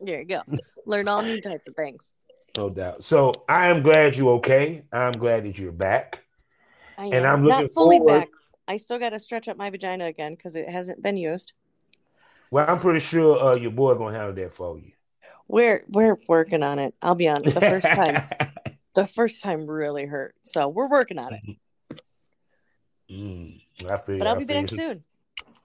There 0.00 0.20
you 0.20 0.26
go. 0.26 0.42
Learn 0.84 1.08
all 1.08 1.22
new 1.22 1.40
types 1.40 1.66
of 1.66 1.74
things. 1.74 2.12
No 2.56 2.70
doubt. 2.70 3.02
So 3.02 3.32
I 3.48 3.68
am 3.68 3.82
glad 3.82 4.16
you're 4.16 4.34
okay. 4.36 4.84
I'm 4.92 5.12
glad 5.12 5.44
that 5.44 5.58
you're 5.58 5.72
back. 5.72 6.22
I 6.96 7.06
And 7.06 7.14
am 7.14 7.26
I'm 7.26 7.44
looking 7.44 7.62
not 7.64 7.74
fully 7.74 7.98
forward- 7.98 8.20
back. 8.20 8.28
I 8.68 8.76
still 8.78 8.98
got 8.98 9.10
to 9.10 9.18
stretch 9.18 9.48
up 9.48 9.56
my 9.56 9.70
vagina 9.70 10.06
again 10.06 10.34
because 10.34 10.56
it 10.56 10.68
hasn't 10.68 11.02
been 11.02 11.16
used. 11.16 11.52
Well, 12.50 12.68
I'm 12.68 12.78
pretty 12.80 13.00
sure 13.00 13.38
uh, 13.42 13.54
your 13.54 13.70
boy 13.70 13.94
gonna 13.94 14.16
handle 14.16 14.34
that 14.34 14.54
for 14.54 14.78
you. 14.78 14.92
We're 15.48 15.84
we're 15.88 16.16
working 16.28 16.62
on 16.62 16.78
it. 16.78 16.94
I'll 17.02 17.14
be 17.14 17.28
honest. 17.28 17.54
The 17.54 17.60
first 17.60 17.86
time, 17.94 18.22
the 18.94 19.06
first 19.06 19.42
time 19.42 19.66
really 19.66 20.06
hurt. 20.06 20.34
So 20.44 20.68
we're 20.68 20.88
working 20.88 21.18
on 21.18 21.34
it. 21.34 21.42
Mm, 23.10 23.60
I 23.90 23.96
feel. 23.98 24.18
But 24.18 24.26
I'll 24.26 24.36
I 24.36 24.38
be 24.38 24.44
back 24.44 24.70
you. 24.70 24.76
soon. 24.76 25.04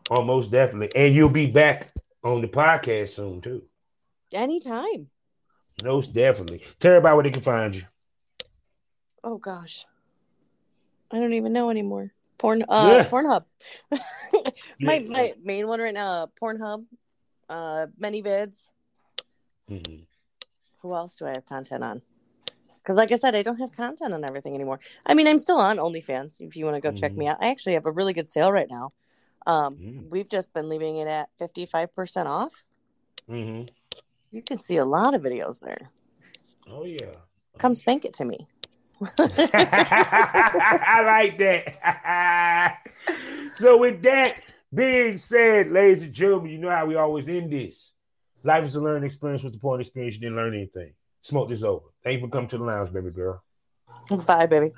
Oh, 0.10 0.44
definitely. 0.44 0.90
And 0.96 1.16
you'll 1.16 1.30
be 1.30 1.50
back 1.50 1.94
on 2.24 2.42
the 2.42 2.48
podcast 2.48 3.10
soon 3.10 3.42
too. 3.42 3.64
Anytime. 4.34 5.10
Most 5.84 6.14
definitely. 6.14 6.64
Tell 6.80 6.94
everybody 6.94 7.16
where 7.16 7.24
they 7.24 7.32
can 7.32 7.42
find 7.42 7.76
you. 7.76 7.84
Oh 9.24 9.38
gosh. 9.38 9.86
I 11.12 11.20
don't 11.20 11.34
even 11.34 11.54
know 11.54 11.70
anymore. 11.70 12.14
Porn 12.42 12.64
uh 12.68 12.88
Yeah. 12.98 13.10
Pornhub. 13.10 13.44
my 14.82 14.98
my 15.00 15.34
main 15.44 15.68
one 15.68 15.80
right 15.80 15.94
now, 15.94 16.24
uh, 16.24 16.28
Pornhub, 16.42 16.86
uh 17.48 17.86
ManyVids. 18.02 18.72
Mhm. 19.70 20.06
Who 20.82 20.96
else 20.96 21.18
do 21.18 21.26
I 21.28 21.34
have 21.36 21.46
content 21.46 21.84
on? 21.84 22.02
Because 22.78 22.98
like 22.98 23.12
I 23.12 23.18
said, 23.18 23.36
I 23.36 23.44
don't 23.44 23.58
have 23.60 23.72
content 23.72 24.12
on 24.16 24.24
everything 24.24 24.56
anymore. 24.56 24.80
I 25.06 25.14
mean, 25.14 25.28
I'm 25.28 25.38
still 25.38 25.60
on 25.60 25.78
OnlyFans 25.78 26.42
if 26.42 26.56
you 26.56 26.66
want 26.66 26.76
to 26.78 26.82
go 26.82 26.92
check 26.92 27.12
Mhm. 27.12 27.18
me 27.18 27.28
out. 27.28 27.38
I 27.40 27.50
actually 27.52 27.74
have 27.74 27.86
a 27.86 27.92
really 27.92 28.12
good 28.14 28.28
sale 28.28 28.52
right 28.52 28.70
now. 28.70 28.92
Um, 29.46 29.78
Mm. 29.78 30.10
we've 30.10 30.28
just 30.28 30.52
been 30.52 30.68
leaving 30.68 30.98
it 30.98 31.08
at 31.08 31.30
55% 31.38 32.28
off. 32.28 32.64
Mhm. 33.30 33.70
You 34.32 34.42
can 34.42 34.58
see 34.58 34.78
a 34.78 34.86
lot 34.86 35.14
of 35.14 35.22
videos 35.22 35.60
there. 35.60 35.92
Oh 36.68 36.86
yeah. 36.86 37.14
Come 37.60 37.76
spank 37.76 38.04
it 38.04 38.14
to 38.16 38.26
me. 38.26 38.48
I 39.20 41.02
like 41.06 41.38
that. 41.40 42.78
so 43.56 43.80
with 43.80 44.04
that 44.04 44.42
being 44.74 45.18
said, 45.18 45.72
ladies 45.72 46.04
and 46.04 46.14
gentlemen, 46.14 46.52
you 46.52 46.60
know 46.60 46.70
how 46.70 46.86
we 46.86 46.96
always 46.96 47.28
end 47.28 47.52
this. 47.52 47.94
Life 48.44 48.64
is 48.66 48.76
a 48.76 48.82
learning 48.82 49.06
experience. 49.06 49.44
With 49.44 49.54
the 49.54 49.60
point 49.60 49.82
of 49.82 49.82
experience, 49.82 50.16
you 50.16 50.22
didn't 50.22 50.36
learn 50.36 50.54
anything. 50.54 50.94
Smoke 51.22 51.50
this 51.50 51.64
over. 51.64 51.86
Thank 52.04 52.22
you 52.22 52.28
for 52.28 52.32
coming 52.32 52.50
to 52.50 52.58
the 52.58 52.64
lounge, 52.64 52.94
baby 52.94 53.10
girl. 53.10 53.44
Bye, 54.26 54.46
baby. 54.46 54.72